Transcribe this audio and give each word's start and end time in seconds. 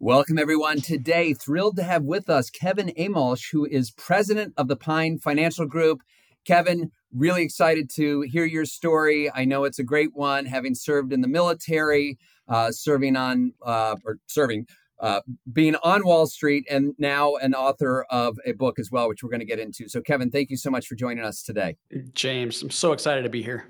Welcome, 0.00 0.38
everyone. 0.38 0.80
Today, 0.80 1.34
thrilled 1.34 1.74
to 1.74 1.82
have 1.82 2.04
with 2.04 2.30
us 2.30 2.50
Kevin 2.50 2.92
Amolsch, 2.96 3.50
who 3.50 3.64
is 3.64 3.90
president 3.90 4.54
of 4.56 4.68
the 4.68 4.76
Pine 4.76 5.18
Financial 5.18 5.66
Group. 5.66 6.02
Kevin, 6.44 6.92
really 7.12 7.42
excited 7.42 7.90
to 7.96 8.20
hear 8.20 8.44
your 8.44 8.64
story. 8.64 9.28
I 9.34 9.44
know 9.44 9.64
it's 9.64 9.80
a 9.80 9.82
great 9.82 10.10
one, 10.14 10.46
having 10.46 10.76
served 10.76 11.12
in 11.12 11.20
the 11.20 11.26
military, 11.26 12.16
uh, 12.46 12.70
serving 12.70 13.16
on, 13.16 13.54
uh, 13.66 13.96
or 14.04 14.18
serving, 14.28 14.68
uh, 15.00 15.22
being 15.52 15.74
on 15.82 16.06
Wall 16.06 16.28
Street, 16.28 16.64
and 16.70 16.94
now 16.96 17.34
an 17.34 17.52
author 17.52 18.06
of 18.08 18.38
a 18.46 18.52
book 18.52 18.78
as 18.78 18.92
well, 18.92 19.08
which 19.08 19.24
we're 19.24 19.30
going 19.30 19.40
to 19.40 19.46
get 19.46 19.58
into. 19.58 19.88
So, 19.88 20.00
Kevin, 20.00 20.30
thank 20.30 20.48
you 20.48 20.56
so 20.56 20.70
much 20.70 20.86
for 20.86 20.94
joining 20.94 21.24
us 21.24 21.42
today. 21.42 21.76
James, 22.14 22.62
I'm 22.62 22.70
so 22.70 22.92
excited 22.92 23.22
to 23.22 23.30
be 23.30 23.42
here. 23.42 23.66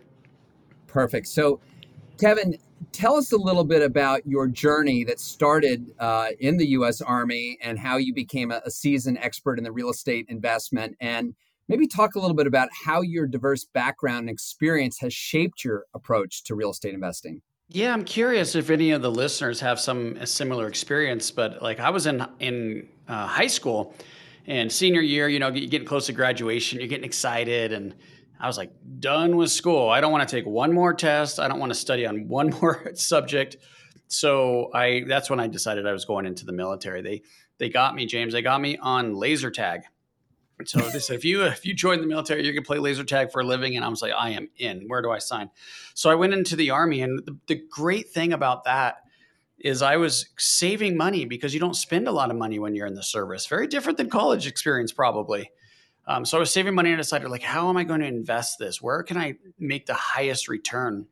Perfect. 0.88 1.26
So, 1.26 1.60
Kevin, 2.20 2.58
tell 2.92 3.16
us 3.16 3.32
a 3.32 3.36
little 3.36 3.64
bit 3.64 3.82
about 3.82 4.26
your 4.26 4.46
journey 4.46 5.04
that 5.04 5.20
started 5.20 5.92
uh, 5.98 6.28
in 6.40 6.56
the 6.56 6.66
U.S. 6.68 7.00
Army 7.00 7.58
and 7.62 7.78
how 7.78 7.96
you 7.96 8.14
became 8.14 8.50
a, 8.50 8.60
a, 8.64 8.70
seasoned 8.70 9.18
expert 9.20 9.58
in 9.58 9.64
the 9.64 9.72
real 9.72 9.90
estate 9.90 10.26
investment, 10.28 10.96
and 11.00 11.34
maybe 11.68 11.86
talk 11.86 12.14
a 12.14 12.18
little 12.18 12.36
bit 12.36 12.46
about 12.46 12.68
how 12.84 13.00
your 13.00 13.26
diverse 13.26 13.64
background 13.64 14.20
and 14.20 14.30
experience 14.30 14.98
has 15.00 15.12
shaped 15.12 15.64
your 15.64 15.84
approach 15.94 16.44
to 16.44 16.54
real 16.54 16.70
estate 16.70 16.94
investing. 16.94 17.42
Yeah, 17.68 17.92
I'm 17.92 18.04
curious 18.04 18.54
if 18.54 18.70
any 18.70 18.92
of 18.92 19.02
the 19.02 19.10
listeners 19.10 19.60
have 19.60 19.78
some 19.78 20.24
similar 20.24 20.68
experience. 20.68 21.30
But 21.30 21.62
like, 21.62 21.80
I 21.80 21.90
was 21.90 22.06
in 22.06 22.26
in 22.40 22.88
uh, 23.06 23.26
high 23.26 23.46
school, 23.46 23.94
and 24.48 24.72
senior 24.72 25.02
year, 25.02 25.28
you 25.28 25.38
know, 25.38 25.50
getting 25.50 25.86
close 25.86 26.06
to 26.06 26.12
graduation, 26.12 26.80
you're 26.80 26.88
getting 26.88 27.04
excited 27.04 27.72
and 27.72 27.94
I 28.40 28.46
was 28.46 28.56
like, 28.56 28.72
done 29.00 29.36
with 29.36 29.50
school. 29.50 29.88
I 29.88 30.00
don't 30.00 30.12
want 30.12 30.28
to 30.28 30.36
take 30.36 30.46
one 30.46 30.72
more 30.72 30.94
test. 30.94 31.40
I 31.40 31.48
don't 31.48 31.58
want 31.58 31.70
to 31.70 31.78
study 31.78 32.06
on 32.06 32.28
one 32.28 32.50
more 32.50 32.92
subject. 32.94 33.56
So 34.08 34.70
I 34.72 35.04
that's 35.06 35.28
when 35.28 35.40
I 35.40 35.48
decided 35.48 35.86
I 35.86 35.92
was 35.92 36.04
going 36.04 36.26
into 36.26 36.46
the 36.46 36.52
military. 36.52 37.02
They 37.02 37.22
they 37.58 37.68
got 37.68 37.94
me, 37.94 38.06
James. 38.06 38.32
They 38.32 38.42
got 38.42 38.60
me 38.60 38.78
on 38.78 39.14
laser 39.14 39.50
tag. 39.50 39.82
So 40.64 40.80
they 40.80 40.98
said, 40.98 41.16
if 41.16 41.24
you 41.24 41.44
if 41.44 41.64
you 41.64 41.74
join 41.74 42.00
the 42.00 42.06
military, 42.06 42.44
you 42.44 42.52
can 42.52 42.64
play 42.64 42.78
laser 42.78 43.04
tag 43.04 43.30
for 43.30 43.40
a 43.40 43.44
living. 43.44 43.76
And 43.76 43.84
I 43.84 43.88
was 43.88 44.02
like, 44.02 44.12
I 44.16 44.30
am 44.30 44.48
in. 44.56 44.88
Where 44.88 45.02
do 45.02 45.10
I 45.10 45.18
sign? 45.18 45.50
So 45.94 46.10
I 46.10 46.14
went 46.14 46.32
into 46.32 46.56
the 46.56 46.70
army, 46.70 47.00
and 47.02 47.20
the, 47.24 47.36
the 47.46 47.62
great 47.70 48.08
thing 48.10 48.32
about 48.32 48.64
that 48.64 48.96
is 49.58 49.82
I 49.82 49.96
was 49.96 50.28
saving 50.38 50.96
money 50.96 51.24
because 51.24 51.52
you 51.52 51.60
don't 51.60 51.74
spend 51.74 52.08
a 52.08 52.12
lot 52.12 52.30
of 52.30 52.36
money 52.36 52.58
when 52.58 52.74
you're 52.74 52.86
in 52.86 52.94
the 52.94 53.02
service. 53.02 53.46
Very 53.46 53.66
different 53.66 53.98
than 53.98 54.08
college 54.08 54.46
experience, 54.46 54.92
probably. 54.92 55.50
Um, 56.08 56.24
so 56.24 56.38
I 56.38 56.40
was 56.40 56.50
saving 56.50 56.74
money 56.74 56.88
and 56.88 56.98
decided 56.98 57.28
like, 57.28 57.42
how 57.42 57.68
am 57.68 57.76
I 57.76 57.84
going 57.84 58.00
to 58.00 58.06
invest 58.06 58.58
this? 58.58 58.80
Where 58.80 59.02
can 59.02 59.18
I 59.18 59.34
make 59.58 59.84
the 59.86 59.94
highest 59.94 60.48
return? 60.48 61.06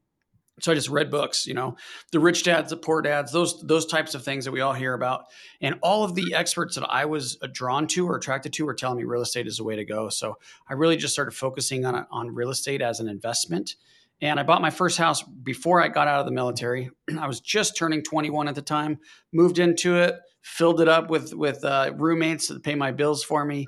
So 0.61 0.72
I 0.72 0.75
just 0.75 0.89
read 0.89 1.11
books, 1.11 1.47
you 1.47 1.52
know, 1.52 1.77
the 2.12 2.19
rich 2.19 2.42
dads, 2.42 2.70
the 2.70 2.78
poor 2.78 3.02
dads, 3.02 3.30
those 3.30 3.61
those 3.61 3.84
types 3.84 4.14
of 4.14 4.24
things 4.24 4.47
that 4.47 4.52
we 4.52 4.62
all 4.62 4.72
hear 4.72 4.94
about, 4.94 5.27
and 5.61 5.78
all 5.83 6.02
of 6.02 6.14
the 6.14 6.33
experts 6.33 6.77
that 6.77 6.89
I 6.89 7.05
was 7.05 7.36
uh, 7.42 7.48
drawn 7.52 7.86
to 7.89 8.08
or 8.08 8.17
attracted 8.17 8.55
to 8.55 8.64
were 8.64 8.72
telling 8.72 8.97
me 8.97 9.05
real 9.05 9.20
estate 9.20 9.47
is 9.47 9.58
the 9.58 9.64
way 9.64 9.77
to 9.77 9.84
go. 9.84 10.08
So 10.08 10.39
I 10.67 10.72
really 10.72 10.97
just 10.97 11.12
started 11.12 11.33
focusing 11.33 11.84
on 11.84 12.06
on 12.11 12.34
real 12.34 12.48
estate 12.48 12.80
as 12.80 13.00
an 13.00 13.08
investment. 13.08 13.77
And 14.22 14.41
I 14.41 14.44
bought 14.44 14.62
my 14.62 14.70
first 14.70 14.97
house 14.97 15.22
before 15.22 15.83
I 15.83 15.89
got 15.89 16.08
out 16.08 16.20
of 16.20 16.27
the 16.27 16.33
military. 16.33 16.89
I 17.19 17.27
was 17.27 17.41
just 17.41 17.77
turning 17.77 18.02
21 18.02 18.48
at 18.48 18.55
the 18.55 18.62
time. 18.62 18.98
Moved 19.34 19.58
into 19.58 19.97
it, 19.97 20.14
filled 20.41 20.80
it 20.80 20.89
up 20.89 21.11
with 21.11 21.34
with 21.34 21.62
uh, 21.67 21.92
roommates 21.97 22.48
that 22.48 22.62
pay 22.62 22.74
my 22.74 22.92
bills 22.92 23.22
for 23.22 23.44
me, 23.44 23.67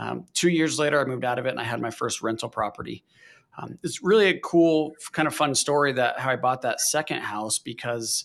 um, 0.00 0.24
two 0.32 0.48
years 0.48 0.78
later, 0.78 0.98
I 0.98 1.04
moved 1.04 1.26
out 1.26 1.38
of 1.38 1.44
it 1.44 1.50
and 1.50 1.60
I 1.60 1.64
had 1.64 1.80
my 1.80 1.90
first 1.90 2.22
rental 2.22 2.48
property. 2.48 3.04
Um, 3.58 3.78
it's 3.82 4.02
really 4.02 4.28
a 4.28 4.40
cool, 4.40 4.94
kind 5.12 5.28
of 5.28 5.34
fun 5.34 5.54
story 5.54 5.92
that 5.92 6.18
how 6.18 6.30
I 6.30 6.36
bought 6.36 6.62
that 6.62 6.80
second 6.80 7.20
house 7.20 7.58
because, 7.58 8.24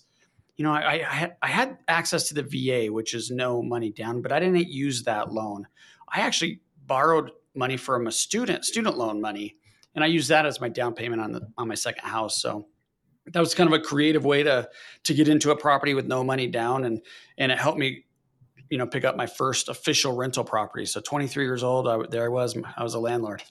you 0.55 0.63
know, 0.63 0.71
I, 0.71 0.93
I, 0.93 1.13
had, 1.13 1.35
I 1.41 1.47
had 1.47 1.77
access 1.89 2.29
to 2.29 2.33
the 2.33 2.43
VA, 2.43 2.93
which 2.93 3.13
is 3.13 3.29
no 3.29 3.61
money 3.61 3.91
down, 3.91 4.21
but 4.21 4.31
I 4.31 4.39
didn't 4.39 4.69
use 4.69 5.03
that 5.03 5.33
loan. 5.33 5.67
I 6.07 6.21
actually 6.21 6.61
borrowed 6.85 7.31
money 7.55 7.75
from 7.75 8.07
a 8.07 8.11
student, 8.11 8.63
student 8.63 8.97
loan 8.97 9.19
money, 9.19 9.57
and 9.95 10.03
I 10.03 10.07
used 10.07 10.29
that 10.29 10.45
as 10.45 10.61
my 10.61 10.69
down 10.69 10.93
payment 10.93 11.21
on 11.21 11.31
the 11.33 11.47
on 11.57 11.67
my 11.67 11.75
second 11.75 12.07
house. 12.07 12.41
So 12.41 12.67
that 13.27 13.39
was 13.39 13.55
kind 13.55 13.67
of 13.67 13.73
a 13.73 13.83
creative 13.83 14.23
way 14.23 14.43
to 14.43 14.69
to 15.03 15.13
get 15.13 15.27
into 15.27 15.51
a 15.51 15.57
property 15.57 15.93
with 15.93 16.05
no 16.05 16.23
money 16.23 16.47
down, 16.47 16.85
and 16.85 17.01
and 17.37 17.51
it 17.51 17.57
helped 17.57 17.79
me 17.79 18.04
you 18.69 18.77
know, 18.77 18.87
pick 18.87 19.05
up 19.05 19.15
my 19.15 19.25
first 19.25 19.69
official 19.69 20.15
rental 20.15 20.43
property. 20.43 20.85
So 20.85 21.01
23 21.01 21.43
years 21.43 21.63
old, 21.63 21.87
I, 21.87 21.99
there 22.09 22.25
I 22.25 22.29
was. 22.29 22.57
I 22.77 22.83
was 22.83 22.93
a 22.93 22.99
landlord. 22.99 23.43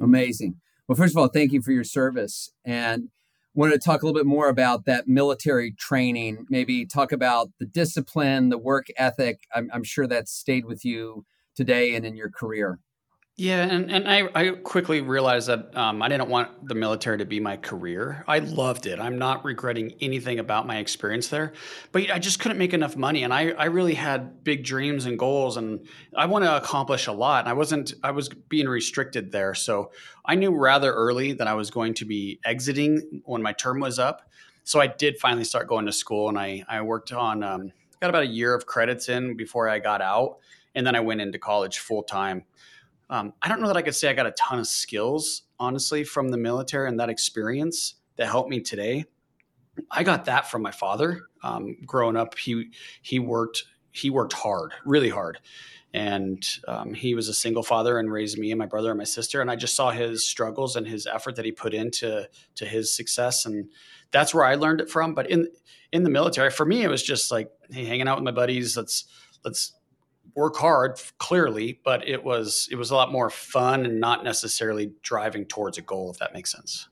Amazing. 0.00 0.60
Well, 0.88 0.96
first 0.96 1.14
of 1.14 1.18
all, 1.18 1.28
thank 1.28 1.52
you 1.52 1.62
for 1.62 1.72
your 1.72 1.84
service, 1.84 2.50
and 2.64 3.08
wanted 3.54 3.72
to 3.74 3.78
talk 3.78 4.02
a 4.02 4.06
little 4.06 4.18
bit 4.18 4.26
more 4.26 4.48
about 4.48 4.84
that 4.84 5.06
military 5.06 5.72
training. 5.72 6.46
Maybe 6.50 6.84
talk 6.84 7.12
about 7.12 7.50
the 7.58 7.66
discipline, 7.66 8.48
the 8.48 8.58
work 8.58 8.86
ethic. 8.96 9.40
I'm, 9.54 9.70
I'm 9.72 9.84
sure 9.84 10.06
that 10.06 10.28
stayed 10.28 10.66
with 10.66 10.84
you 10.84 11.24
today 11.54 11.94
and 11.94 12.04
in 12.04 12.16
your 12.16 12.30
career. 12.30 12.80
Yeah, 13.36 13.64
and, 13.64 13.90
and 13.90 14.08
I, 14.08 14.28
I 14.32 14.50
quickly 14.50 15.00
realized 15.00 15.48
that 15.48 15.76
um, 15.76 16.02
I 16.02 16.08
didn't 16.08 16.28
want 16.28 16.68
the 16.68 16.76
military 16.76 17.18
to 17.18 17.24
be 17.24 17.40
my 17.40 17.56
career. 17.56 18.22
I 18.28 18.38
loved 18.38 18.86
it. 18.86 19.00
I'm 19.00 19.18
not 19.18 19.44
regretting 19.44 19.96
anything 20.00 20.38
about 20.38 20.68
my 20.68 20.76
experience 20.76 21.26
there, 21.26 21.52
but 21.90 22.12
I 22.12 22.20
just 22.20 22.38
couldn't 22.38 22.58
make 22.58 22.72
enough 22.72 22.96
money. 22.96 23.24
And 23.24 23.34
I, 23.34 23.50
I 23.50 23.64
really 23.64 23.94
had 23.94 24.44
big 24.44 24.62
dreams 24.62 25.06
and 25.06 25.18
goals, 25.18 25.56
and 25.56 25.84
I 26.16 26.26
want 26.26 26.44
to 26.44 26.56
accomplish 26.56 27.08
a 27.08 27.12
lot. 27.12 27.40
And 27.40 27.48
I 27.48 27.54
wasn't, 27.54 27.94
I 28.04 28.12
was 28.12 28.28
being 28.28 28.68
restricted 28.68 29.32
there. 29.32 29.52
So 29.54 29.90
I 30.24 30.36
knew 30.36 30.52
rather 30.56 30.92
early 30.92 31.32
that 31.32 31.48
I 31.48 31.54
was 31.54 31.72
going 31.72 31.94
to 31.94 32.04
be 32.04 32.38
exiting 32.44 33.20
when 33.24 33.42
my 33.42 33.52
term 33.52 33.80
was 33.80 33.98
up. 33.98 34.30
So 34.62 34.80
I 34.80 34.86
did 34.86 35.18
finally 35.18 35.44
start 35.44 35.66
going 35.66 35.86
to 35.86 35.92
school, 35.92 36.28
and 36.28 36.38
I, 36.38 36.62
I 36.68 36.82
worked 36.82 37.12
on, 37.12 37.42
um, 37.42 37.72
got 38.00 38.10
about 38.10 38.22
a 38.22 38.28
year 38.28 38.54
of 38.54 38.66
credits 38.66 39.08
in 39.08 39.36
before 39.36 39.68
I 39.68 39.80
got 39.80 40.00
out. 40.00 40.38
And 40.76 40.86
then 40.86 40.94
I 40.94 41.00
went 41.00 41.20
into 41.20 41.40
college 41.40 41.80
full 41.80 42.04
time 42.04 42.44
um, 43.10 43.32
I 43.42 43.48
don't 43.48 43.60
know 43.60 43.66
that 43.68 43.76
I 43.76 43.82
could 43.82 43.94
say 43.94 44.08
I 44.08 44.14
got 44.14 44.26
a 44.26 44.32
ton 44.32 44.58
of 44.58 44.66
skills, 44.66 45.42
honestly, 45.58 46.04
from 46.04 46.28
the 46.28 46.36
military 46.36 46.88
and 46.88 46.98
that 47.00 47.10
experience 47.10 47.96
that 48.16 48.26
helped 48.26 48.50
me 48.50 48.60
today. 48.60 49.04
I 49.90 50.02
got 50.02 50.24
that 50.26 50.50
from 50.50 50.62
my 50.62 50.70
father. 50.70 51.22
Um, 51.42 51.76
growing 51.84 52.16
up, 52.16 52.38
he 52.38 52.70
he 53.02 53.18
worked 53.18 53.64
he 53.90 54.10
worked 54.10 54.32
hard, 54.32 54.72
really 54.84 55.08
hard, 55.08 55.38
and 55.92 56.44
um, 56.66 56.94
he 56.94 57.14
was 57.14 57.28
a 57.28 57.34
single 57.34 57.62
father 57.62 57.98
and 57.98 58.10
raised 58.10 58.38
me 58.38 58.50
and 58.52 58.58
my 58.58 58.66
brother 58.66 58.90
and 58.90 58.98
my 58.98 59.04
sister. 59.04 59.40
And 59.40 59.50
I 59.50 59.56
just 59.56 59.74
saw 59.74 59.90
his 59.90 60.28
struggles 60.28 60.76
and 60.76 60.86
his 60.86 61.06
effort 61.06 61.36
that 61.36 61.44
he 61.44 61.52
put 61.52 61.74
into 61.74 62.28
to 62.54 62.64
his 62.64 62.94
success, 62.94 63.46
and 63.46 63.68
that's 64.12 64.32
where 64.32 64.44
I 64.44 64.54
learned 64.54 64.80
it 64.80 64.90
from. 64.90 65.14
But 65.14 65.28
in 65.28 65.48
in 65.92 66.04
the 66.04 66.10
military, 66.10 66.50
for 66.50 66.64
me, 66.64 66.82
it 66.82 66.88
was 66.88 67.02
just 67.02 67.30
like, 67.30 67.50
hey, 67.70 67.84
hanging 67.84 68.08
out 68.08 68.16
with 68.16 68.24
my 68.24 68.30
buddies. 68.30 68.76
Let's 68.76 69.04
let's 69.44 69.74
work 70.36 70.56
hard 70.56 71.00
clearly 71.18 71.80
but 71.84 72.06
it 72.08 72.24
was 72.24 72.68
it 72.70 72.76
was 72.76 72.90
a 72.90 72.94
lot 72.94 73.12
more 73.12 73.30
fun 73.30 73.84
and 73.84 74.00
not 74.00 74.24
necessarily 74.24 74.92
driving 75.02 75.44
towards 75.44 75.78
a 75.78 75.82
goal 75.82 76.10
if 76.10 76.18
that 76.18 76.32
makes 76.34 76.50
sense. 76.52 76.88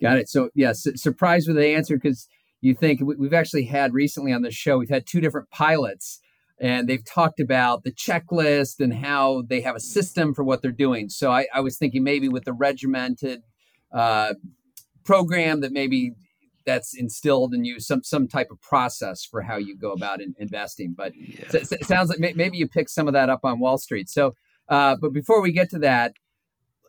Got 0.00 0.18
it. 0.18 0.28
So 0.28 0.50
yeah, 0.54 0.72
surprised 0.74 1.48
with 1.48 1.56
the 1.56 1.66
answer 1.74 1.96
because 1.96 2.28
you 2.60 2.74
think 2.74 3.00
we've 3.02 3.34
actually 3.34 3.64
had 3.64 3.92
recently 3.92 4.32
on 4.32 4.42
the 4.42 4.50
show 4.50 4.78
we've 4.78 4.88
had 4.88 5.06
two 5.06 5.20
different 5.20 5.50
pilots 5.50 6.20
and 6.60 6.88
they've 6.88 7.04
talked 7.04 7.40
about 7.40 7.84
the 7.84 7.92
checklist 7.92 8.80
and 8.80 8.92
how 8.92 9.42
they 9.48 9.60
have 9.60 9.76
a 9.76 9.80
system 9.80 10.34
for 10.34 10.42
what 10.42 10.62
they're 10.62 10.72
doing. 10.72 11.08
So 11.08 11.30
i, 11.30 11.46
I 11.52 11.60
was 11.60 11.78
thinking 11.78 12.04
maybe 12.04 12.28
with 12.28 12.44
the 12.44 12.52
regimented 12.52 13.42
uh, 13.92 14.34
program 15.04 15.60
that 15.60 15.72
maybe 15.72 16.12
that's 16.66 16.96
instilled 16.96 17.54
in 17.54 17.64
you 17.64 17.80
some 17.80 18.02
some 18.02 18.28
type 18.28 18.48
of 18.50 18.60
process 18.60 19.24
for 19.24 19.42
how 19.42 19.56
you 19.56 19.76
go 19.76 19.92
about 19.92 20.20
in, 20.20 20.34
investing. 20.38 20.94
But 20.96 21.12
yeah. 21.16 21.46
it, 21.52 21.72
it, 21.72 21.84
sounds 21.84 22.10
like 22.10 22.18
maybe 22.36 22.56
you 22.58 22.68
pick 22.68 22.88
some 22.88 23.06
of 23.06 23.14
that 23.14 23.30
up 23.30 23.40
on 23.44 23.58
Wall 23.58 23.78
Street. 23.78 24.08
So, 24.08 24.34
uh, 24.68 24.96
but 25.00 25.12
before 25.12 25.40
we 25.40 25.52
get 25.52 25.70
to 25.70 25.78
that, 25.80 26.12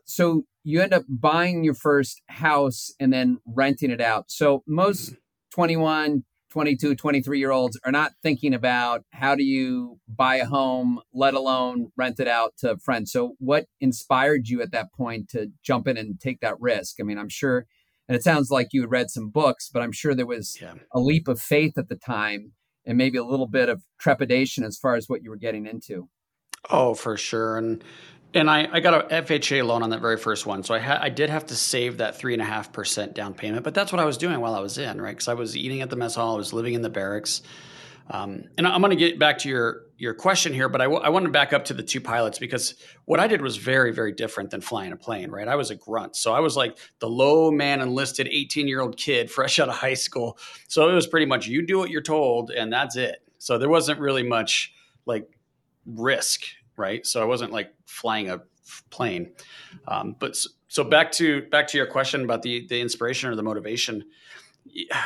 so 0.05 0.43
you 0.63 0.81
end 0.81 0.93
up 0.93 1.03
buying 1.07 1.63
your 1.63 1.73
first 1.73 2.21
house 2.27 2.93
and 2.99 3.13
then 3.13 3.39
renting 3.45 3.91
it 3.91 4.01
out. 4.01 4.25
So 4.31 4.63
most 4.67 5.11
mm-hmm. 5.11 5.15
21, 5.53 6.23
22, 6.49 6.95
23 6.95 7.39
year 7.39 7.51
olds 7.51 7.79
are 7.85 7.91
not 7.91 8.13
thinking 8.23 8.53
about 8.53 9.03
how 9.11 9.35
do 9.35 9.43
you 9.43 9.99
buy 10.07 10.37
a 10.37 10.45
home, 10.45 10.99
let 11.13 11.33
alone 11.33 11.91
rent 11.95 12.19
it 12.19 12.27
out 12.27 12.53
to 12.59 12.77
friends. 12.77 13.11
So 13.11 13.35
what 13.39 13.65
inspired 13.79 14.47
you 14.47 14.61
at 14.61 14.71
that 14.71 14.91
point 14.93 15.29
to 15.29 15.51
jump 15.63 15.87
in 15.87 15.97
and 15.97 16.19
take 16.19 16.39
that 16.41 16.59
risk? 16.59 16.95
I 16.99 17.03
mean, 17.03 17.17
I'm 17.17 17.29
sure 17.29 17.65
and 18.09 18.15
it 18.15 18.23
sounds 18.23 18.49
like 18.49 18.69
you 18.71 18.81
had 18.81 18.91
read 18.91 19.11
some 19.11 19.29
books, 19.29 19.69
but 19.71 19.83
I'm 19.83 19.91
sure 19.91 20.15
there 20.15 20.25
was 20.25 20.57
yeah. 20.59 20.73
a 20.91 20.99
leap 20.99 21.27
of 21.27 21.39
faith 21.39 21.77
at 21.77 21.89
the 21.89 21.95
time 21.95 22.53
and 22.83 22.97
maybe 22.97 23.19
a 23.19 23.23
little 23.23 23.45
bit 23.45 23.69
of 23.69 23.83
trepidation 23.99 24.63
as 24.63 24.79
far 24.79 24.95
as 24.95 25.07
what 25.07 25.23
you 25.23 25.29
were 25.29 25.37
getting 25.37 25.67
into. 25.67 26.09
Oh, 26.71 26.95
for 26.95 27.15
sure. 27.15 27.57
And 27.57 27.83
and 28.33 28.49
I, 28.49 28.67
I 28.71 28.79
got 28.79 29.11
a 29.11 29.21
FHA 29.21 29.65
loan 29.65 29.81
on 29.81 29.91
that 29.91 30.01
very 30.01 30.17
first 30.17 30.45
one. 30.45 30.63
So 30.63 30.73
I 30.73 30.79
had 30.79 30.97
I 30.97 31.09
did 31.09 31.29
have 31.29 31.45
to 31.47 31.55
save 31.55 31.97
that 31.97 32.17
three 32.17 32.33
and 32.33 32.41
a 32.41 32.45
half 32.45 32.73
percent 32.73 33.13
down 33.13 33.35
payment, 33.35 33.63
but 33.63 33.75
that's 33.75 33.91
what 33.91 33.99
I 33.99 34.05
was 34.05 34.17
doing 34.17 34.39
while 34.39 34.55
I 34.55 34.59
was 34.59 34.79
in, 34.79 34.99
right? 34.99 35.11
Because 35.11 35.27
I 35.27 35.35
was 35.35 35.55
eating 35.55 35.81
at 35.81 35.91
the 35.91 35.95
mess 35.95 36.15
hall, 36.15 36.33
I 36.33 36.37
was 36.37 36.51
living 36.51 36.73
in 36.73 36.81
the 36.81 36.89
barracks. 36.89 37.43
Um, 38.09 38.45
and 38.57 38.67
I'm 38.67 38.81
going 38.81 38.89
to 38.89 38.97
get 38.97 39.19
back 39.19 39.37
to 39.39 39.49
your 39.49 39.83
your 39.99 40.13
question 40.13 40.53
here, 40.53 40.69
but 40.69 40.79
I, 40.79 40.85
w- 40.85 41.01
I 41.01 41.09
want 41.09 41.25
to 41.25 41.31
back 41.31 41.51
up 41.51 41.65
to 41.65 41.73
the 41.73 41.83
two 41.83 41.99
pilots 41.99 42.39
because 42.39 42.75
what 43.03 43.19
I 43.19 43.27
did 43.27 43.41
was 43.41 43.57
very 43.57 43.91
very 43.91 44.13
different 44.13 44.49
than 44.49 44.61
flying 44.61 44.93
a 44.93 44.97
plane. 44.97 45.29
Right, 45.29 45.47
I 45.47 45.55
was 45.55 45.69
a 45.69 45.75
grunt, 45.75 46.15
so 46.15 46.33
I 46.33 46.39
was 46.39 46.55
like 46.55 46.77
the 46.99 47.09
low 47.09 47.51
man 47.51 47.81
enlisted 47.81 48.27
18 48.31 48.67
year 48.67 48.81
old 48.81 48.97
kid 48.97 49.29
fresh 49.39 49.59
out 49.59 49.67
of 49.67 49.75
high 49.75 49.93
school. 49.93 50.39
So 50.67 50.89
it 50.89 50.93
was 50.93 51.05
pretty 51.05 51.25
much 51.25 51.47
you 51.47 51.65
do 51.65 51.77
what 51.77 51.89
you're 51.89 52.01
told, 52.01 52.49
and 52.49 52.71
that's 52.71 52.95
it. 52.95 53.21
So 53.37 53.57
there 53.57 53.69
wasn't 53.69 53.99
really 53.99 54.23
much 54.23 54.73
like 55.05 55.37
risk, 55.85 56.43
right? 56.77 57.05
So 57.05 57.21
I 57.21 57.25
wasn't 57.25 57.51
like 57.51 57.73
flying 57.85 58.29
a 58.29 58.41
plane. 58.89 59.31
Um, 59.87 60.15
but 60.17 60.35
so, 60.35 60.49
so 60.69 60.83
back 60.83 61.11
to 61.13 61.41
back 61.49 61.67
to 61.67 61.77
your 61.77 61.87
question 61.87 62.23
about 62.23 62.41
the 62.41 62.65
the 62.67 62.79
inspiration 62.79 63.29
or 63.29 63.35
the 63.35 63.43
motivation. 63.43 64.05
Yeah 64.65 65.03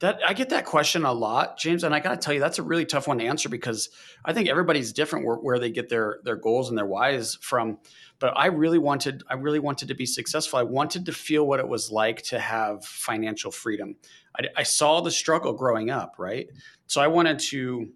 that 0.00 0.20
I 0.24 0.32
get 0.32 0.50
that 0.50 0.64
question 0.64 1.04
a 1.04 1.12
lot, 1.12 1.58
James, 1.58 1.82
and 1.82 1.92
I 1.92 1.98
got 1.98 2.10
to 2.10 2.16
tell 2.18 2.32
you 2.32 2.38
that's 2.38 2.60
a 2.60 2.62
really 2.62 2.84
tough 2.84 3.08
one 3.08 3.18
to 3.18 3.24
answer 3.24 3.48
because 3.48 3.88
I 4.24 4.32
think 4.32 4.48
everybody's 4.48 4.92
different 4.92 5.26
where, 5.26 5.36
where, 5.36 5.58
they 5.58 5.70
get 5.70 5.88
their 5.88 6.20
their 6.22 6.36
goals 6.36 6.68
and 6.68 6.78
their 6.78 6.86
whys 6.86 7.36
from. 7.40 7.78
But 8.20 8.34
I 8.36 8.46
really 8.46 8.78
wanted 8.78 9.24
I 9.28 9.34
really 9.34 9.58
wanted 9.58 9.88
to 9.88 9.94
be 9.94 10.06
successful. 10.06 10.58
I 10.58 10.62
wanted 10.62 11.06
to 11.06 11.12
feel 11.12 11.46
what 11.46 11.58
it 11.58 11.68
was 11.68 11.90
like 11.90 12.22
to 12.24 12.38
have 12.38 12.84
financial 12.84 13.50
freedom. 13.50 13.96
I, 14.38 14.46
I 14.58 14.62
saw 14.62 15.00
the 15.00 15.10
struggle 15.10 15.52
growing 15.52 15.90
up, 15.90 16.14
right? 16.18 16.48
So 16.86 17.00
I 17.00 17.08
wanted 17.08 17.40
to, 17.40 17.88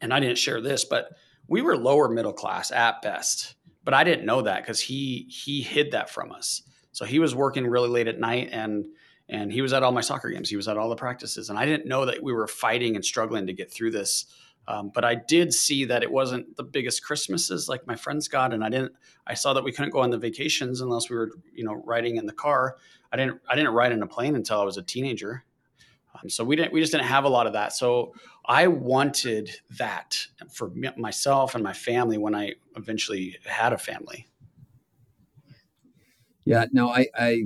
and 0.00 0.14
I 0.14 0.20
didn't 0.20 0.38
share 0.38 0.60
this, 0.60 0.84
but 0.84 1.10
we 1.48 1.62
were 1.62 1.76
lower 1.76 2.08
middle 2.08 2.32
class 2.32 2.70
at 2.70 3.02
best. 3.02 3.56
But 3.82 3.94
I 3.94 4.04
didn't 4.04 4.26
know 4.26 4.42
that 4.42 4.62
because 4.62 4.80
he 4.80 5.26
he 5.28 5.62
hid 5.62 5.92
that 5.92 6.10
from 6.10 6.30
us. 6.30 6.62
So 6.92 7.04
he 7.04 7.18
was 7.18 7.34
working 7.34 7.66
really 7.66 7.88
late 7.88 8.06
at 8.06 8.20
night 8.20 8.50
and 8.52 8.84
and 9.28 9.52
he 9.52 9.60
was 9.60 9.72
at 9.72 9.82
all 9.82 9.92
my 9.92 10.00
soccer 10.00 10.30
games. 10.30 10.48
He 10.48 10.56
was 10.56 10.68
at 10.68 10.76
all 10.76 10.88
the 10.88 10.96
practices, 10.96 11.50
and 11.50 11.58
I 11.58 11.66
didn't 11.66 11.86
know 11.86 12.06
that 12.06 12.22
we 12.22 12.32
were 12.32 12.46
fighting 12.46 12.96
and 12.96 13.04
struggling 13.04 13.46
to 13.46 13.52
get 13.52 13.70
through 13.70 13.90
this. 13.90 14.26
Um, 14.66 14.90
but 14.94 15.02
I 15.02 15.14
did 15.14 15.54
see 15.54 15.86
that 15.86 16.02
it 16.02 16.12
wasn't 16.12 16.56
the 16.56 16.62
biggest 16.62 17.02
Christmases 17.02 17.70
like 17.70 17.86
my 17.86 17.96
friends 17.96 18.28
got, 18.28 18.52
and 18.52 18.62
I 18.62 18.68
didn't. 18.68 18.92
I 19.26 19.34
saw 19.34 19.54
that 19.54 19.64
we 19.64 19.72
couldn't 19.72 19.92
go 19.92 20.00
on 20.00 20.10
the 20.10 20.18
vacations 20.18 20.82
unless 20.82 21.08
we 21.08 21.16
were, 21.16 21.30
you 21.54 21.64
know, 21.64 21.82
riding 21.86 22.16
in 22.16 22.26
the 22.26 22.32
car. 22.34 22.76
I 23.10 23.16
didn't. 23.16 23.40
I 23.48 23.54
didn't 23.56 23.72
ride 23.72 23.92
in 23.92 24.02
a 24.02 24.06
plane 24.06 24.34
until 24.34 24.60
I 24.60 24.64
was 24.64 24.76
a 24.76 24.82
teenager. 24.82 25.44
Um, 26.14 26.28
so 26.28 26.44
we 26.44 26.56
didn't. 26.56 26.72
We 26.72 26.80
just 26.80 26.92
didn't 26.92 27.06
have 27.06 27.24
a 27.24 27.28
lot 27.30 27.46
of 27.46 27.54
that. 27.54 27.72
So 27.72 28.14
I 28.46 28.66
wanted 28.66 29.50
that 29.78 30.26
for 30.50 30.70
myself 30.96 31.54
and 31.54 31.64
my 31.64 31.72
family 31.72 32.18
when 32.18 32.34
I 32.34 32.54
eventually 32.76 33.38
had 33.46 33.72
a 33.72 33.78
family. 33.78 34.26
Yeah. 36.44 36.66
No, 36.72 36.90
I. 36.90 37.06
I 37.14 37.42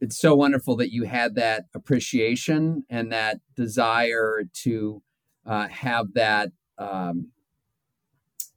it's 0.00 0.18
so 0.18 0.34
wonderful 0.34 0.76
that 0.76 0.92
you 0.92 1.04
had 1.04 1.34
that 1.36 1.64
appreciation 1.74 2.84
and 2.90 3.12
that 3.12 3.38
desire 3.54 4.42
to 4.62 5.02
uh, 5.46 5.68
have 5.68 6.12
that 6.14 6.50
um, 6.78 7.28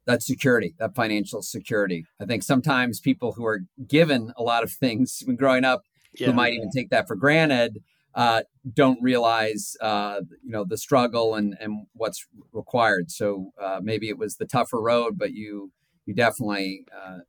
that 0.06 0.24
security, 0.24 0.74
that 0.80 0.95
financial 0.95 1.41
security. 1.41 2.06
I 2.19 2.25
think 2.25 2.41
sometimes 2.41 3.00
people 3.00 3.33
who 3.33 3.45
are 3.45 3.62
given 3.88 4.33
a 4.36 4.44
lot 4.44 4.63
of 4.63 4.71
things 4.71 5.21
when 5.25 5.36
growing 5.36 5.63
up, 5.63 5.83
yeah. 6.18 6.27
who 6.27 6.33
might 6.33 6.53
even 6.53 6.71
take 6.71 6.89
that 6.89 7.07
for 7.07 7.15
granted, 7.15 7.83
uh, 8.15 8.41
don't 8.74 9.01
realize 9.03 9.77
uh, 9.81 10.21
you 10.44 10.51
know 10.51 10.65
the 10.65 10.77
struggle 10.77 11.36
and 11.36 11.56
and 11.59 11.86
what's 11.94 12.25
required. 12.51 13.12
So 13.12 13.51
uh, 13.62 13.80
maybe 13.81 14.09
it 14.09 14.18
was 14.18 14.38
the 14.38 14.45
tougher 14.45 14.81
road, 14.81 15.18
but 15.18 15.31
you 15.31 15.71
you 16.06 16.13
definitely 16.13 16.86
uh, 16.94 17.19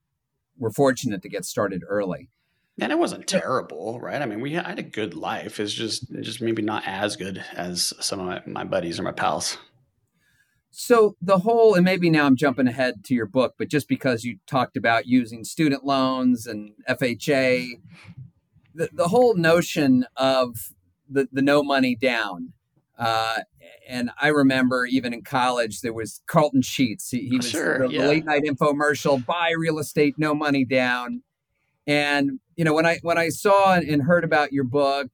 were 0.58 0.70
fortunate 0.70 1.22
to 1.22 1.28
get 1.28 1.44
started 1.44 1.84
early. 1.86 2.30
And 2.78 2.92
it 2.92 2.98
wasn't 2.98 3.26
terrible, 3.26 4.00
right? 4.00 4.22
I 4.22 4.26
mean, 4.26 4.40
we 4.40 4.52
had, 4.52 4.64
I 4.64 4.70
had 4.70 4.78
a 4.78 4.82
good 4.82 5.14
life. 5.14 5.60
It's 5.60 5.72
just 5.72 6.10
just 6.20 6.40
maybe 6.40 6.62
not 6.62 6.82
as 6.86 7.16
good 7.16 7.44
as 7.54 7.92
some 8.00 8.20
of 8.20 8.26
my, 8.26 8.42
my 8.46 8.64
buddies 8.64 8.98
or 8.98 9.02
my 9.02 9.12
pals. 9.12 9.58
So 10.70 11.16
the 11.20 11.38
whole, 11.38 11.74
and 11.74 11.84
maybe 11.84 12.10
now 12.10 12.26
I'm 12.26 12.36
jumping 12.36 12.68
ahead 12.68 13.04
to 13.04 13.14
your 13.14 13.26
book, 13.26 13.54
but 13.58 13.68
just 13.68 13.88
because 13.88 14.24
you 14.24 14.38
talked 14.46 14.76
about 14.76 15.06
using 15.06 15.42
student 15.42 15.84
loans 15.84 16.46
and 16.46 16.72
FHA, 16.88 17.80
the, 18.74 18.88
the 18.92 19.08
whole 19.08 19.34
notion 19.34 20.06
of 20.16 20.72
the, 21.08 21.28
the 21.32 21.42
no 21.42 21.64
money 21.64 21.96
down. 21.96 22.52
Uh, 22.96 23.38
and 23.88 24.10
I 24.20 24.28
remember 24.28 24.86
even 24.86 25.12
in 25.12 25.22
college, 25.22 25.80
there 25.80 25.92
was 25.92 26.22
Carlton 26.26 26.62
Sheets. 26.62 27.10
He, 27.10 27.28
he 27.28 27.36
was 27.38 27.50
sure, 27.50 27.88
the, 27.88 27.92
yeah. 27.92 28.02
the 28.02 28.08
late 28.08 28.24
night 28.24 28.44
infomercial, 28.44 29.24
buy 29.24 29.52
real 29.58 29.78
estate, 29.78 30.14
no 30.18 30.34
money 30.34 30.64
down. 30.64 31.22
And 31.86 32.38
you 32.60 32.64
know, 32.64 32.74
when 32.74 32.84
I 32.84 32.98
when 33.00 33.16
I 33.16 33.30
saw 33.30 33.72
and 33.72 34.02
heard 34.02 34.22
about 34.22 34.52
your 34.52 34.64
book, 34.64 35.06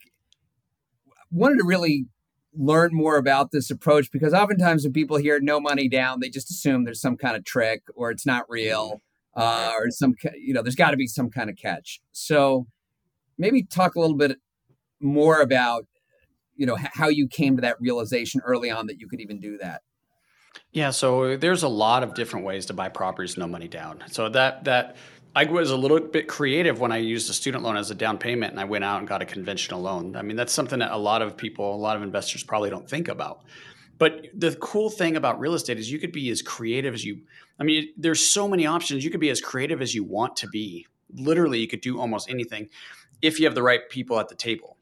wanted 1.30 1.58
to 1.58 1.64
really 1.64 2.06
learn 2.52 2.90
more 2.92 3.18
about 3.18 3.52
this 3.52 3.70
approach 3.70 4.10
because 4.10 4.34
oftentimes 4.34 4.82
when 4.82 4.92
people 4.92 5.16
hear 5.16 5.38
no 5.38 5.60
money 5.60 5.88
down, 5.88 6.18
they 6.18 6.28
just 6.28 6.50
assume 6.50 6.82
there's 6.82 7.00
some 7.00 7.16
kind 7.16 7.36
of 7.36 7.44
trick 7.44 7.84
or 7.94 8.10
it's 8.10 8.26
not 8.26 8.46
real 8.48 9.00
uh, 9.36 9.70
or 9.78 9.92
some 9.92 10.16
you 10.36 10.52
know 10.52 10.60
there's 10.60 10.74
got 10.74 10.90
to 10.90 10.96
be 10.96 11.06
some 11.06 11.30
kind 11.30 11.48
of 11.48 11.54
catch. 11.56 12.00
So 12.10 12.66
maybe 13.38 13.62
talk 13.62 13.94
a 13.94 14.00
little 14.00 14.16
bit 14.16 14.38
more 15.00 15.40
about 15.40 15.86
you 16.56 16.66
know 16.66 16.76
how 16.94 17.06
you 17.06 17.28
came 17.28 17.54
to 17.54 17.62
that 17.62 17.80
realization 17.80 18.40
early 18.44 18.72
on 18.72 18.88
that 18.88 18.98
you 18.98 19.06
could 19.06 19.20
even 19.20 19.38
do 19.38 19.56
that. 19.58 19.82
Yeah, 20.72 20.90
so 20.90 21.36
there's 21.36 21.62
a 21.62 21.68
lot 21.68 22.02
of 22.02 22.14
different 22.14 22.44
ways 22.44 22.66
to 22.66 22.74
buy 22.74 22.88
properties 22.88 23.36
no 23.36 23.46
money 23.46 23.68
down. 23.68 24.02
So 24.08 24.28
that 24.30 24.64
that 24.64 24.96
I 25.36 25.44
was 25.44 25.70
a 25.70 25.76
little 25.76 26.00
bit 26.00 26.28
creative 26.28 26.80
when 26.80 26.92
I 26.92 26.96
used 26.96 27.28
a 27.28 27.34
student 27.34 27.62
loan 27.62 27.76
as 27.76 27.90
a 27.90 27.94
down 27.94 28.16
payment 28.16 28.52
and 28.52 28.60
I 28.60 28.64
went 28.64 28.84
out 28.84 29.00
and 29.00 29.06
got 29.06 29.20
a 29.20 29.26
conventional 29.26 29.82
loan. 29.82 30.16
I 30.16 30.22
mean, 30.22 30.34
that's 30.34 30.52
something 30.52 30.78
that 30.78 30.92
a 30.92 30.96
lot 30.96 31.20
of 31.20 31.36
people, 31.36 31.74
a 31.74 31.76
lot 31.76 31.94
of 31.94 32.02
investors 32.02 32.42
probably 32.42 32.70
don't 32.70 32.88
think 32.88 33.08
about. 33.08 33.44
But 33.98 34.28
the 34.34 34.56
cool 34.56 34.88
thing 34.88 35.14
about 35.14 35.38
real 35.38 35.52
estate 35.52 35.78
is 35.78 35.92
you 35.92 35.98
could 35.98 36.10
be 36.10 36.30
as 36.30 36.40
creative 36.40 36.94
as 36.94 37.04
you 37.04 37.20
I 37.60 37.64
mean, 37.64 37.90
there's 37.98 38.26
so 38.26 38.48
many 38.48 38.66
options. 38.66 39.04
You 39.04 39.10
could 39.10 39.20
be 39.20 39.28
as 39.28 39.42
creative 39.42 39.82
as 39.82 39.94
you 39.94 40.04
want 40.04 40.36
to 40.36 40.48
be. 40.48 40.86
Literally, 41.12 41.58
you 41.58 41.68
could 41.68 41.82
do 41.82 42.00
almost 42.00 42.30
anything 42.30 42.70
if 43.20 43.38
you 43.38 43.44
have 43.44 43.54
the 43.54 43.62
right 43.62 43.88
people 43.90 44.18
at 44.18 44.28
the 44.28 44.34
table. 44.34 44.78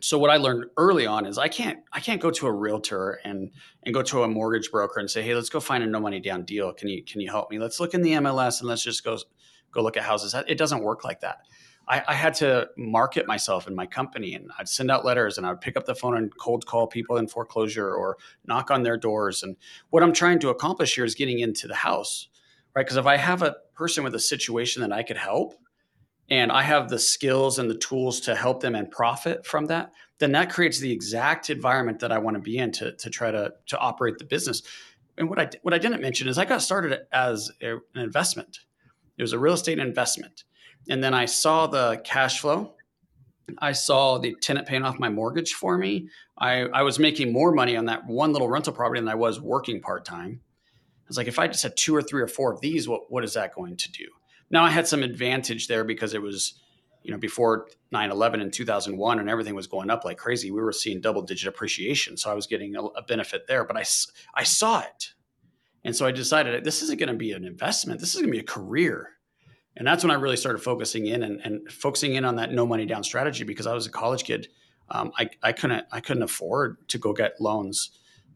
So 0.00 0.16
what 0.16 0.30
I 0.30 0.36
learned 0.36 0.66
early 0.76 1.06
on 1.06 1.26
is 1.26 1.38
I 1.38 1.48
can't 1.48 1.80
I 1.92 1.98
can't 1.98 2.20
go 2.20 2.30
to 2.30 2.46
a 2.46 2.52
realtor 2.52 3.20
and 3.24 3.50
and 3.82 3.92
go 3.92 4.02
to 4.02 4.22
a 4.22 4.28
mortgage 4.28 4.70
broker 4.70 5.00
and 5.00 5.10
say, 5.10 5.22
"Hey, 5.22 5.34
let's 5.34 5.48
go 5.48 5.58
find 5.58 5.82
a 5.82 5.86
no 5.88 5.98
money 5.98 6.20
down 6.20 6.44
deal. 6.44 6.72
Can 6.72 6.88
you 6.88 7.04
can 7.04 7.20
you 7.20 7.30
help 7.30 7.50
me? 7.50 7.58
Let's 7.58 7.80
look 7.80 7.94
in 7.94 8.02
the 8.02 8.12
MLS 8.12 8.60
and 8.60 8.68
let's 8.68 8.84
just 8.84 9.02
go 9.02 9.18
go 9.72 9.82
look 9.82 9.96
at 9.96 10.04
houses. 10.04 10.34
It 10.46 10.58
doesn't 10.58 10.82
work 10.82 11.04
like 11.04 11.20
that. 11.20 11.40
I, 11.88 12.02
I, 12.08 12.14
had 12.14 12.34
to 12.34 12.68
market 12.76 13.26
myself 13.26 13.66
and 13.66 13.74
my 13.74 13.86
company, 13.86 14.34
and 14.34 14.50
I'd 14.58 14.68
send 14.68 14.90
out 14.90 15.04
letters, 15.04 15.36
and 15.36 15.46
I'd 15.46 15.60
pick 15.60 15.76
up 15.76 15.84
the 15.84 15.94
phone 15.94 16.16
and 16.16 16.32
cold 16.38 16.64
call 16.64 16.86
people 16.86 17.16
in 17.16 17.26
foreclosure 17.26 17.92
or 17.92 18.16
knock 18.46 18.70
on 18.70 18.82
their 18.84 18.96
doors. 18.96 19.42
And 19.42 19.56
what 19.90 20.02
I'm 20.02 20.12
trying 20.12 20.38
to 20.40 20.50
accomplish 20.50 20.94
here 20.94 21.04
is 21.04 21.14
getting 21.14 21.40
into 21.40 21.66
the 21.66 21.74
house, 21.74 22.28
right? 22.76 22.84
Because 22.84 22.96
if 22.96 23.06
I 23.06 23.16
have 23.16 23.42
a 23.42 23.56
person 23.74 24.04
with 24.04 24.14
a 24.14 24.20
situation 24.20 24.82
that 24.82 24.92
I 24.92 25.02
could 25.02 25.16
help, 25.16 25.54
and 26.30 26.52
I 26.52 26.62
have 26.62 26.88
the 26.88 26.98
skills 26.98 27.58
and 27.58 27.68
the 27.68 27.76
tools 27.76 28.20
to 28.20 28.34
help 28.34 28.60
them 28.60 28.74
and 28.74 28.90
profit 28.90 29.44
from 29.44 29.66
that, 29.66 29.92
then 30.18 30.32
that 30.32 30.50
creates 30.50 30.78
the 30.78 30.92
exact 30.92 31.50
environment 31.50 31.98
that 31.98 32.12
I 32.12 32.18
want 32.18 32.36
to 32.36 32.40
be 32.40 32.58
in 32.58 32.70
to, 32.72 32.92
to 32.92 33.10
try 33.10 33.30
to, 33.30 33.52
to 33.66 33.78
operate 33.78 34.18
the 34.18 34.24
business. 34.24 34.62
And 35.18 35.28
what 35.28 35.38
I 35.38 35.50
what 35.62 35.74
I 35.74 35.78
didn't 35.78 36.00
mention 36.00 36.28
is 36.28 36.38
I 36.38 36.46
got 36.46 36.62
started 36.62 37.00
as 37.12 37.50
a, 37.60 37.74
an 37.74 37.80
investment 37.96 38.60
it 39.18 39.22
was 39.22 39.32
a 39.32 39.38
real 39.38 39.54
estate 39.54 39.78
investment. 39.78 40.44
And 40.88 41.02
then 41.02 41.14
I 41.14 41.26
saw 41.26 41.66
the 41.66 42.00
cash 42.04 42.40
flow. 42.40 42.74
I 43.58 43.72
saw 43.72 44.18
the 44.18 44.34
tenant 44.40 44.66
paying 44.66 44.84
off 44.84 44.98
my 44.98 45.08
mortgage 45.08 45.52
for 45.52 45.76
me. 45.76 46.08
I, 46.38 46.62
I 46.62 46.82
was 46.82 46.98
making 46.98 47.32
more 47.32 47.52
money 47.52 47.76
on 47.76 47.86
that 47.86 48.06
one 48.06 48.32
little 48.32 48.48
rental 48.48 48.72
property 48.72 49.00
than 49.00 49.08
I 49.08 49.14
was 49.14 49.40
working 49.40 49.80
part 49.80 50.04
time. 50.04 50.40
I 50.40 51.08
was 51.08 51.16
like, 51.16 51.28
if 51.28 51.38
I 51.38 51.48
just 51.48 51.62
had 51.62 51.76
two 51.76 51.94
or 51.94 52.02
three 52.02 52.22
or 52.22 52.28
four 52.28 52.52
of 52.52 52.60
these, 52.60 52.88
what, 52.88 53.10
what 53.10 53.24
is 53.24 53.34
that 53.34 53.54
going 53.54 53.76
to 53.76 53.92
do? 53.92 54.06
Now 54.50 54.64
I 54.64 54.70
had 54.70 54.86
some 54.86 55.02
advantage 55.02 55.68
there 55.68 55.84
because 55.84 56.14
it 56.14 56.22
was, 56.22 56.60
you 57.02 57.10
know, 57.10 57.18
before 57.18 57.68
9 57.90 58.10
11 58.10 58.40
in 58.40 58.50
2001 58.50 59.18
and 59.18 59.28
everything 59.28 59.54
was 59.54 59.66
going 59.66 59.90
up 59.90 60.04
like 60.04 60.18
crazy. 60.18 60.50
We 60.50 60.62
were 60.62 60.72
seeing 60.72 61.00
double 61.00 61.22
digit 61.22 61.48
appreciation. 61.48 62.16
So 62.16 62.30
I 62.30 62.34
was 62.34 62.46
getting 62.46 62.76
a, 62.76 62.82
a 62.82 63.02
benefit 63.02 63.46
there, 63.46 63.64
but 63.64 63.76
I, 63.76 63.84
I 64.34 64.44
saw 64.44 64.80
it. 64.80 65.12
And 65.84 65.96
so 65.96 66.06
I 66.06 66.12
decided 66.12 66.62
this 66.64 66.82
isn't 66.82 66.98
going 66.98 67.08
to 67.08 67.14
be 67.14 67.32
an 67.32 67.44
investment. 67.44 68.00
This 68.00 68.14
is 68.14 68.20
going 68.20 68.32
to 68.32 68.32
be 68.32 68.38
a 68.38 68.44
career. 68.44 69.10
And 69.76 69.86
that's 69.86 70.04
when 70.04 70.10
I 70.10 70.14
really 70.14 70.36
started 70.36 70.58
focusing 70.62 71.06
in 71.06 71.22
and, 71.22 71.40
and 71.40 71.70
focusing 71.70 72.14
in 72.14 72.24
on 72.24 72.36
that 72.36 72.52
no 72.52 72.66
money 72.66 72.86
down 72.86 73.02
strategy 73.02 73.44
because 73.44 73.66
I 73.66 73.74
was 73.74 73.86
a 73.86 73.90
college 73.90 74.24
kid. 74.24 74.48
Um, 74.90 75.12
I, 75.18 75.30
I 75.42 75.52
couldn't 75.52 75.86
I 75.90 76.00
couldn't 76.00 76.22
afford 76.22 76.88
to 76.88 76.98
go 76.98 77.12
get 77.12 77.40
loans. 77.40 77.90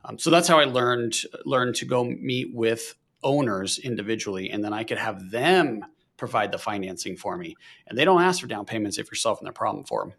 Um, 0.05 0.19
so 0.19 0.31
that's 0.31 0.49
how 0.49 0.59
I 0.59 0.65
learned 0.65 1.17
learned 1.45 1.75
to 1.77 1.85
go 1.85 2.05
meet 2.05 2.55
with 2.55 2.95
owners 3.23 3.79
individually, 3.79 4.51
and 4.51 4.65
then 4.65 4.73
I 4.73 4.85
could 4.85 4.99
have 4.99 5.31
them 5.31 5.85
provide 6.17 6.53
the 6.53 6.59
financing 6.59 7.17
for 7.17 7.37
me. 7.37 7.57
And 7.87 7.99
they 7.99 8.05
don't 8.05 8.23
ask 8.23 8.41
for 8.41 8.47
down 8.47 8.65
payments 8.65 8.99
if 8.99 9.07
you're 9.07 9.17
solving 9.17 9.45
their 9.45 9.53
problem 9.53 9.85
for 9.85 10.05
them. 10.05 10.15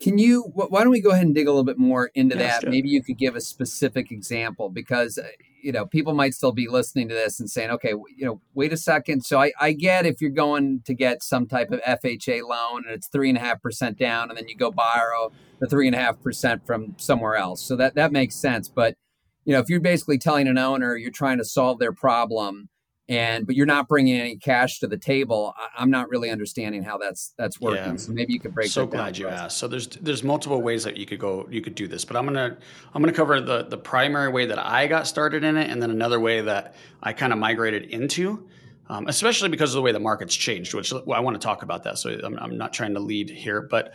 Can 0.00 0.18
you? 0.18 0.42
Why 0.54 0.82
don't 0.82 0.90
we 0.90 1.00
go 1.00 1.10
ahead 1.10 1.26
and 1.26 1.34
dig 1.34 1.48
a 1.48 1.50
little 1.50 1.64
bit 1.64 1.78
more 1.78 2.10
into 2.14 2.36
yeah, 2.36 2.60
that? 2.60 2.70
Maybe 2.70 2.88
you 2.88 3.02
could 3.02 3.18
give 3.18 3.34
a 3.34 3.40
specific 3.40 4.12
example 4.12 4.68
because 4.68 5.18
uh, 5.18 5.26
you 5.62 5.72
know, 5.72 5.86
people 5.86 6.14
might 6.14 6.34
still 6.34 6.52
be 6.52 6.68
listening 6.68 7.08
to 7.08 7.14
this 7.14 7.40
and 7.40 7.50
saying, 7.50 7.70
okay, 7.70 7.90
you 8.16 8.24
know, 8.24 8.40
wait 8.54 8.72
a 8.72 8.76
second. 8.76 9.24
So 9.24 9.40
I, 9.40 9.52
I 9.60 9.72
get 9.72 10.06
if 10.06 10.20
you're 10.20 10.30
going 10.30 10.82
to 10.84 10.94
get 10.94 11.22
some 11.22 11.46
type 11.46 11.70
of 11.70 11.80
FHA 11.82 12.42
loan 12.48 12.84
and 12.84 12.94
it's 12.94 13.08
three 13.08 13.28
and 13.28 13.38
a 13.38 13.40
half 13.40 13.60
percent 13.62 13.98
down, 13.98 14.28
and 14.28 14.38
then 14.38 14.48
you 14.48 14.56
go 14.56 14.70
borrow 14.70 15.32
the 15.60 15.66
three 15.66 15.86
and 15.86 15.96
a 15.96 15.98
half 15.98 16.22
percent 16.22 16.66
from 16.66 16.94
somewhere 16.98 17.36
else. 17.36 17.62
So 17.62 17.76
that 17.76 17.94
that 17.94 18.12
makes 18.12 18.34
sense. 18.34 18.68
But 18.68 18.96
you 19.44 19.52
know, 19.52 19.60
if 19.60 19.68
you're 19.68 19.80
basically 19.80 20.18
telling 20.18 20.46
an 20.46 20.58
owner 20.58 20.96
you're 20.96 21.10
trying 21.10 21.38
to 21.38 21.44
solve 21.44 21.78
their 21.78 21.92
problem, 21.92 22.68
and 23.08 23.46
but 23.46 23.56
you're 23.56 23.66
not 23.66 23.88
bringing 23.88 24.20
any 24.20 24.36
cash 24.36 24.80
to 24.80 24.86
the 24.86 24.96
table 24.96 25.54
I, 25.56 25.82
am 25.82 25.90
not 25.90 26.08
really 26.10 26.30
understanding 26.30 26.82
how 26.82 26.98
that's 26.98 27.32
that's 27.38 27.60
working 27.60 27.92
yeah. 27.92 27.96
so 27.96 28.12
maybe 28.12 28.32
you 28.32 28.40
could 28.40 28.54
break 28.54 28.66
it. 28.66 28.72
so 28.72 28.86
glad 28.86 29.16
you 29.16 29.28
asked 29.28 29.56
so 29.58 29.66
there's 29.66 29.88
there's 29.88 30.22
multiple 30.22 30.60
ways 30.60 30.84
that 30.84 30.96
you 30.96 31.06
could 31.06 31.18
go 31.18 31.46
you 31.50 31.60
could 31.60 31.74
do 31.74 31.86
this 31.88 32.04
but 32.04 32.16
i'm 32.16 32.24
gonna 32.24 32.56
i'm 32.94 33.02
gonna 33.02 33.12
cover 33.12 33.40
the 33.40 33.64
the 33.64 33.78
primary 33.78 34.30
way 34.30 34.46
that 34.46 34.58
i 34.58 34.86
got 34.86 35.06
started 35.06 35.44
in 35.44 35.56
it 35.56 35.70
and 35.70 35.80
then 35.80 35.90
another 35.90 36.20
way 36.20 36.40
that 36.40 36.74
i 37.02 37.12
kind 37.12 37.32
of 37.32 37.38
migrated 37.38 37.84
into 37.84 38.46
um, 38.90 39.06
especially 39.06 39.50
because 39.50 39.70
of 39.74 39.76
the 39.76 39.82
way 39.82 39.92
the 39.92 40.00
market's 40.00 40.34
changed 40.34 40.74
which 40.74 40.92
well, 40.92 41.14
i 41.14 41.20
want 41.20 41.34
to 41.34 41.44
talk 41.44 41.62
about 41.62 41.84
that 41.84 41.98
so 41.98 42.10
I'm, 42.22 42.38
I'm 42.38 42.58
not 42.58 42.72
trying 42.72 42.94
to 42.94 43.00
lead 43.00 43.30
here 43.30 43.62
but 43.62 43.94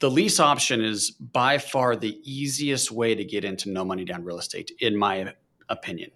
the 0.00 0.10
lease 0.10 0.38
option 0.38 0.82
is 0.82 1.10
by 1.10 1.58
far 1.58 1.96
the 1.96 2.18
easiest 2.22 2.92
way 2.92 3.16
to 3.16 3.24
get 3.24 3.44
into 3.44 3.68
no 3.68 3.84
money 3.84 4.04
down 4.04 4.24
real 4.24 4.38
estate 4.38 4.70
in 4.80 4.96
my 4.96 5.34
opinion. 5.68 6.10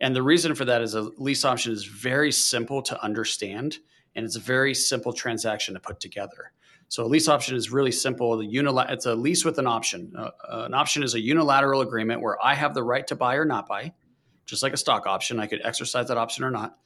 And 0.00 0.14
the 0.14 0.22
reason 0.22 0.54
for 0.54 0.64
that 0.64 0.82
is 0.82 0.94
a 0.94 1.02
lease 1.18 1.44
option 1.44 1.72
is 1.72 1.84
very 1.84 2.32
simple 2.32 2.82
to 2.82 3.02
understand 3.02 3.78
and 4.14 4.24
it's 4.24 4.36
a 4.36 4.40
very 4.40 4.74
simple 4.74 5.12
transaction 5.12 5.74
to 5.74 5.80
put 5.80 6.00
together. 6.00 6.52
So 6.88 7.04
a 7.04 7.06
lease 7.06 7.28
option 7.28 7.56
is 7.56 7.70
really 7.70 7.92
simple. 7.92 8.36
The 8.36 8.46
unila- 8.46 8.90
it's 8.90 9.06
a 9.06 9.14
lease 9.14 9.44
with 9.44 9.58
an 9.58 9.66
option. 9.66 10.12
Uh, 10.16 10.30
uh, 10.46 10.64
an 10.66 10.74
option 10.74 11.02
is 11.02 11.14
a 11.14 11.20
unilateral 11.20 11.80
agreement 11.80 12.20
where 12.20 12.36
I 12.44 12.54
have 12.54 12.74
the 12.74 12.82
right 12.82 13.06
to 13.06 13.16
buy 13.16 13.36
or 13.36 13.46
not 13.46 13.66
buy, 13.66 13.94
just 14.44 14.62
like 14.62 14.74
a 14.74 14.76
stock 14.76 15.06
option. 15.06 15.40
I 15.40 15.46
could 15.46 15.62
exercise 15.64 16.08
that 16.08 16.18
option 16.18 16.44
or 16.44 16.50
not. 16.50 16.76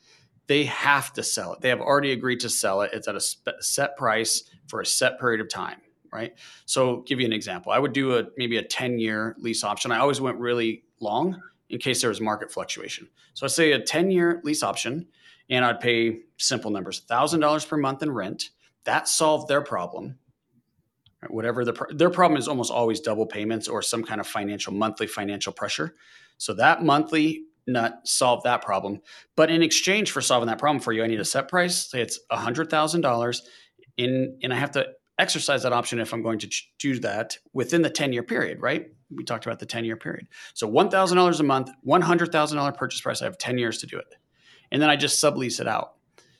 They 0.47 0.65
have 0.65 1.13
to 1.15 1.25
sell 1.25 1.55
it. 1.55 1.61
They 1.61 1.71
have 1.71 1.81
already 1.81 2.13
agreed 2.13 2.39
to 2.41 2.49
sell 2.49 2.83
it. 2.83 2.93
It's 2.93 3.09
at 3.09 3.17
a 3.17 3.21
spe- 3.21 3.61
set 3.61 3.97
price 3.97 4.45
for 4.69 4.81
a 4.81 4.87
set 4.87 5.19
period 5.19 5.41
of 5.41 5.49
time, 5.49 5.81
right? 6.13 6.35
So, 6.67 6.99
give 6.99 7.19
you 7.19 7.27
an 7.27 7.33
example. 7.33 7.73
I 7.73 7.81
would 7.81 7.93
do 7.93 8.17
a 8.17 8.27
maybe 8.37 8.59
a 8.59 8.63
10 8.63 9.01
year 9.01 9.35
lease 9.41 9.65
option. 9.65 9.91
I 9.91 9.99
always 9.99 10.21
went 10.21 10.39
really 10.39 10.85
long 11.01 11.43
in 11.69 11.79
case 11.79 12.01
there 12.01 12.11
was 12.11 12.21
market 12.21 12.51
fluctuation. 12.53 13.09
So 13.35 13.47
I 13.47 13.49
say 13.49 13.73
a 13.73 13.81
10 13.81 14.11
year 14.11 14.41
lease 14.45 14.63
option, 14.63 15.09
and 15.51 15.65
I'd 15.65 15.81
pay 15.81 16.21
simple 16.39 16.71
numbers 16.71 17.03
$1,000 17.09 17.69
per 17.69 17.77
month 17.77 18.03
in 18.03 18.11
rent. 18.11 18.51
That 18.85 19.09
solved 19.09 19.49
their 19.49 19.63
problem. 19.63 20.19
Right, 21.23 21.33
whatever 21.33 21.65
the 21.65 21.73
their 21.91 22.11
problem 22.11 22.39
is 22.39 22.47
almost 22.47 22.71
always 22.71 23.01
double 23.01 23.27
payments 23.27 23.69
or 23.69 23.81
some 23.81 24.05
kind 24.05 24.21
of 24.21 24.27
financial 24.27 24.73
monthly 24.73 25.07
financial 25.07 25.53
pressure. 25.53 25.95
So 26.37 26.53
that 26.55 26.85
monthly 26.85 27.45
nut 27.67 28.01
solved 28.05 28.45
that 28.45 28.63
problem. 28.63 29.01
But 29.35 29.51
in 29.51 29.63
exchange 29.63 30.11
for 30.11 30.21
solving 30.21 30.47
that 30.49 30.59
problem 30.59 30.81
for 30.81 30.93
you, 30.93 31.03
I 31.03 31.07
need 31.07 31.21
a 31.21 31.25
set 31.25 31.49
price. 31.49 31.91
Say 31.91 32.01
it's 32.01 32.21
$100,000 32.31 33.41
in 33.97 34.39
and 34.43 34.53
I 34.53 34.57
have 34.57 34.73
to 34.73 34.87
exercise 35.19 35.63
that 35.63 35.73
option 35.73 35.99
if 35.99 36.13
I'm 36.13 36.23
going 36.23 36.39
to 36.41 36.51
do 36.79 36.99
that 37.01 37.39
within 37.53 37.83
the 37.83 37.91
10 37.91 38.13
year 38.13 38.23
period, 38.23 38.61
right? 38.61 38.91
We 39.11 39.25
talked 39.25 39.47
about 39.47 39.59
the 39.59 39.67
10 39.67 39.85
year 39.85 39.97
period. 39.97 40.29
So 40.55 40.69
$1,000 40.69 41.41
a 41.41 41.43
month, 41.43 41.71
$100,000 41.87 42.77
purchase 42.77 43.01
price. 43.01 43.23
I 43.23 43.27
have 43.27 43.39
10 43.39 43.59
years 43.59 43.79
to 43.79 43.87
do 43.87 43.99
it. 43.99 44.15
And 44.73 44.83
then 44.83 44.91
I 44.91 44.97
just 44.97 45.23
sublease 45.23 45.61
it 45.61 45.69
out. 45.69 45.95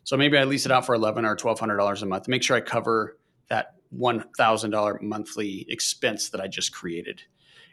So 0.05 0.17
maybe 0.17 0.39
I 0.39 0.45
lease 0.45 0.67
it 0.67 0.73
out 0.73 0.87
for 0.87 0.95
11 0.95 1.25
or 1.25 1.37
$1,200 1.37 2.03
a 2.03 2.07
month. 2.07 2.29
Make 2.29 2.43
sure 2.43 2.57
I 2.57 2.61
cover 2.61 3.19
that 3.49 3.75
$1,000 3.97 5.03
monthly 5.03 5.67
expense 5.69 6.29
that 6.31 6.41
I 6.41 6.49
just 6.49 6.73
created. 6.73 7.23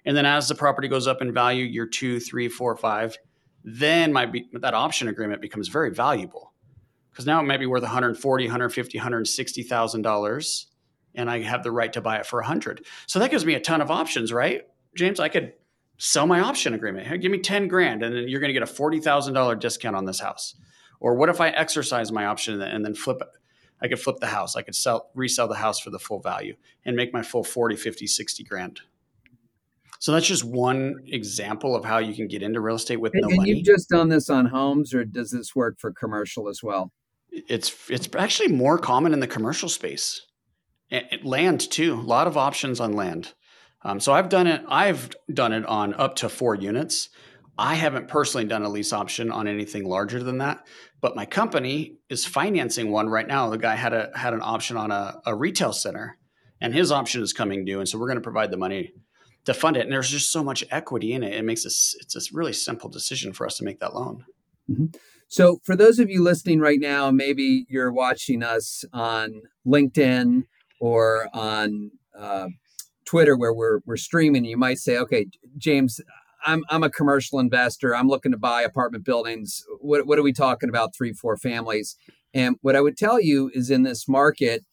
And 0.05 0.17
then 0.17 0.25
as 0.25 0.47
the 0.47 0.55
property 0.55 0.87
goes 0.87 1.07
up 1.07 1.21
in 1.21 1.33
value, 1.33 1.65
year 1.65 1.87
two, 1.87 2.19
three, 2.19 2.49
four, 2.49 2.75
five, 2.75 3.17
then 3.63 4.11
my 4.11 4.31
that 4.53 4.73
option 4.73 5.07
agreement 5.07 5.41
becomes 5.41 5.69
very 5.69 5.89
valuable 5.89 6.51
because 7.11 7.25
now 7.25 7.39
it 7.39 7.43
might 7.43 7.59
be 7.59 7.65
worth 7.65 7.83
140, 7.83 8.43
150, 8.45 8.97
160 8.97 9.63
thousand 9.63 10.01
dollars 10.01 10.67
and 11.15 11.29
I 11.29 11.41
have 11.41 11.63
the 11.63 11.71
right 11.71 11.93
to 11.93 12.01
buy 12.01 12.17
it 12.17 12.25
for 12.25 12.39
a 12.39 12.45
hundred. 12.45 12.85
So 13.07 13.19
that 13.19 13.31
gives 13.31 13.45
me 13.45 13.53
a 13.53 13.59
ton 13.59 13.81
of 13.81 13.91
options, 13.91 14.33
right? 14.33 14.63
James, 14.95 15.19
I 15.19 15.29
could 15.29 15.53
sell 15.97 16.27
my 16.27 16.39
option 16.39 16.73
agreement. 16.73 17.07
Hey, 17.07 17.17
give 17.17 17.31
me 17.31 17.39
10 17.39 17.67
grand 17.67 18.03
and 18.03 18.15
then 18.15 18.27
you're 18.27 18.39
going 18.39 18.53
to 18.53 18.59
get 18.59 18.63
a 18.63 18.71
$40,000 18.71 19.59
discount 19.59 19.95
on 19.95 20.05
this 20.05 20.19
house. 20.19 20.55
Or 20.99 21.15
what 21.15 21.29
if 21.29 21.41
I 21.41 21.49
exercise 21.49 22.11
my 22.11 22.25
option 22.25 22.61
and 22.61 22.83
then 22.85 22.95
flip 22.95 23.17
it? 23.21 23.27
I 23.81 23.87
could 23.87 23.99
flip 23.99 24.17
the 24.19 24.27
house. 24.27 24.55
I 24.55 24.61
could 24.61 24.75
sell, 24.75 25.09
resell 25.13 25.47
the 25.47 25.55
house 25.55 25.79
for 25.79 25.89
the 25.89 25.99
full 25.99 26.19
value 26.19 26.55
and 26.85 26.95
make 26.95 27.13
my 27.13 27.21
full 27.21 27.43
40, 27.43 27.75
50, 27.75 28.07
60 28.07 28.43
grand. 28.43 28.81
So 29.99 30.11
that's 30.11 30.27
just 30.27 30.43
one 30.43 30.95
example 31.07 31.75
of 31.75 31.85
how 31.85 31.97
you 31.97 32.13
can 32.13 32.27
get 32.27 32.43
into 32.43 32.59
real 32.59 32.75
estate 32.75 32.99
with 32.99 33.13
no 33.15 33.27
and 33.27 33.37
money. 33.37 33.51
You've 33.51 33.65
just 33.65 33.87
done 33.89 34.09
this 34.09 34.29
on 34.29 34.47
homes, 34.47 34.93
or 34.93 35.05
does 35.05 35.31
this 35.31 35.55
work 35.55 35.79
for 35.79 35.93
commercial 35.93 36.49
as 36.49 36.61
well? 36.61 36.91
It's 37.29 37.73
it's 37.89 38.09
actually 38.17 38.49
more 38.49 38.77
common 38.77 39.13
in 39.13 39.21
the 39.21 39.27
commercial 39.27 39.69
space 39.69 40.21
land 41.23 41.71
too. 41.71 41.93
A 41.93 42.01
lot 42.01 42.27
of 42.27 42.37
options 42.37 42.79
on 42.79 42.93
land. 42.93 43.33
Um, 43.83 43.99
so 43.99 44.13
I've 44.13 44.29
done 44.29 44.47
it. 44.47 44.63
I've 44.67 45.09
done 45.33 45.53
it 45.53 45.65
on 45.65 45.93
up 45.95 46.15
to 46.17 46.29
four 46.29 46.55
units. 46.55 47.09
I 47.57 47.75
haven't 47.75 48.07
personally 48.07 48.45
done 48.45 48.63
a 48.63 48.69
lease 48.69 48.93
option 48.93 49.31
on 49.31 49.47
anything 49.47 49.85
larger 49.85 50.23
than 50.23 50.39
that, 50.39 50.65
but 51.01 51.15
my 51.15 51.25
company 51.25 51.97
is 52.09 52.25
financing 52.25 52.91
one 52.91 53.09
right 53.09 53.27
now. 53.27 53.49
The 53.49 53.57
guy 53.57 53.75
had 53.75 53.93
a 53.93 54.09
had 54.15 54.33
an 54.33 54.41
option 54.41 54.75
on 54.75 54.89
a, 54.89 55.21
a 55.25 55.35
retail 55.35 55.71
center, 55.71 56.17
and 56.59 56.73
his 56.73 56.91
option 56.91 57.21
is 57.21 57.31
coming 57.31 57.63
due, 57.63 57.79
and 57.79 57.87
so 57.87 57.99
we're 57.99 58.07
going 58.07 58.17
to 58.17 58.21
provide 58.21 58.49
the 58.49 58.57
money 58.57 58.93
to 59.45 59.53
fund 59.53 59.77
it. 59.77 59.81
And 59.81 59.91
there's 59.91 60.09
just 60.09 60.31
so 60.31 60.43
much 60.43 60.63
equity 60.71 61.13
in 61.13 61.21
it; 61.21 61.33
it 61.33 61.45
makes 61.45 61.63
this 61.63 61.95
it's 61.99 62.15
a 62.15 62.21
really 62.33 62.53
simple 62.53 62.89
decision 62.89 63.33
for 63.33 63.45
us 63.45 63.57
to 63.57 63.63
make 63.63 63.79
that 63.79 63.93
loan. 63.93 64.25
Mm-hmm. 64.69 64.85
So, 65.27 65.59
for 65.63 65.75
those 65.75 65.99
of 65.99 66.09
you 66.09 66.23
listening 66.23 66.59
right 66.59 66.79
now, 66.79 67.11
maybe 67.11 67.65
you're 67.69 67.91
watching 67.91 68.41
us 68.41 68.83
on 68.93 69.43
LinkedIn 69.65 70.43
or 70.79 71.27
on 71.33 71.91
uh, 72.17 72.47
Twitter 73.13 73.37
where 73.37 73.53
we're 73.53 73.79
we're 73.85 73.95
streaming, 73.95 74.43
you 74.43 74.57
might 74.57 74.79
say, 74.79 74.97
okay, 74.97 75.27
James, 75.59 76.01
I'm 76.47 76.63
I'm 76.69 76.81
a 76.81 76.89
commercial 76.89 77.37
investor. 77.37 77.95
I'm 77.95 78.07
looking 78.07 78.31
to 78.31 78.39
buy 78.39 78.63
apartment 78.63 79.05
buildings. 79.05 79.63
What 79.81 80.07
what 80.07 80.17
are 80.17 80.23
we 80.23 80.33
talking 80.33 80.67
about? 80.67 80.95
Three, 80.95 81.13
four 81.13 81.37
families. 81.37 81.95
And 82.33 82.55
what 82.61 82.75
I 82.75 82.81
would 82.81 82.97
tell 82.97 83.21
you 83.21 83.51
is 83.53 83.69
in 83.69 83.83
this 83.83 84.07
market, 84.07 84.65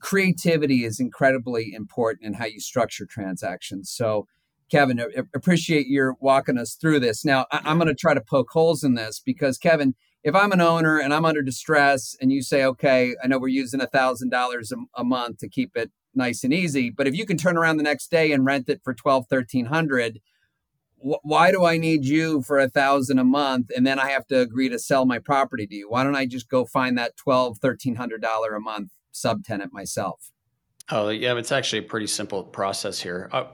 creativity 0.00 0.84
is 0.84 1.00
incredibly 1.00 1.72
important 1.72 2.26
in 2.26 2.34
how 2.34 2.44
you 2.44 2.60
structure 2.60 3.06
transactions. 3.06 3.90
So, 3.90 4.26
Kevin, 4.70 5.00
appreciate 5.34 5.86
your 5.86 6.14
walking 6.20 6.58
us 6.58 6.74
through 6.74 7.00
this. 7.00 7.24
Now, 7.24 7.46
I, 7.50 7.70
am 7.70 7.78
going 7.78 7.88
to 7.88 7.94
try 7.94 8.12
to 8.12 8.20
poke 8.20 8.50
holes 8.50 8.84
in 8.84 8.96
this 8.96 9.18
because, 9.18 9.56
Kevin, 9.56 9.94
if 10.22 10.34
I'm 10.34 10.52
an 10.52 10.60
owner 10.60 10.98
and 10.98 11.14
I'm 11.14 11.24
under 11.24 11.40
distress 11.40 12.14
and 12.20 12.30
you 12.30 12.42
say, 12.42 12.64
okay, 12.64 13.14
I 13.24 13.28
know 13.28 13.38
we're 13.38 13.48
using 13.48 13.80
a 13.80 13.86
thousand 13.86 14.28
dollars 14.28 14.74
a 14.94 15.04
month 15.04 15.38
to 15.38 15.48
keep 15.48 15.74
it 15.74 15.90
nice 16.18 16.44
and 16.44 16.52
easy, 16.52 16.90
but 16.90 17.06
if 17.06 17.16
you 17.16 17.24
can 17.24 17.38
turn 17.38 17.56
around 17.56 17.78
the 17.78 17.82
next 17.82 18.10
day 18.10 18.32
and 18.32 18.44
rent 18.44 18.68
it 18.68 18.82
for 18.84 18.92
12, 18.92 19.24
1300, 19.28 20.20
wh- 20.98 21.24
why 21.24 21.50
do 21.50 21.64
I 21.64 21.78
need 21.78 22.04
you 22.04 22.42
for 22.42 22.58
a 22.58 22.68
thousand 22.68 23.18
a 23.18 23.24
month? 23.24 23.70
And 23.74 23.86
then 23.86 23.98
I 23.98 24.10
have 24.10 24.26
to 24.26 24.40
agree 24.40 24.68
to 24.68 24.78
sell 24.78 25.06
my 25.06 25.18
property 25.18 25.66
to 25.66 25.74
you. 25.74 25.88
Why 25.88 26.04
don't 26.04 26.16
I 26.16 26.26
just 26.26 26.50
go 26.50 26.66
find 26.66 26.98
that 26.98 27.16
12, 27.16 27.58
1300 27.60 28.20
dollar 28.20 28.54
a 28.54 28.60
month 28.60 28.90
subtenant 29.14 29.72
myself? 29.72 30.30
Oh 30.90 31.08
yeah, 31.08 31.36
it's 31.36 31.52
actually 31.52 31.80
a 31.80 31.82
pretty 31.82 32.06
simple 32.06 32.42
process 32.42 33.00
here. 33.00 33.28
Uh, 33.32 33.44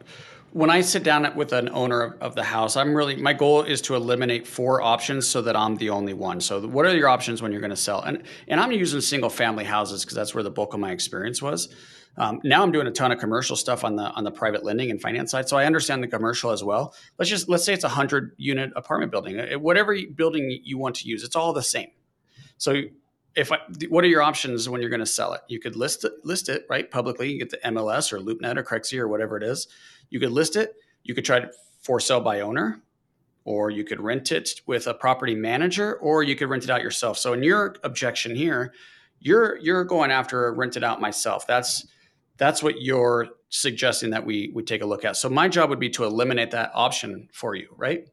when 0.52 0.70
I 0.70 0.82
sit 0.82 1.02
down 1.02 1.34
with 1.34 1.52
an 1.52 1.68
owner 1.70 2.16
of 2.20 2.36
the 2.36 2.44
house, 2.44 2.76
I'm 2.76 2.94
really 2.94 3.16
my 3.16 3.32
goal 3.32 3.62
is 3.62 3.80
to 3.82 3.96
eliminate 3.96 4.46
four 4.46 4.80
options 4.80 5.26
so 5.26 5.42
that 5.42 5.56
I'm 5.56 5.76
the 5.76 5.90
only 5.90 6.14
one. 6.14 6.40
So 6.40 6.64
what 6.64 6.86
are 6.86 6.96
your 6.96 7.08
options 7.08 7.42
when 7.42 7.50
you're 7.50 7.60
going 7.60 7.70
to 7.70 7.76
sell? 7.76 8.00
And 8.02 8.22
and 8.46 8.60
I'm 8.60 8.70
using 8.70 9.00
single 9.00 9.30
family 9.30 9.64
houses 9.64 10.04
because 10.04 10.14
that's 10.14 10.32
where 10.32 10.44
the 10.44 10.52
bulk 10.52 10.72
of 10.72 10.78
my 10.78 10.92
experience 10.92 11.42
was. 11.42 11.74
Um, 12.16 12.40
now 12.44 12.62
I'm 12.62 12.70
doing 12.70 12.86
a 12.86 12.92
ton 12.92 13.10
of 13.10 13.18
commercial 13.18 13.56
stuff 13.56 13.84
on 13.84 13.96
the 13.96 14.04
on 14.04 14.24
the 14.24 14.30
private 14.30 14.64
lending 14.64 14.90
and 14.90 15.00
finance 15.00 15.30
side, 15.30 15.48
so 15.48 15.56
I 15.56 15.66
understand 15.66 16.02
the 16.02 16.08
commercial 16.08 16.50
as 16.50 16.62
well. 16.62 16.94
Let's 17.18 17.30
just 17.30 17.48
let's 17.48 17.64
say 17.64 17.74
it's 17.74 17.84
a 17.84 17.88
hundred 17.88 18.32
unit 18.36 18.72
apartment 18.76 19.10
building, 19.10 19.38
uh, 19.38 19.58
whatever 19.58 19.96
building 20.14 20.60
you 20.62 20.78
want 20.78 20.96
to 20.96 21.08
use, 21.08 21.24
it's 21.24 21.36
all 21.36 21.52
the 21.52 21.62
same. 21.62 21.90
So 22.56 22.82
if 23.34 23.50
I, 23.50 23.58
what 23.88 24.04
are 24.04 24.08
your 24.08 24.22
options 24.22 24.68
when 24.68 24.80
you're 24.80 24.90
going 24.90 25.00
to 25.00 25.06
sell 25.06 25.32
it? 25.32 25.40
You 25.48 25.58
could 25.58 25.74
list 25.74 26.04
it, 26.04 26.12
list 26.22 26.48
it 26.48 26.66
right 26.70 26.88
publicly. 26.88 27.32
You 27.32 27.38
get 27.38 27.50
the 27.50 27.58
MLS 27.64 28.12
or 28.12 28.20
LoopNet 28.20 28.56
or 28.56 28.62
Crexi 28.62 28.98
or 28.98 29.08
whatever 29.08 29.36
it 29.36 29.42
is. 29.42 29.66
You 30.10 30.20
could 30.20 30.30
list 30.30 30.54
it. 30.54 30.74
You 31.02 31.14
could 31.14 31.24
try 31.24 31.40
to 31.40 31.50
for 31.80 32.00
sale 32.00 32.20
by 32.20 32.40
owner, 32.40 32.80
or 33.44 33.70
you 33.70 33.84
could 33.84 34.00
rent 34.00 34.32
it 34.32 34.60
with 34.66 34.86
a 34.86 34.94
property 34.94 35.34
manager, 35.34 35.96
or 35.96 36.22
you 36.22 36.34
could 36.34 36.48
rent 36.48 36.64
it 36.64 36.70
out 36.70 36.82
yourself. 36.82 37.18
So 37.18 37.32
in 37.32 37.42
your 37.42 37.76
objection 37.82 38.34
here, 38.34 38.72
you're 39.20 39.58
you're 39.58 39.84
going 39.84 40.10
after 40.10 40.52
rent 40.54 40.76
it 40.76 40.84
out 40.84 41.00
myself. 41.00 41.46
That's 41.46 41.86
that's 42.36 42.62
what 42.62 42.80
you're 42.80 43.28
suggesting 43.48 44.10
that 44.10 44.26
we 44.26 44.50
we 44.54 44.62
take 44.62 44.82
a 44.82 44.86
look 44.86 45.04
at. 45.04 45.16
So 45.16 45.28
my 45.28 45.48
job 45.48 45.70
would 45.70 45.80
be 45.80 45.90
to 45.90 46.04
eliminate 46.04 46.50
that 46.52 46.70
option 46.74 47.28
for 47.32 47.54
you, 47.54 47.68
right? 47.76 48.08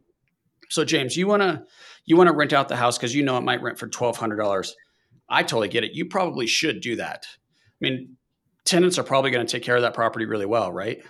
So 0.70 0.86
James, 0.86 1.18
you 1.18 1.28
want 1.28 1.42
to 1.42 1.64
you 2.06 2.16
want 2.18 2.28
to 2.30 2.36
rent 2.36 2.54
out 2.54 2.70
the 2.70 2.76
house 2.76 2.98
because 2.98 3.16
you 3.16 3.24
know 3.24 3.38
it 3.38 3.42
might 3.42 3.62
rent 3.62 3.80
for 3.80 3.88
twelve 3.88 4.18
hundred 4.18 4.38
dollars. 4.38 4.76
I 5.28 5.44
totally 5.44 5.70
get 5.70 5.84
it. 5.84 5.92
You 5.94 6.06
probably 6.06 6.46
should 6.46 6.82
do 6.82 6.98
that. 6.98 7.26
I 7.30 7.78
mean, 7.80 8.18
tenants 8.66 9.00
are 9.00 9.04
probably 9.04 9.32
going 9.32 9.46
to 9.46 9.52
take 9.52 9.64
care 9.64 9.76
of 9.76 9.82
that 9.82 9.94
property 9.94 10.26
really 10.26 10.46
well, 10.46 10.72
right? 10.72 11.02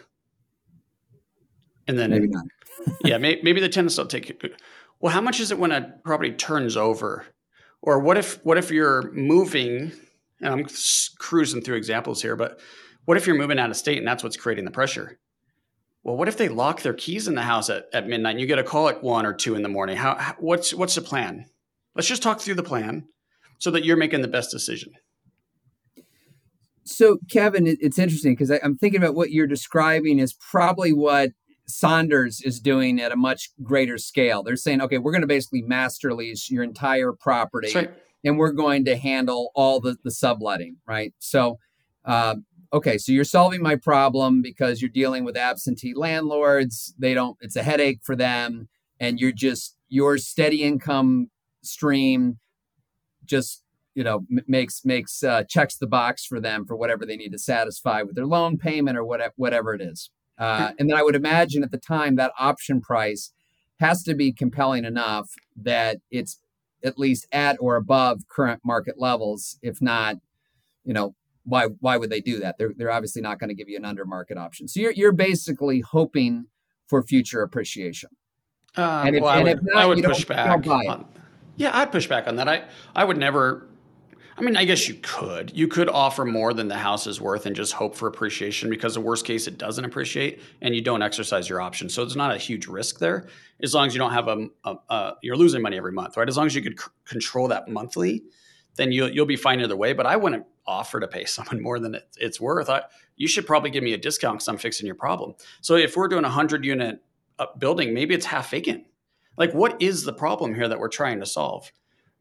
And 1.87 1.97
then 1.97 2.11
maybe 2.11 2.27
not. 2.27 2.45
yeah, 3.03 3.17
may, 3.17 3.39
maybe 3.43 3.59
the 3.59 3.69
tenants 3.69 3.95
don't 3.95 4.09
take 4.09 4.29
it. 4.29 4.53
well, 4.99 5.11
how 5.11 5.21
much 5.21 5.39
is 5.39 5.51
it 5.51 5.59
when 5.59 5.71
a 5.71 5.93
property 6.03 6.31
turns 6.31 6.77
over? 6.77 7.25
Or 7.81 7.99
what 7.99 8.17
if 8.17 8.43
what 8.45 8.57
if 8.57 8.71
you're 8.71 9.11
moving? 9.11 9.91
And 10.39 10.53
I'm 10.53 10.65
cruising 11.17 11.61
through 11.61 11.77
examples 11.77 12.21
here, 12.21 12.35
but 12.35 12.59
what 13.11 13.17
if 13.17 13.27
you're 13.27 13.35
moving 13.35 13.59
out 13.59 13.69
of 13.69 13.75
state 13.75 13.97
and 13.97 14.07
that's 14.07 14.23
what's 14.23 14.37
creating 14.37 14.63
the 14.63 14.71
pressure? 14.71 15.19
Well, 16.01 16.15
what 16.15 16.29
if 16.29 16.37
they 16.37 16.47
lock 16.47 16.81
their 16.81 16.93
keys 16.93 17.27
in 17.27 17.35
the 17.35 17.41
house 17.41 17.69
at, 17.69 17.87
at 17.91 18.07
midnight 18.07 18.31
and 18.31 18.39
you 18.39 18.47
get 18.47 18.57
a 18.57 18.63
call 18.63 18.87
at 18.87 19.03
one 19.03 19.25
or 19.25 19.33
two 19.33 19.53
in 19.53 19.63
the 19.63 19.67
morning? 19.67 19.97
How, 19.97 20.15
how 20.15 20.33
what's 20.39 20.73
what's 20.73 20.95
the 20.95 21.01
plan? 21.01 21.47
Let's 21.93 22.07
just 22.07 22.23
talk 22.23 22.39
through 22.39 22.53
the 22.53 22.63
plan 22.63 23.09
so 23.57 23.69
that 23.71 23.83
you're 23.83 23.97
making 23.97 24.21
the 24.21 24.29
best 24.29 24.49
decision. 24.49 24.93
So, 26.85 27.17
Kevin, 27.29 27.67
it's 27.67 27.99
interesting 27.99 28.31
because 28.31 28.49
I'm 28.49 28.77
thinking 28.77 29.03
about 29.03 29.13
what 29.13 29.29
you're 29.29 29.45
describing 29.45 30.17
is 30.17 30.31
probably 30.31 30.93
what 30.93 31.31
Sonder 31.69 32.25
is 32.27 32.61
doing 32.61 33.01
at 33.01 33.11
a 33.11 33.17
much 33.17 33.49
greater 33.61 33.97
scale. 33.97 34.41
They're 34.41 34.55
saying, 34.55 34.81
okay, 34.83 34.99
we're 34.99 35.11
going 35.11 35.19
to 35.19 35.27
basically 35.27 35.63
master 35.63 36.13
lease 36.13 36.49
your 36.49 36.63
entire 36.63 37.11
property, 37.11 37.73
right. 37.75 37.91
and 38.23 38.37
we're 38.37 38.53
going 38.53 38.85
to 38.85 38.95
handle 38.95 39.51
all 39.53 39.81
the, 39.81 39.97
the 40.01 40.11
subletting, 40.11 40.77
right? 40.87 41.13
So, 41.19 41.59
uh, 42.05 42.35
okay, 42.73 42.97
so 42.97 43.11
you're 43.11 43.23
solving 43.23 43.61
my 43.61 43.75
problem 43.75 44.41
because 44.41 44.81
you're 44.81 44.89
dealing 44.89 45.23
with 45.23 45.37
absentee 45.37 45.93
landlords. 45.95 46.93
They 46.97 47.13
don't, 47.13 47.37
it's 47.41 47.55
a 47.55 47.63
headache 47.63 47.99
for 48.03 48.15
them, 48.15 48.69
and 48.99 49.19
you're 49.19 49.31
just 49.31 49.75
your 49.89 50.17
steady 50.17 50.63
income 50.63 51.29
stream 51.63 52.39
just 53.25 53.63
you 53.93 54.03
know 54.03 54.25
makes 54.47 54.83
makes 54.83 55.23
uh, 55.23 55.43
checks 55.47 55.77
the 55.77 55.87
box 55.87 56.25
for 56.25 56.39
them 56.39 56.65
for 56.65 56.75
whatever 56.75 57.05
they 57.05 57.15
need 57.17 57.31
to 57.31 57.37
satisfy 57.37 58.01
with 58.01 58.15
their 58.15 58.25
loan 58.25 58.57
payment 58.57 58.97
or 58.97 59.03
whatever 59.03 59.33
whatever 59.35 59.73
it 59.75 59.81
is 59.81 60.09
uh, 60.41 60.71
and 60.79 60.89
then 60.89 60.97
I 60.97 61.03
would 61.03 61.15
imagine 61.15 61.63
at 61.63 61.69
the 61.69 61.77
time 61.77 62.15
that 62.15 62.31
option 62.39 62.81
price 62.81 63.31
has 63.79 64.01
to 64.03 64.15
be 64.15 64.31
compelling 64.31 64.85
enough 64.85 65.29
that 65.55 65.97
it's 66.09 66.39
at 66.83 66.97
least 66.97 67.27
at 67.31 67.57
or 67.59 67.75
above 67.75 68.21
current 68.27 68.61
market 68.65 68.95
levels. 68.97 69.59
If 69.61 69.81
not, 69.83 70.15
you 70.83 70.93
know, 70.93 71.13
why 71.51 71.65
why 71.81 71.97
would 71.97 72.09
they 72.09 72.21
do 72.21 72.39
that? 72.39 72.57
They're 72.57 72.71
they're 72.75 72.91
obviously 72.91 73.21
not 73.21 73.39
going 73.39 73.49
to 73.49 73.53
give 73.53 73.67
you 73.67 73.77
an 73.77 73.85
under 73.85 74.05
market 74.05 74.37
option. 74.37 74.67
So 74.67 74.79
you're 74.79 74.93
you're 74.93 75.11
basically 75.11 75.81
hoping 75.81 76.45
for 76.87 77.03
future 77.03 77.41
appreciation. 77.41 78.09
Uh, 78.77 79.03
and 79.05 79.15
if, 79.17 79.21
well, 79.21 79.37
and 79.37 79.49
I 79.49 79.53
would, 79.53 79.63
not, 79.63 79.83
I 79.83 79.85
would 79.85 80.03
push 80.03 80.23
back. 80.23 80.65
On, 80.65 81.05
yeah, 81.57 81.77
I'd 81.77 81.91
push 81.91 82.07
back 82.07 82.27
on 82.27 82.37
that. 82.37 82.47
I 82.47 82.63
I 82.95 83.03
would 83.03 83.17
never 83.17 83.67
I 84.37 84.43
mean, 84.43 84.55
I 84.55 84.65
guess 84.65 84.87
you 84.87 84.95
could. 85.01 85.51
You 85.55 85.67
could 85.67 85.89
offer 85.89 86.25
more 86.25 86.53
than 86.53 86.67
the 86.67 86.77
house 86.77 87.05
is 87.05 87.19
worth 87.19 87.45
and 87.45 87.55
just 87.55 87.73
hope 87.73 87.95
for 87.95 88.07
appreciation 88.07 88.69
because 88.69 88.93
the 88.93 89.01
worst 89.01 89.25
case 89.25 89.45
it 89.45 89.57
doesn't 89.57 89.83
appreciate 89.83 90.41
and 90.61 90.73
you 90.73 90.81
don't 90.81 91.03
exercise 91.03 91.49
your 91.49 91.61
option. 91.61 91.89
So 91.89 92.01
it's 92.01 92.15
not 92.15 92.33
a 92.33 92.37
huge 92.37 92.65
risk 92.65 92.97
there 92.97 93.27
as 93.61 93.75
long 93.75 93.87
as 93.87 93.93
you 93.93 93.99
don't 93.99 94.13
have 94.13 94.27
a, 94.29 94.47
a, 94.63 94.75
a 94.89 95.13
you're 95.21 95.35
losing 95.35 95.61
money 95.61 95.77
every 95.77 95.91
month, 95.91 96.15
right? 96.17 96.27
As 96.27 96.37
long 96.37 96.45
as 96.45 96.55
you 96.55 96.61
could 96.61 96.79
c- 96.79 96.87
control 97.05 97.49
that 97.49 97.67
monthly, 97.67 98.23
then 98.75 98.91
you'll 98.91 99.09
you'll 99.09 99.25
be 99.25 99.35
fine 99.35 99.61
either 99.61 99.75
way. 99.75 99.93
But 99.93 100.05
I 100.05 100.15
wouldn't 100.15 100.45
offer 100.65 100.99
to 100.99 101.07
pay 101.07 101.25
someone 101.25 101.61
more 101.61 101.79
than 101.79 101.95
it, 101.95 102.07
it's 102.17 102.39
worth. 102.39 102.69
I, 102.69 102.83
you 103.15 103.27
should 103.27 103.45
probably 103.45 103.69
give 103.69 103.83
me 103.83 103.93
a 103.93 103.97
discount 103.97 104.37
because 104.37 104.47
I'm 104.47 104.57
fixing 104.57 104.85
your 104.85 104.95
problem. 104.95 105.35
So 105.61 105.75
if 105.75 105.95
we're 105.95 106.07
doing 106.07 106.25
a 106.25 106.29
hundred 106.29 106.65
unit 106.65 107.03
uh, 107.39 107.47
building, 107.57 107.93
maybe 107.93 108.15
it's 108.15 108.25
half 108.25 108.51
vacant. 108.51 108.85
Like, 109.37 109.53
what 109.53 109.81
is 109.81 110.03
the 110.03 110.13
problem 110.13 110.53
here 110.53 110.67
that 110.67 110.79
we're 110.79 110.89
trying 110.89 111.19
to 111.19 111.25
solve? 111.25 111.71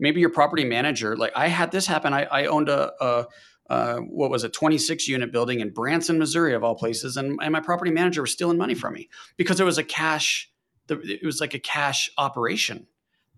maybe 0.00 0.18
your 0.18 0.30
property 0.30 0.64
manager 0.64 1.16
like 1.16 1.32
i 1.36 1.46
had 1.46 1.70
this 1.70 1.86
happen 1.86 2.12
i, 2.12 2.24
I 2.24 2.46
owned 2.46 2.68
a, 2.68 2.92
a 3.00 3.26
uh, 3.68 3.98
what 3.98 4.30
was 4.30 4.42
a 4.42 4.48
26 4.48 5.06
unit 5.06 5.30
building 5.30 5.60
in 5.60 5.70
branson 5.70 6.18
missouri 6.18 6.54
of 6.54 6.64
all 6.64 6.74
places 6.74 7.16
and, 7.16 7.38
and 7.40 7.52
my 7.52 7.60
property 7.60 7.92
manager 7.92 8.22
was 8.22 8.32
stealing 8.32 8.58
money 8.58 8.74
from 8.74 8.94
me 8.94 9.08
because 9.36 9.60
it 9.60 9.64
was 9.64 9.78
a 9.78 9.84
cash 9.84 10.50
it 10.88 11.24
was 11.24 11.40
like 11.40 11.54
a 11.54 11.58
cash 11.60 12.10
operation 12.18 12.88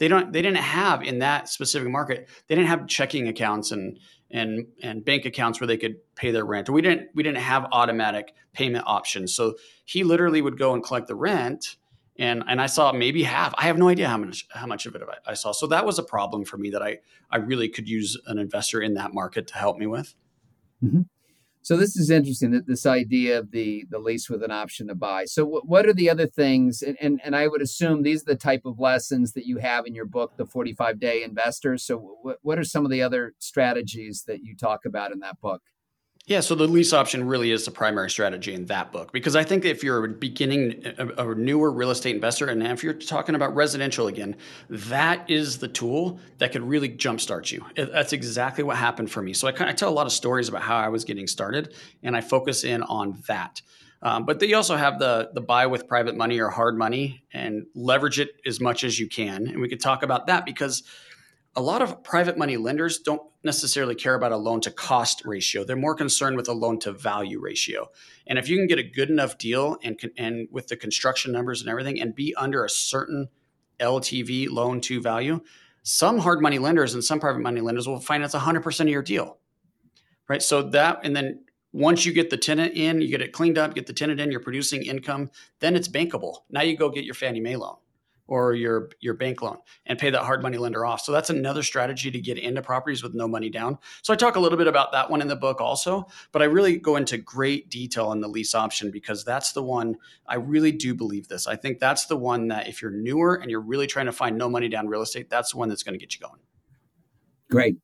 they 0.03 0.09
don't 0.09 0.33
they 0.33 0.43
didn't 0.43 0.57
have 0.57 1.05
in 1.05 1.21
that 1.21 1.49
specific 1.49 1.89
market 1.89 2.29
they 2.49 2.57
didn't 2.57 2.67
have 2.67 2.89
checking 2.89 3.29
accounts 3.29 3.71
and 3.71 4.01
and 4.33 4.67
and 4.83 5.05
bank 5.05 5.25
accounts 5.25 5.61
where 5.61 5.69
they 5.69 5.77
could 5.77 5.95
pay 6.17 6.33
their 6.33 6.45
rent 6.45 6.69
we 6.69 6.83
didn't 6.83 7.09
we 7.15 7.23
didn't 7.23 7.39
have 7.39 7.69
automatic 7.71 8.35
payment 8.53 8.85
options 8.85 9.33
so 9.33 9.55
he 9.85 10.03
literally 10.03 10.43
would 10.43 10.59
go 10.59 10.75
and 10.75 10.83
collect 10.83 11.07
the 11.07 11.15
rent 11.15 11.77
and 12.19 12.43
and 12.49 12.61
I 12.61 12.67
saw 12.67 12.93
maybe 12.93 13.23
half. 13.23 13.55
I 13.57 13.63
have 13.63 13.79
no 13.79 13.89
idea 13.89 14.07
how 14.07 14.19
much 14.19 14.47
how 14.51 14.67
much 14.67 14.85
of 14.85 14.95
it 14.95 15.03
I 15.27 15.33
saw. 15.33 15.51
So 15.53 15.67
that 15.69 15.87
was 15.87 15.99
a 15.99 16.03
problem 16.03 16.45
for 16.45 16.59
me 16.59 16.69
that 16.69 16.83
I 16.83 16.99
I 17.31 17.39
really 17.39 17.71
could 17.71 17.89
use 17.89 18.19
an 18.27 18.39
investor 18.39 18.83
in 18.83 18.93
that 18.95 19.15
market 19.15 19.47
to 19.47 19.55
help 19.55 19.79
me 19.79 19.87
with. 19.87 20.15
Mm-hmm. 20.85 21.01
So 21.65 21.77
this 21.77 21.97
is 21.97 22.11
interesting 22.11 22.51
that 22.51 22.67
this 22.67 22.87
idea 22.87 23.39
of 23.39 23.53
the 23.53 23.87
the 23.89 24.01
lease 24.01 24.29
with 24.29 24.43
an 24.43 24.51
option 24.51 24.89
to 24.89 24.97
buy. 24.97 25.27
So 25.27 25.45
w- 25.45 25.63
what 25.65 25.87
are 25.87 25.93
the 25.93 26.11
other 26.11 26.27
things? 26.27 26.83
And, 26.83 26.97
and 27.01 27.21
and 27.25 27.37
I 27.37 27.47
would 27.47 27.63
assume 27.63 28.03
these 28.03 28.23
are 28.23 28.33
the 28.33 28.37
type 28.37 28.63
of 28.65 28.81
lessons 28.81 29.33
that 29.35 29.47
you 29.47 29.59
have 29.59 29.87
in 29.87 29.95
your 29.95 30.05
book, 30.07 30.37
the 30.37 30.47
45 30.47 30.99
day 30.99 31.23
investor. 31.23 31.79
So 31.79 32.17
w- 32.19 32.37
what 32.43 32.59
are 32.59 32.65
some 32.65 32.85
of 32.85 32.91
the 32.91 33.03
other 33.03 33.35
strategies 33.39 34.25
that 34.27 34.43
you 34.43 34.57
talk 34.57 34.85
about 34.85 35.13
in 35.13 35.21
that 35.21 35.41
book? 35.41 35.63
Yeah, 36.27 36.39
so 36.39 36.55
the 36.55 36.69
lease 36.69 36.93
option 36.93 37.27
really 37.27 37.51
is 37.51 37.65
the 37.65 37.73
primary 37.73 38.09
strategy 38.09 38.55
in 38.55 38.67
that 38.67 38.93
book 38.93 39.11
because 39.11 39.35
I 39.35 39.43
think 39.43 39.65
if 39.65 39.83
you're 39.83 40.05
a 40.05 40.09
beginning, 40.09 40.85
a, 40.97 41.31
a, 41.31 41.35
newer 41.35 41.73
real 41.73 41.91
estate 41.91 42.15
investor, 42.15 42.47
and 42.47 42.63
if 42.63 42.85
you're 42.85 42.95
talking 42.95 43.35
about 43.35 43.57
residential 43.57 44.07
again, 44.07 44.37
that 44.71 45.29
is 45.29 45.59
the 45.59 45.67
tool 45.67 46.21
that 46.39 46.53
could 46.53 46.63
really 46.63 46.89
jumpstart 46.89 47.51
you. 47.51 47.67
That's 47.75 48.13
exactly 48.13 48.63
what 48.63 48.77
happened 48.77 49.11
for 49.11 49.21
me. 49.21 49.33
So 49.33 49.49
I, 49.49 49.51
of, 49.51 49.75
tell 49.75 49.89
a 49.89 49.91
lot 49.91 50.07
of 50.07 50.13
stories 50.13 50.49
about 50.49 50.63
how 50.63 50.77
I 50.77 50.91
was 50.91 51.05
getting 51.05 51.27
started, 51.27 51.75
and 52.05 52.17
I 52.17 52.21
focus 52.21 52.63
in 52.63 52.85
on 52.85 53.21
that. 53.27 53.61
Um, 54.01 54.25
but 54.25 54.39
they 54.39 54.53
also 54.53 54.77
have 54.77 55.01
the 55.01 55.31
the 55.33 55.41
buy 55.41 55.67
with 55.67 55.89
private 55.89 56.17
money 56.17 56.41
or 56.41 56.51
hard 56.51 56.79
money 56.79 57.25
and 57.33 57.67
leverage 57.75 58.21
it 58.21 58.31
as 58.47 58.61
much 58.61 58.85
as 58.85 58.99
you 58.99 59.09
can, 59.09 59.49
and 59.49 59.61
we 59.61 59.69
could 59.69 59.81
talk 59.81 60.05
about 60.05 60.29
that 60.29 60.45
because 60.45 60.85
a 61.55 61.61
lot 61.61 61.83
of 61.83 62.03
private 62.03 62.39
money 62.39 62.57
lenders 62.57 62.99
don't 62.99 63.23
necessarily 63.45 63.95
care 63.95 64.15
about 64.15 64.33
a 64.33 64.37
loan 64.37 64.61
to 64.63 64.71
cost 64.71 65.23
ratio. 65.25 65.65
They're 65.65 65.77
more 65.77 65.95
concerned 65.95 66.37
with 66.37 66.49
a 66.49 66.53
loan 66.53 66.79
to 66.81 66.93
value 66.93 67.41
ratio. 67.41 67.91
And 68.27 68.39
if 68.39 68.49
you 68.49 68.57
can 68.57 68.67
get 68.67 68.79
a 68.79 68.83
good 68.83 69.11
enough 69.11 69.37
deal 69.39 69.77
and 69.83 70.01
and 70.17 70.49
with 70.51 70.69
the 70.69 70.77
construction 70.77 71.33
numbers 71.33 71.61
and 71.61 71.69
everything 71.69 72.01
and 72.01 72.15
be 72.15 72.35
under 72.37 72.65
a 72.65 72.71
certain 72.71 73.29
LTV 73.81 74.49
loan 74.51 74.81
to 74.83 75.01
value, 75.01 75.41
some 75.83 76.19
hard 76.19 76.41
money 76.41 76.59
lenders 76.59 76.95
and 76.95 77.05
some 77.05 77.21
private 77.21 77.41
money 77.41 77.61
lenders 77.61 77.87
will 77.87 78.01
finance 78.01 78.35
100% 78.35 78.81
of 78.81 78.89
your 78.89 79.03
deal. 79.03 79.39
Right? 80.29 80.43
So 80.43 80.63
that 80.71 81.01
and 81.03 81.15
then 81.15 81.45
once 81.73 82.07
you 82.07 82.13
get 82.13 82.31
the 82.31 82.37
tenant 82.37 82.75
in, 82.75 83.01
you 83.01 83.09
get 83.09 83.23
it 83.23 83.33
cleaned 83.33 83.59
up, 83.59 83.75
get 83.75 83.87
the 83.87 83.95
tenant 83.95 84.21
in, 84.21 84.31
you're 84.31 84.41
producing 84.41 84.83
income, 84.83 85.31
then 85.61 85.75
it's 85.75 85.89
bankable. 85.89 86.41
Now 86.51 86.63
you 86.63 86.77
go 86.77 86.91
get 86.91 87.05
your 87.05 87.15
Fannie 87.15 87.41
Mae 87.41 87.57
loan 87.57 87.77
or 88.27 88.55
your 88.55 88.91
your 89.01 89.15
bank 89.15 89.43
loan 89.43 89.59
and 89.87 89.99
pay 89.99 90.11
that 90.11 90.23
hard 90.23 90.43
money 90.43 90.57
lender 90.57 90.87
off. 90.87 91.01
So 91.01 91.13
that's 91.13 91.31
another 91.31 91.63
strategy 91.63 92.11
to 92.11 92.21
get 92.21 92.39
into 92.39 92.63
properties 92.63 93.03
with 93.03 93.15
no 93.15 93.27
money 93.29 93.51
down. 93.51 93.79
So 94.03 94.13
I 94.13 94.17
talk 94.17 94.37
a 94.37 94.41
little 94.41 94.59
bit 94.59 94.69
about 94.69 94.93
that 94.93 95.11
one 95.11 95.21
in 95.21 95.29
the 95.29 95.37
book 95.37 95.61
also, 95.61 96.07
but 96.31 96.43
I 96.43 96.47
really 96.47 96.79
go 96.79 96.97
into 96.97 97.19
great 97.19 97.69
detail 97.69 98.07
on 98.07 98.21
the 98.21 98.29
lease 98.29 98.55
option 98.55 98.91
because 98.91 99.25
that's 99.25 99.53
the 99.53 99.63
one 99.63 99.97
I 100.27 100.37
really 100.37 100.73
do 100.73 100.95
believe 100.95 101.29
this. 101.29 101.47
I 101.47 101.57
think 101.57 101.79
that's 101.79 102.07
the 102.07 102.17
one 102.17 102.49
that 102.49 102.69
if 102.69 102.81
you're 102.81 102.91
newer 102.91 103.35
and 103.35 103.51
you're 103.51 103.61
really 103.61 103.87
trying 103.87 104.07
to 104.07 104.13
find 104.13 104.39
no 104.39 104.49
money 104.49 104.69
down 104.69 104.89
real 104.89 105.03
estate, 105.03 105.29
that's 105.29 105.53
the 105.53 105.59
one 105.59 105.69
that's 105.69 105.83
going 105.83 105.99
to 105.99 106.05
get 106.05 106.15
you 106.15 106.21
going. 106.21 106.41
Great. 107.51 107.77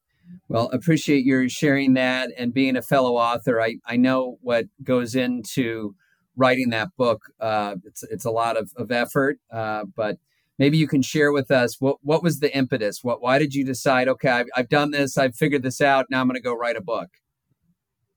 Well, 0.48 0.70
appreciate 0.72 1.24
your 1.24 1.48
sharing 1.48 1.94
that 1.94 2.30
and 2.36 2.52
being 2.52 2.76
a 2.76 2.82
fellow 2.82 3.16
author. 3.16 3.60
I, 3.60 3.76
I 3.86 3.96
know 3.96 4.38
what 4.40 4.66
goes 4.82 5.14
into 5.14 5.94
writing 6.36 6.70
that 6.70 6.88
book. 6.96 7.32
Uh, 7.40 7.76
it's 7.84 8.02
it's 8.04 8.24
a 8.24 8.30
lot 8.30 8.56
of, 8.56 8.72
of 8.76 8.90
effort, 8.90 9.38
uh, 9.50 9.84
but 9.94 10.18
maybe 10.58 10.76
you 10.76 10.88
can 10.88 11.02
share 11.02 11.32
with 11.32 11.50
us 11.50 11.80
what 11.80 11.96
what 12.02 12.22
was 12.22 12.40
the 12.40 12.54
impetus? 12.56 13.02
What 13.02 13.22
why 13.22 13.38
did 13.38 13.54
you 13.54 13.64
decide 13.64 14.08
okay 14.08 14.28
i've, 14.28 14.46
I've 14.56 14.68
done 14.68 14.90
this 14.90 15.16
i've 15.16 15.34
figured 15.34 15.62
this 15.62 15.80
out 15.80 16.06
now 16.10 16.20
i'm 16.20 16.28
going 16.28 16.36
to 16.36 16.42
go 16.42 16.54
write 16.54 16.76
a 16.76 16.80
book? 16.80 17.08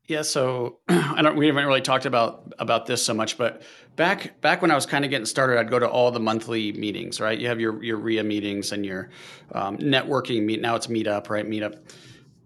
Yeah 0.07 0.23
so 0.23 0.79
i 0.89 1.21
don't 1.21 1.37
we 1.37 1.47
haven't 1.47 1.65
really 1.65 1.81
talked 1.81 2.05
about 2.05 2.53
about 2.59 2.85
this 2.85 3.03
so 3.03 3.13
much 3.13 3.37
but 3.37 3.61
back 3.95 4.39
back 4.41 4.61
when 4.61 4.71
i 4.71 4.75
was 4.75 4.85
kind 4.85 5.05
of 5.05 5.11
getting 5.11 5.25
started 5.25 5.59
i'd 5.59 5.69
go 5.69 5.79
to 5.79 5.87
all 5.87 6.11
the 6.11 6.19
monthly 6.19 6.73
meetings 6.73 7.19
right? 7.21 7.39
You 7.39 7.47
have 7.47 7.59
your 7.59 7.81
your 7.83 7.97
REIA 7.97 8.23
meetings 8.23 8.71
and 8.71 8.85
your 8.85 9.09
um, 9.53 9.77
networking 9.77 10.43
meet 10.43 10.61
now 10.61 10.75
it's 10.75 10.87
meetup 10.87 11.29
right? 11.29 11.47
Meetup 11.47 11.79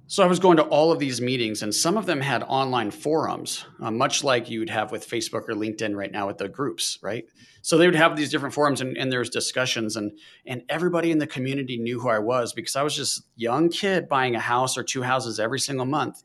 so 0.07 0.23
I 0.23 0.27
was 0.27 0.39
going 0.39 0.57
to 0.57 0.63
all 0.63 0.91
of 0.91 0.99
these 0.99 1.19
meetings, 1.19 1.63
and 1.63 1.73
some 1.73 1.97
of 1.97 2.05
them 2.05 2.21
had 2.21 2.43
online 2.43 2.91
forums, 2.91 3.65
uh, 3.81 3.89
much 3.89 4.23
like 4.23 4.49
you 4.49 4.59
would 4.59 4.69
have 4.69 4.91
with 4.91 5.07
Facebook 5.07 5.49
or 5.49 5.55
LinkedIn 5.55 5.95
right 5.95 6.11
now 6.11 6.27
with 6.27 6.37
the 6.37 6.47
groups, 6.47 6.99
right? 7.01 7.25
So 7.63 7.77
they 7.77 7.87
would 7.87 7.95
have 7.95 8.15
these 8.15 8.29
different 8.29 8.53
forums, 8.53 8.81
and, 8.81 8.95
and 8.97 9.11
there's 9.11 9.31
discussions, 9.31 9.95
and 9.95 10.11
and 10.45 10.61
everybody 10.69 11.11
in 11.11 11.17
the 11.17 11.25
community 11.25 11.77
knew 11.77 11.99
who 11.99 12.09
I 12.09 12.19
was 12.19 12.53
because 12.53 12.75
I 12.75 12.83
was 12.83 12.95
just 12.95 13.23
young 13.35 13.69
kid 13.69 14.07
buying 14.07 14.35
a 14.35 14.39
house 14.39 14.77
or 14.77 14.83
two 14.83 15.01
houses 15.01 15.39
every 15.39 15.59
single 15.59 15.87
month, 15.87 16.21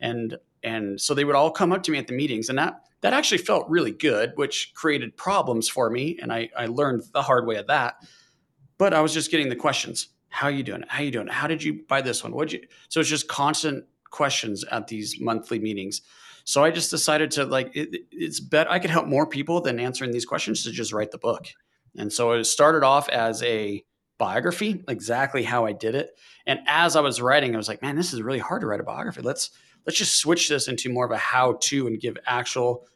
and 0.00 0.36
and 0.62 1.00
so 1.00 1.12
they 1.12 1.24
would 1.24 1.34
all 1.34 1.50
come 1.50 1.72
up 1.72 1.82
to 1.84 1.90
me 1.90 1.98
at 1.98 2.06
the 2.06 2.14
meetings, 2.14 2.48
and 2.48 2.58
that 2.58 2.82
that 3.00 3.12
actually 3.12 3.38
felt 3.38 3.68
really 3.68 3.92
good, 3.92 4.32
which 4.36 4.72
created 4.74 5.16
problems 5.16 5.68
for 5.68 5.90
me, 5.90 6.18
and 6.22 6.32
I 6.32 6.50
I 6.56 6.66
learned 6.66 7.02
the 7.12 7.22
hard 7.22 7.46
way 7.46 7.56
of 7.56 7.66
that. 7.66 7.96
But 8.78 8.94
I 8.94 9.00
was 9.00 9.12
just 9.12 9.30
getting 9.30 9.48
the 9.48 9.56
questions 9.56 10.08
how 10.34 10.48
you 10.48 10.64
doing? 10.64 10.82
How 10.88 11.00
you 11.00 11.12
doing? 11.12 11.28
How 11.28 11.46
did 11.46 11.62
you 11.62 11.84
buy 11.88 12.02
this 12.02 12.24
one? 12.24 12.32
What 12.32 12.52
you? 12.52 12.60
So 12.88 12.98
it's 12.98 13.08
just 13.08 13.28
constant 13.28 13.84
questions 14.10 14.64
at 14.64 14.88
these 14.88 15.20
monthly 15.20 15.60
meetings. 15.60 16.02
So 16.42 16.64
I 16.64 16.72
just 16.72 16.90
decided 16.90 17.30
to 17.32 17.44
like 17.44 17.70
it, 17.76 18.06
it's 18.10 18.40
bet 18.40 18.68
I 18.68 18.80
could 18.80 18.90
help 18.90 19.06
more 19.06 19.28
people 19.28 19.60
than 19.60 19.78
answering 19.78 20.10
these 20.10 20.26
questions 20.26 20.64
to 20.64 20.72
just 20.72 20.92
write 20.92 21.12
the 21.12 21.18
book. 21.18 21.46
And 21.96 22.12
so 22.12 22.32
it 22.32 22.44
started 22.46 22.82
off 22.82 23.08
as 23.10 23.44
a 23.44 23.84
biography, 24.18 24.82
exactly 24.88 25.44
how 25.44 25.66
I 25.66 25.72
did 25.72 25.94
it. 25.94 26.18
And 26.46 26.58
as 26.66 26.96
I 26.96 27.00
was 27.00 27.20
writing, 27.20 27.54
I 27.54 27.56
was 27.56 27.68
like, 27.68 27.80
man, 27.80 27.94
this 27.94 28.12
is 28.12 28.20
really 28.20 28.40
hard 28.40 28.62
to 28.62 28.66
write 28.66 28.80
a 28.80 28.84
biography. 28.84 29.22
Let's 29.22 29.50
let's 29.86 29.98
just 29.98 30.18
switch 30.18 30.48
this 30.48 30.66
into 30.66 30.92
more 30.92 31.04
of 31.04 31.12
a 31.12 31.16
how 31.16 31.58
to 31.60 31.86
and 31.86 32.00
give 32.00 32.18
actual 32.26 32.88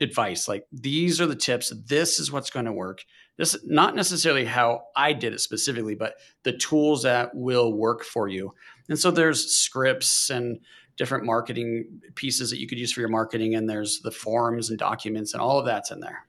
advice. 0.00 0.48
Like 0.48 0.66
these 0.72 1.20
are 1.20 1.26
the 1.26 1.36
tips. 1.36 1.72
This 1.86 2.18
is 2.18 2.32
what's 2.32 2.50
going 2.50 2.66
to 2.66 2.72
work. 2.72 3.04
This 3.36 3.54
is 3.54 3.62
not 3.66 3.94
necessarily 3.94 4.44
how 4.44 4.84
I 4.96 5.12
did 5.12 5.32
it 5.32 5.40
specifically, 5.40 5.94
but 5.94 6.14
the 6.42 6.56
tools 6.56 7.02
that 7.02 7.34
will 7.34 7.72
work 7.72 8.02
for 8.02 8.28
you. 8.28 8.54
And 8.88 8.98
so 8.98 9.10
there's 9.10 9.50
scripts 9.50 10.30
and 10.30 10.58
different 10.96 11.24
marketing 11.24 12.00
pieces 12.14 12.50
that 12.50 12.58
you 12.58 12.66
could 12.66 12.78
use 12.78 12.92
for 12.92 13.00
your 13.00 13.10
marketing, 13.10 13.54
and 13.54 13.68
there's 13.68 14.00
the 14.00 14.10
forms 14.10 14.70
and 14.70 14.78
documents 14.78 15.34
and 15.34 15.42
all 15.42 15.58
of 15.58 15.66
that's 15.66 15.90
in 15.90 16.00
there. 16.00 16.26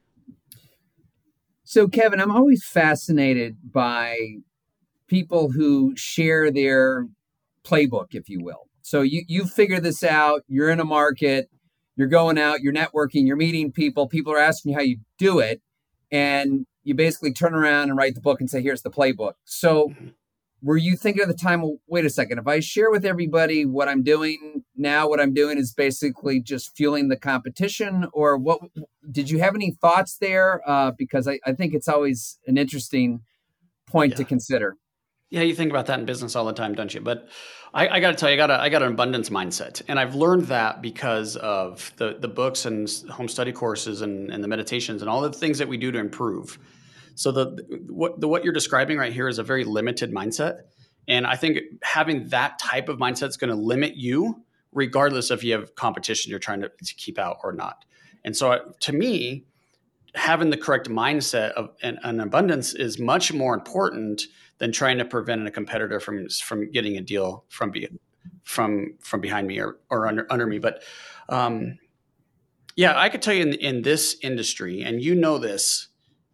So, 1.64 1.88
Kevin, 1.88 2.20
I'm 2.20 2.32
always 2.32 2.66
fascinated 2.66 3.58
by 3.72 4.18
people 5.08 5.52
who 5.52 5.94
share 5.96 6.52
their 6.52 7.08
playbook, 7.64 8.08
if 8.12 8.30
you 8.30 8.42
will. 8.42 8.68
So 8.82 9.02
you 9.02 9.24
you 9.28 9.46
figure 9.46 9.82
this 9.82 10.04
out. 10.04 10.44
You're 10.48 10.70
in 10.70 10.80
a 10.80 10.86
market. 10.86 11.50
You're 11.98 12.08
going 12.08 12.38
out. 12.38 12.62
You're 12.62 12.74
networking. 12.74 13.28
You're 13.28 13.36
meeting 13.36 13.72
people. 13.72 14.08
People 14.08 14.32
are 14.32 14.40
asking 14.40 14.72
you 14.72 14.78
how 14.78 14.84
you 14.84 15.00
do 15.18 15.40
it, 15.40 15.62
and 16.10 16.66
you 16.88 16.96
basically 16.96 17.34
turn 17.34 17.54
around 17.54 17.90
and 17.90 17.98
write 17.98 18.16
the 18.16 18.22
book 18.22 18.40
and 18.40 18.50
say, 18.50 18.62
"Here's 18.62 18.82
the 18.82 18.90
playbook." 18.90 19.34
So 19.44 19.90
mm-hmm. 19.90 20.08
were 20.62 20.78
you 20.78 20.96
thinking 20.96 21.22
at 21.22 21.28
the 21.28 21.34
time 21.34 21.62
well, 21.62 21.78
wait 21.88 22.06
a 22.06 22.10
second 22.10 22.40
if 22.40 22.48
i 22.48 22.60
share 22.62 22.90
with 22.90 23.06
everybody 23.06 23.66
what 23.66 23.88
i'm 23.88 24.02
doing 24.02 24.64
now 24.76 25.08
what 25.08 25.20
i'm 25.20 25.34
doing 25.34 25.58
is 25.58 25.74
basically 25.74 26.40
just 26.40 26.76
fueling 26.78 27.10
the 27.10 27.18
competition? 27.18 28.08
Or 28.14 28.38
what 28.38 28.62
did 29.12 29.30
you 29.30 29.40
have 29.40 29.54
any 29.54 29.72
thoughts 29.72 30.18
there? 30.18 30.62
Uh, 30.68 30.92
because 30.98 31.28
I, 31.28 31.40
I, 31.46 31.54
think 31.54 31.74
it's 31.74 31.90
always 31.90 32.40
an 32.48 32.58
interesting 32.58 33.22
point 33.86 34.12
yeah. 34.12 34.18
to 34.18 34.24
consider. 34.24 34.78
Yeah 35.30 35.42
you 35.42 35.54
think 35.54 35.72
about 35.72 35.88
that 35.88 36.00
in 36.00 36.06
business 36.06 36.38
all 36.38 36.46
the 36.46 36.54
time 36.54 36.74
don't 36.74 36.94
you? 36.94 37.02
But 37.02 37.28
i, 37.74 37.88
I 37.88 38.00
got 38.00 38.12
to 38.12 38.16
tell 38.16 38.30
you 38.30 38.36
i 38.36 38.38
got 38.38 38.50
a, 38.50 38.62
I 38.62 38.70
got 38.70 38.82
an 38.82 38.94
abundance 38.94 39.30
mindset 39.30 39.82
and 39.88 40.00
i've 40.00 40.16
learned 40.16 40.44
that 40.44 40.82
because 40.82 41.36
of 41.38 41.92
the, 41.98 42.18
the 42.20 42.28
books 42.28 42.66
and 42.66 42.90
home 43.10 43.28
study 43.28 43.52
courses 43.52 44.02
and, 44.02 44.32
and 44.32 44.44
the 44.44 44.48
meditations 44.48 45.02
and 45.02 45.10
all 45.10 45.22
the 45.22 45.32
things 45.32 45.58
that 45.58 45.68
we 45.68 45.78
do 45.78 45.92
to 45.92 46.00
improve 46.00 46.58
so 47.18 47.32
the 47.32 47.66
what 47.90 48.22
the 48.22 48.28
what 48.28 48.44
you're 48.44 48.54
describing 48.54 49.00
right 49.00 49.12
here 49.12 49.28
is 49.28 49.40
a 49.40 49.44
very 49.44 49.64
limited 49.64 50.14
mindset, 50.14 50.62
and 51.08 51.26
I 51.26 51.36
think 51.36 51.58
having 51.82 52.28
that 52.30 52.60
type 52.60 52.90
of 52.90 53.00
mindset 53.00 53.30
is 53.30 53.38
going 53.38 53.50
to 53.50 53.56
limit 53.56 53.96
you, 53.96 54.44
regardless 54.72 55.32
if 55.32 55.44
you 55.44 55.54
have 55.54 55.74
competition 55.74 56.30
you're 56.30 56.38
trying 56.38 56.62
to, 56.62 56.70
to 56.70 56.94
keep 56.94 57.18
out 57.18 57.38
or 57.44 57.54
not. 57.54 57.86
And 58.24 58.38
so, 58.38 58.72
to 58.82 58.94
me, 58.94 59.46
having 60.14 60.52
the 60.52 60.58
correct 60.58 60.90
mindset 60.90 61.54
of 61.54 61.72
an, 61.82 61.98
an, 62.04 62.20
abundance 62.20 62.76
is 62.76 63.00
much 63.00 63.34
more 63.34 63.56
important 63.56 64.22
than 64.60 64.72
trying 64.72 65.00
to 65.00 65.06
prevent 65.06 65.48
a 65.48 65.52
competitor 65.52 66.00
from 66.00 66.30
from 66.30 66.70
getting 66.70 66.98
a 66.98 67.02
deal 67.02 67.46
from 67.50 67.72
be, 67.72 67.88
from 68.44 68.94
from 69.00 69.22
behind 69.22 69.48
me 69.48 69.60
or, 69.60 69.80
or 69.90 70.06
under 70.06 70.32
under 70.32 70.46
me. 70.46 70.60
But 70.60 70.84
um, 71.30 71.80
yeah, 72.76 72.94
I 72.96 73.10
could 73.10 73.24
tell 73.24 73.34
you 73.34 73.42
in, 73.42 73.54
in 73.54 73.82
this 73.82 74.18
industry, 74.22 74.84
and 74.84 75.02
you 75.02 75.16
know 75.16 75.40
this, 75.40 75.87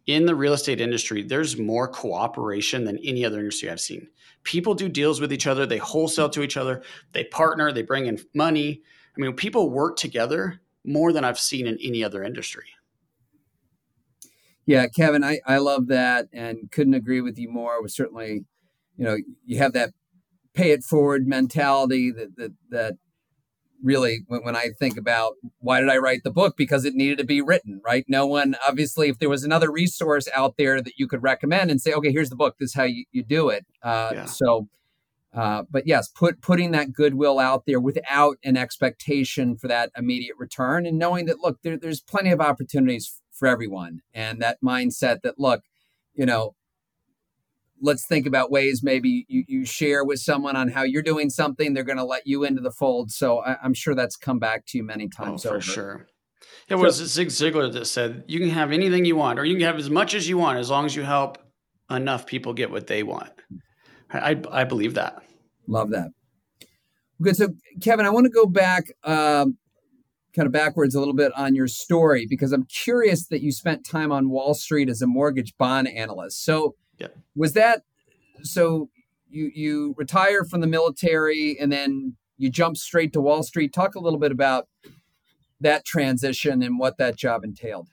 in 0.06 0.26
the 0.26 0.34
real 0.34 0.52
estate 0.52 0.80
industry, 0.80 1.22
there's 1.22 1.56
more 1.56 1.88
cooperation 1.88 2.84
than 2.84 2.98
any 2.98 3.24
other 3.24 3.38
industry 3.38 3.70
I've 3.70 3.80
seen. 3.80 4.08
People 4.42 4.74
do 4.74 4.88
deals 4.88 5.20
with 5.20 5.32
each 5.32 5.46
other, 5.46 5.64
they 5.64 5.78
wholesale 5.78 6.28
to 6.30 6.42
each 6.42 6.56
other, 6.56 6.82
they 7.12 7.24
partner, 7.24 7.72
they 7.72 7.82
bring 7.82 8.06
in 8.06 8.20
money. 8.34 8.82
I 9.16 9.20
mean, 9.20 9.32
people 9.34 9.70
work 9.70 9.96
together 9.96 10.60
more 10.84 11.12
than 11.12 11.24
I've 11.24 11.38
seen 11.38 11.66
in 11.66 11.78
any 11.82 12.04
other 12.04 12.22
industry. 12.22 12.66
Yeah, 14.66 14.86
Kevin, 14.88 15.24
I, 15.24 15.40
I 15.46 15.58
love 15.58 15.88
that 15.88 16.28
and 16.32 16.70
couldn't 16.70 16.94
agree 16.94 17.20
with 17.20 17.38
you 17.38 17.50
more. 17.50 17.76
It 17.76 17.82
Was 17.82 17.94
certainly, 17.94 18.44
you 18.96 19.04
know, 19.04 19.16
you 19.44 19.58
have 19.58 19.72
that 19.74 19.90
pay 20.54 20.70
it 20.70 20.84
forward 20.84 21.26
mentality 21.26 22.10
that 22.12 22.36
that 22.36 22.52
that 22.70 22.94
really 23.84 24.24
when, 24.26 24.42
when 24.42 24.56
I 24.56 24.70
think 24.78 24.96
about 24.96 25.34
why 25.58 25.80
did 25.80 25.90
I 25.90 25.98
write 25.98 26.24
the 26.24 26.30
book 26.30 26.56
because 26.56 26.84
it 26.84 26.94
needed 26.94 27.18
to 27.18 27.24
be 27.24 27.40
written, 27.40 27.80
right? 27.84 28.04
No 28.08 28.26
one 28.26 28.56
obviously 28.66 29.08
if 29.08 29.18
there 29.18 29.28
was 29.28 29.44
another 29.44 29.70
resource 29.70 30.26
out 30.34 30.56
there 30.56 30.80
that 30.80 30.94
you 30.96 31.06
could 31.06 31.22
recommend 31.22 31.70
and 31.70 31.80
say, 31.80 31.92
okay, 31.92 32.10
here's 32.10 32.30
the 32.30 32.36
book, 32.36 32.56
this 32.58 32.70
is 32.70 32.74
how 32.74 32.84
you, 32.84 33.04
you 33.12 33.22
do 33.22 33.50
it. 33.50 33.66
Uh, 33.82 34.10
yeah. 34.14 34.24
So, 34.24 34.68
uh, 35.34 35.64
but 35.70 35.86
yes, 35.86 36.08
put 36.08 36.40
putting 36.40 36.70
that 36.70 36.92
goodwill 36.92 37.38
out 37.38 37.64
there 37.66 37.80
without 37.80 38.38
an 38.44 38.56
expectation 38.56 39.56
for 39.56 39.68
that 39.68 39.90
immediate 39.96 40.36
return, 40.38 40.86
and 40.86 40.96
knowing 40.96 41.26
that 41.26 41.40
look, 41.40 41.60
there, 41.62 41.76
there's 41.76 42.00
plenty 42.00 42.30
of 42.30 42.40
opportunities 42.40 43.20
for 43.32 43.48
everyone, 43.48 44.00
and 44.14 44.40
that 44.40 44.58
mindset 44.64 45.22
that 45.22 45.34
look, 45.36 45.62
you 46.14 46.24
know, 46.24 46.54
let's 47.80 48.06
think 48.06 48.26
about 48.26 48.50
ways 48.50 48.82
maybe 48.82 49.26
you, 49.28 49.44
you 49.46 49.64
share 49.64 50.04
with 50.04 50.18
someone 50.18 50.56
on 50.56 50.68
how 50.68 50.82
you're 50.82 51.02
doing 51.02 51.30
something. 51.30 51.74
They're 51.74 51.84
going 51.84 51.98
to 51.98 52.04
let 52.04 52.26
you 52.26 52.44
into 52.44 52.60
the 52.60 52.70
fold. 52.70 53.10
So 53.10 53.40
I, 53.40 53.56
am 53.64 53.74
sure 53.74 53.94
that's 53.94 54.16
come 54.16 54.38
back 54.38 54.64
to 54.66 54.78
you 54.78 54.84
many 54.84 55.08
oh, 55.18 55.24
times 55.24 55.44
oh, 55.44 55.50
for 55.50 55.56
over. 55.56 55.60
sure. 55.60 56.06
It 56.68 56.76
was 56.76 56.98
so, 56.98 57.04
zig 57.04 57.28
ziglar 57.28 57.72
that 57.72 57.86
said 57.86 58.24
you 58.26 58.38
can 58.38 58.50
have 58.50 58.72
anything 58.72 59.04
you 59.04 59.16
want 59.16 59.38
or 59.38 59.44
you 59.44 59.54
can 59.54 59.64
have 59.64 59.76
as 59.76 59.90
much 59.90 60.14
as 60.14 60.28
you 60.28 60.38
want 60.38 60.58
as 60.58 60.70
long 60.70 60.86
as 60.86 60.94
you 60.94 61.02
help 61.02 61.38
enough 61.90 62.26
people 62.26 62.54
get 62.54 62.70
what 62.70 62.86
they 62.86 63.02
want. 63.02 63.30
I, 64.10 64.32
I, 64.32 64.42
I 64.60 64.64
believe 64.64 64.94
that. 64.94 65.22
Love 65.66 65.90
that. 65.90 66.10
Good. 67.22 67.36
So 67.36 67.48
kevin 67.80 68.06
i 68.06 68.10
want 68.10 68.24
to 68.24 68.30
go 68.30 68.44
back 68.44 68.84
um, 69.04 69.56
kind 70.34 70.46
of 70.46 70.52
backwards 70.52 70.94
a 70.94 70.98
little 70.98 71.14
bit 71.14 71.32
on 71.36 71.54
your 71.54 71.68
story 71.68 72.26
because 72.28 72.52
i'm 72.52 72.64
curious 72.64 73.28
that 73.28 73.40
you 73.40 73.52
spent 73.52 73.86
time 73.86 74.10
on 74.10 74.30
wall 74.30 74.52
street 74.52 74.88
as 74.88 75.00
a 75.00 75.06
mortgage 75.06 75.56
bond 75.56 75.88
analyst. 75.88 76.44
So 76.44 76.74
yeah. 76.98 77.08
Was 77.34 77.52
that 77.54 77.82
so? 78.42 78.90
You 79.28 79.50
you 79.54 79.94
retire 79.98 80.44
from 80.44 80.60
the 80.60 80.66
military 80.66 81.58
and 81.58 81.72
then 81.72 82.16
you 82.36 82.50
jump 82.50 82.76
straight 82.76 83.12
to 83.14 83.20
Wall 83.20 83.42
Street. 83.42 83.72
Talk 83.72 83.94
a 83.94 84.00
little 84.00 84.18
bit 84.18 84.32
about 84.32 84.68
that 85.60 85.84
transition 85.84 86.62
and 86.62 86.78
what 86.78 86.98
that 86.98 87.16
job 87.16 87.44
entailed. 87.44 87.88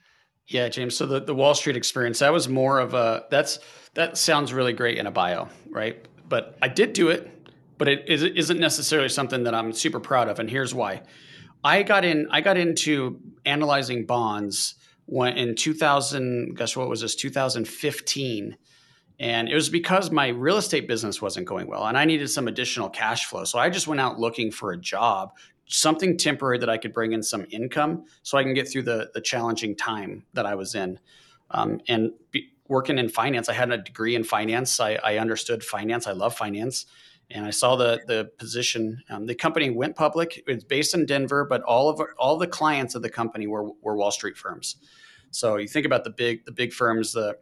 Yeah, 0.47 0.67
James. 0.67 0.97
So 0.97 1.05
the, 1.05 1.21
the 1.21 1.33
Wall 1.33 1.55
Street 1.55 1.77
experience, 1.77 2.19
that 2.19 2.33
was 2.33 2.49
more 2.49 2.79
of 2.79 2.93
a 2.93 3.25
that's 3.29 3.59
that 3.93 4.17
sounds 4.17 4.53
really 4.53 4.73
great 4.73 4.97
in 4.97 5.07
a 5.07 5.11
bio, 5.11 5.47
right? 5.69 6.05
But 6.27 6.57
I 6.61 6.67
did 6.67 6.93
do 6.93 7.09
it, 7.09 7.29
but 7.77 7.87
it 7.87 8.07
isn't 8.07 8.59
necessarily 8.59 9.09
something 9.09 9.43
that 9.43 9.55
I'm 9.55 9.73
super 9.73 9.99
proud 9.99 10.27
of. 10.27 10.39
And 10.39 10.49
here's 10.49 10.73
why. 10.73 11.03
I 11.63 11.83
got 11.83 12.03
in 12.03 12.27
I 12.31 12.41
got 12.41 12.57
into 12.57 13.19
analyzing 13.45 14.05
bonds 14.05 14.75
when 15.05 15.37
in 15.37 15.55
2000, 15.55 16.55
guess 16.55 16.75
what 16.75 16.89
was 16.89 17.01
this, 17.01 17.15
2015 17.15 18.57
and 19.21 19.47
it 19.47 19.53
was 19.53 19.69
because 19.69 20.09
my 20.09 20.29
real 20.29 20.57
estate 20.57 20.87
business 20.87 21.21
wasn't 21.21 21.45
going 21.45 21.67
well 21.67 21.85
and 21.85 21.95
I 21.95 22.05
needed 22.05 22.27
some 22.27 22.47
additional 22.47 22.89
cash 22.89 23.27
flow. 23.27 23.43
So 23.43 23.59
I 23.59 23.69
just 23.69 23.87
went 23.87 24.01
out 24.01 24.19
looking 24.19 24.49
for 24.49 24.71
a 24.71 24.77
job, 24.77 25.33
something 25.67 26.17
temporary 26.17 26.57
that 26.57 26.71
I 26.71 26.79
could 26.79 26.91
bring 26.91 27.13
in 27.13 27.21
some 27.21 27.45
income 27.51 28.05
so 28.23 28.39
I 28.39 28.43
can 28.43 28.55
get 28.55 28.67
through 28.67 28.81
the, 28.81 29.11
the 29.13 29.21
challenging 29.21 29.75
time 29.75 30.25
that 30.33 30.47
I 30.47 30.55
was 30.55 30.73
in. 30.73 30.99
Um, 31.51 31.81
and 31.87 32.13
be, 32.31 32.51
working 32.67 32.97
in 32.97 33.09
finance, 33.09 33.47
I 33.47 33.53
had 33.53 33.71
a 33.71 33.77
degree 33.77 34.15
in 34.15 34.23
finance. 34.23 34.79
I, 34.79 34.95
I, 35.03 35.17
understood 35.19 35.63
finance. 35.63 36.07
I 36.07 36.13
love 36.13 36.35
finance. 36.35 36.87
And 37.29 37.45
I 37.45 37.51
saw 37.51 37.75
the 37.75 38.01
the 38.07 38.31
position. 38.39 39.03
Um, 39.09 39.25
the 39.25 39.35
company 39.35 39.69
went 39.69 39.95
public. 39.95 40.43
It's 40.47 40.63
based 40.63 40.95
in 40.95 41.05
Denver, 41.05 41.45
but 41.45 41.61
all 41.61 41.89
of 41.89 42.01
all 42.17 42.37
the 42.37 42.47
clients 42.47 42.95
of 42.95 43.03
the 43.03 43.09
company 43.09 43.47
were, 43.47 43.69
were 43.81 43.95
Wall 43.95 44.11
Street 44.11 44.35
firms. 44.35 44.77
So 45.29 45.57
you 45.57 45.67
think 45.67 45.85
about 45.85 46.03
the 46.03 46.09
big 46.09 46.43
the 46.45 46.51
big 46.51 46.73
firms, 46.73 47.13
the 47.13 47.37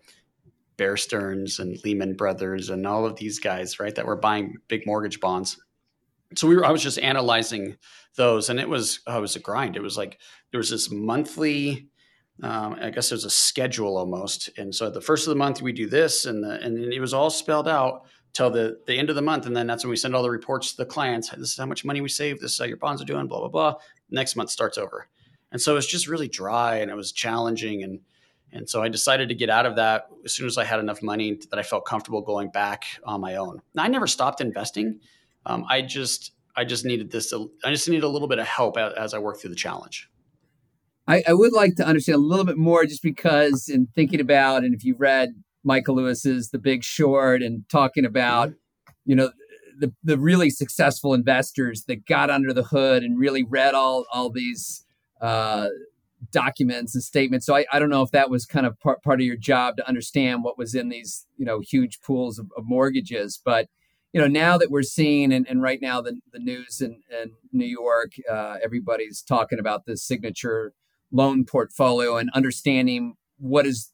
Bear 0.79 0.95
Stearns 0.95 1.59
and 1.59 1.77
Lehman 1.83 2.15
Brothers 2.15 2.69
and 2.69 2.87
all 2.87 3.05
of 3.05 3.17
these 3.17 3.37
guys, 3.37 3.81
right, 3.81 3.93
that 3.93 4.05
were 4.05 4.15
buying 4.15 4.55
big 4.69 4.87
mortgage 4.87 5.19
bonds. 5.19 5.61
So 6.35 6.47
we 6.47 6.55
were, 6.55 6.65
I 6.65 6.71
was 6.71 6.81
just 6.81 6.97
analyzing 6.99 7.75
those, 8.15 8.49
and 8.49 8.61
it 8.61 8.69
was, 8.69 9.01
oh, 9.05 9.17
it 9.17 9.21
was 9.21 9.35
a 9.35 9.41
grind. 9.41 9.75
It 9.75 9.81
was 9.81 9.97
like 9.97 10.19
there 10.51 10.57
was 10.57 10.69
this 10.69 10.89
monthly, 10.89 11.89
um, 12.41 12.77
I 12.81 12.91
guess 12.91 13.09
there's 13.09 13.25
a 13.25 13.29
schedule 13.29 13.97
almost, 13.97 14.49
and 14.57 14.73
so 14.73 14.87
at 14.87 14.93
the 14.93 15.01
first 15.01 15.27
of 15.27 15.31
the 15.31 15.37
month 15.37 15.61
we 15.61 15.73
do 15.73 15.87
this, 15.89 16.25
and 16.25 16.41
the, 16.41 16.61
and 16.61 16.77
it 16.77 17.01
was 17.01 17.13
all 17.13 17.29
spelled 17.29 17.67
out 17.67 18.05
till 18.31 18.49
the 18.49 18.79
the 18.87 18.97
end 18.97 19.09
of 19.09 19.17
the 19.17 19.21
month, 19.21 19.47
and 19.47 19.55
then 19.55 19.67
that's 19.67 19.83
when 19.83 19.89
we 19.89 19.97
send 19.97 20.15
all 20.15 20.23
the 20.23 20.31
reports 20.31 20.71
to 20.71 20.77
the 20.77 20.85
clients. 20.85 21.29
This 21.29 21.51
is 21.51 21.57
how 21.57 21.65
much 21.65 21.83
money 21.83 21.99
we 21.99 22.09
saved. 22.09 22.39
This 22.39 22.53
is 22.53 22.59
how 22.59 22.65
your 22.65 22.77
bonds 22.77 23.01
are 23.01 23.05
doing. 23.05 23.27
Blah 23.27 23.39
blah 23.39 23.49
blah. 23.49 23.73
Next 24.09 24.37
month 24.37 24.49
starts 24.49 24.77
over, 24.77 25.09
and 25.51 25.61
so 25.61 25.75
it's 25.75 25.87
just 25.87 26.07
really 26.07 26.29
dry 26.29 26.77
and 26.77 26.89
it 26.89 26.95
was 26.95 27.11
challenging 27.11 27.83
and 27.83 27.99
and 28.51 28.69
so 28.69 28.81
I 28.81 28.89
decided 28.89 29.29
to 29.29 29.35
get 29.35 29.49
out 29.49 29.65
of 29.65 29.75
that 29.75 30.07
as 30.25 30.33
soon 30.33 30.47
as 30.47 30.57
I 30.57 30.63
had 30.63 30.79
enough 30.79 31.01
money 31.03 31.39
that 31.49 31.59
I 31.59 31.63
felt 31.63 31.85
comfortable 31.85 32.21
going 32.21 32.49
back 32.49 32.85
on 33.03 33.21
my 33.21 33.35
own. 33.35 33.61
Now, 33.75 33.83
I 33.83 33.87
never 33.87 34.07
stopped 34.07 34.41
investing. 34.41 34.99
Um, 35.45 35.65
I 35.69 35.81
just 35.81 36.31
I 36.55 36.65
just 36.65 36.83
needed 36.83 37.11
this. 37.11 37.33
I 37.63 37.71
just 37.71 37.87
needed 37.87 38.03
a 38.03 38.09
little 38.09 38.27
bit 38.27 38.39
of 38.39 38.47
help 38.47 38.77
as 38.77 39.13
I 39.13 39.19
worked 39.19 39.41
through 39.41 39.51
the 39.51 39.55
challenge. 39.55 40.09
I, 41.07 41.23
I, 41.27 41.33
would 41.33 41.53
like 41.53 41.75
to 41.75 41.87
understand 41.87 42.17
a 42.17 42.21
little 42.21 42.45
bit 42.45 42.57
more, 42.57 42.85
just 42.85 43.01
because 43.01 43.67
in 43.67 43.87
thinking 43.95 44.19
about 44.19 44.63
and 44.63 44.75
if 44.75 44.83
you've 44.83 44.99
read 44.99 45.29
Michael 45.63 45.95
Lewis's 45.95 46.51
The 46.51 46.59
Big 46.59 46.83
Short 46.83 47.41
and 47.41 47.67
talking 47.69 48.05
about, 48.05 48.49
mm-hmm. 48.49 48.91
you 49.05 49.15
know, 49.15 49.31
the 49.79 49.93
the 50.03 50.17
really 50.17 50.49
successful 50.49 51.13
investors 51.13 51.85
that 51.85 52.05
got 52.05 52.29
under 52.29 52.53
the 52.53 52.63
hood 52.63 53.03
and 53.03 53.17
really 53.17 53.43
read 53.43 53.73
all 53.73 54.05
all 54.11 54.29
these. 54.29 54.85
Uh, 55.21 55.67
documents 56.31 56.95
and 56.95 57.03
statements. 57.03 57.45
So 57.45 57.55
I, 57.55 57.65
I 57.71 57.79
don't 57.79 57.89
know 57.89 58.01
if 58.01 58.11
that 58.11 58.29
was 58.29 58.45
kind 58.45 58.65
of 58.65 58.79
part, 58.79 59.01
part 59.03 59.21
of 59.21 59.25
your 59.25 59.37
job 59.37 59.77
to 59.77 59.87
understand 59.87 60.43
what 60.43 60.57
was 60.57 60.75
in 60.75 60.89
these, 60.89 61.25
you 61.37 61.45
know, 61.45 61.59
huge 61.59 62.01
pools 62.01 62.37
of, 62.39 62.47
of 62.57 62.65
mortgages. 62.65 63.39
But, 63.43 63.67
you 64.11 64.19
know, 64.19 64.27
now 64.27 64.57
that 64.57 64.71
we're 64.71 64.83
seeing, 64.83 65.31
and, 65.31 65.47
and 65.47 65.61
right 65.61 65.79
now 65.81 66.01
the, 66.01 66.19
the 66.33 66.39
news 66.39 66.81
in, 66.81 67.01
in 67.11 67.33
New 67.51 67.65
York, 67.65 68.13
uh, 68.29 68.57
everybody's 68.63 69.21
talking 69.21 69.59
about 69.59 69.85
this 69.85 70.03
signature 70.03 70.73
loan 71.11 71.45
portfolio 71.45 72.17
and 72.17 72.29
understanding 72.33 73.15
what 73.37 73.65
is 73.65 73.91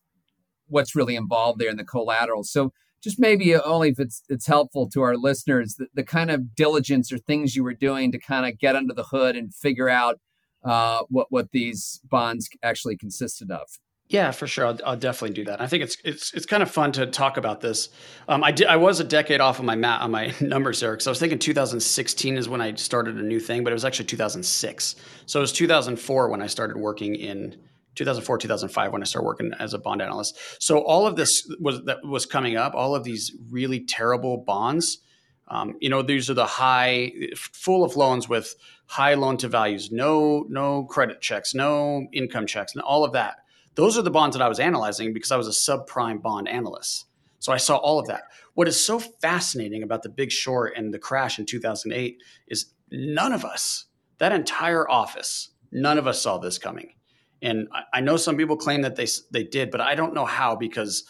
what's 0.68 0.96
really 0.96 1.16
involved 1.16 1.60
there 1.60 1.70
in 1.70 1.78
the 1.78 1.84
collateral. 1.84 2.44
So 2.44 2.74
just 3.04 3.20
maybe 3.20 3.56
only 3.56 3.90
if 3.90 4.00
it's 4.00 4.24
it's 4.30 4.48
helpful 4.48 4.90
to 4.90 5.02
our 5.02 5.16
listeners, 5.16 5.76
the, 5.76 5.88
the 5.94 6.04
kind 6.04 6.32
of 6.32 6.56
diligence 6.56 7.12
or 7.12 7.20
things 7.20 7.56
you 7.56 7.64
were 7.64 7.76
doing 7.76 8.12
to 8.12 8.20
kind 8.20 8.48
of 8.48 8.58
get 8.58 8.76
under 8.76 8.94
the 8.94 9.04
hood 9.04 9.36
and 9.36 9.54
figure 9.54 9.90
out 9.90 10.20
uh, 10.66 11.04
what 11.10 11.28
what 11.32 11.52
these 11.52 12.02
bonds 12.10 12.50
actually 12.64 12.98
consisted 12.98 13.52
of. 13.52 13.68
Yeah, 14.08 14.30
for 14.32 14.46
sure. 14.46 14.68
I'll, 14.68 14.80
I'll, 14.86 14.98
definitely 14.98 15.34
do 15.34 15.46
that. 15.46 15.62
I 15.62 15.68
think 15.68 15.84
it's 15.84 15.98
it's 16.04 16.32
it's 16.36 16.46
kind 16.46 16.62
of 16.62 16.70
fun 16.70 16.92
to 16.92 17.08
talk 17.08 17.38
about 17.38 17.62
this. 17.62 17.90
Um, 18.28 18.44
I 18.44 18.52
did. 18.52 18.68
I 18.68 18.76
was 18.76 19.00
a 19.00 19.04
decade 19.04 19.42
off 19.42 19.58
of 19.58 19.66
my 19.66 19.76
mat 19.76 20.02
on 20.02 20.12
my 20.12 20.32
numbers 20.42 20.80
there 20.80 20.92
because 20.92 21.08
I 21.08 21.10
was 21.10 21.20
thinking 21.20 21.40
2016 21.40 22.38
is 22.38 22.48
when 22.48 22.62
I 22.62 22.76
started 22.76 23.18
a 23.18 23.24
new 23.24 23.40
thing, 23.40 23.64
but 23.64 23.72
it 23.72 23.74
was 23.74 23.86
actually 23.86 24.06
2006. 24.06 24.96
So 25.26 25.40
it 25.40 25.42
was 25.42 25.52
2004 25.54 26.30
when 26.30 26.42
I 26.42 26.48
started 26.48 26.78
working 26.78 27.16
in 27.16 27.58
2004 27.96 28.38
2005 28.38 28.92
when 28.92 29.02
I 29.02 29.06
started 29.06 29.26
working 29.26 29.52
as 29.60 29.74
a 29.74 29.80
bond 29.80 30.04
analyst. 30.04 30.38
So 30.60 30.80
all 30.80 31.08
of 31.08 31.16
this 31.16 31.50
was 31.60 31.84
that 31.86 32.06
was 32.06 32.28
coming 32.28 32.58
up. 32.58 32.76
All 32.76 32.96
of 32.96 33.04
these 33.04 33.36
really 33.50 33.80
terrible 33.80 34.38
bonds. 34.38 35.00
Um, 35.48 35.76
you 35.80 35.90
know, 35.90 36.02
these 36.02 36.30
are 36.30 36.34
the 36.34 36.46
high, 36.46 37.12
full 37.36 37.84
of 37.84 37.96
loans 37.96 38.28
with 38.28 38.56
high 38.88 39.14
loan 39.14 39.38
to 39.38 39.48
values, 39.48 39.92
no 39.92 40.46
no 40.50 40.86
credit 40.86 41.22
checks, 41.22 41.54
no 41.54 42.08
income 42.12 42.48
checks, 42.48 42.74
and 42.74 42.82
all 42.82 43.04
of 43.04 43.14
that. 43.14 43.38
Those 43.76 43.98
are 43.98 44.02
the 44.02 44.12
bonds 44.12 44.36
that 44.36 44.44
I 44.44 44.48
was 44.48 44.60
analyzing 44.60 45.14
because 45.14 45.32
I 45.32 45.38
was 45.38 45.48
a 45.48 45.52
subprime 45.52 46.22
bond 46.22 46.48
analyst. 46.48 47.06
So 47.40 47.54
I 47.54 47.58
saw 47.58 47.76
all 47.76 48.00
of 48.00 48.08
that. 48.08 48.24
What 48.56 48.68
is 48.68 48.84
so 48.84 49.00
fascinating 49.00 49.84
about 49.84 50.02
the 50.02 50.10
Big 50.10 50.32
Short 50.32 50.74
and 50.76 50.94
the 50.94 51.00
crash 51.00 51.38
in 51.38 51.46
2008 51.46 52.18
is 52.48 52.74
none 52.90 53.34
of 53.34 53.46
us, 53.46 53.86
that 54.18 54.32
entire 54.32 54.90
office, 54.90 55.50
none 55.72 55.98
of 55.98 56.08
us 56.08 56.22
saw 56.22 56.38
this 56.38 56.58
coming. 56.58 56.94
And 57.42 57.68
I, 57.72 57.98
I 57.98 58.02
know 58.02 58.18
some 58.18 58.38
people 58.38 58.58
claim 58.58 58.82
that 58.82 58.96
they 58.96 59.08
they 59.30 59.44
did, 59.44 59.70
but 59.70 59.82
I 59.82 59.94
don't 59.94 60.14
know 60.14 60.26
how 60.26 60.56
because, 60.56 61.04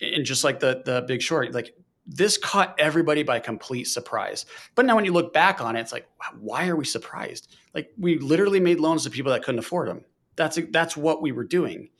and 0.00 0.24
just 0.24 0.44
like 0.44 0.60
the 0.60 0.80
the 0.84 1.04
Big 1.06 1.20
Short, 1.20 1.52
like 1.52 1.74
this 2.12 2.36
caught 2.36 2.74
everybody 2.78 3.22
by 3.22 3.38
complete 3.38 3.84
surprise. 3.84 4.44
But 4.74 4.84
now 4.84 4.96
when 4.96 5.04
you 5.04 5.12
look 5.12 5.32
back 5.32 5.60
on 5.60 5.76
it, 5.76 5.80
it's 5.80 5.92
like, 5.92 6.08
why 6.40 6.66
are 6.66 6.74
we 6.74 6.84
surprised? 6.84 7.54
Like 7.72 7.92
we 7.96 8.18
literally 8.18 8.58
made 8.58 8.80
loans 8.80 9.04
to 9.04 9.10
people 9.10 9.30
that 9.30 9.44
couldn't 9.44 9.60
afford 9.60 9.88
them. 9.88 10.04
That's 10.34 10.58
that's 10.70 10.96
what 10.96 11.22
we 11.22 11.30
were 11.30 11.44
doing. 11.44 11.90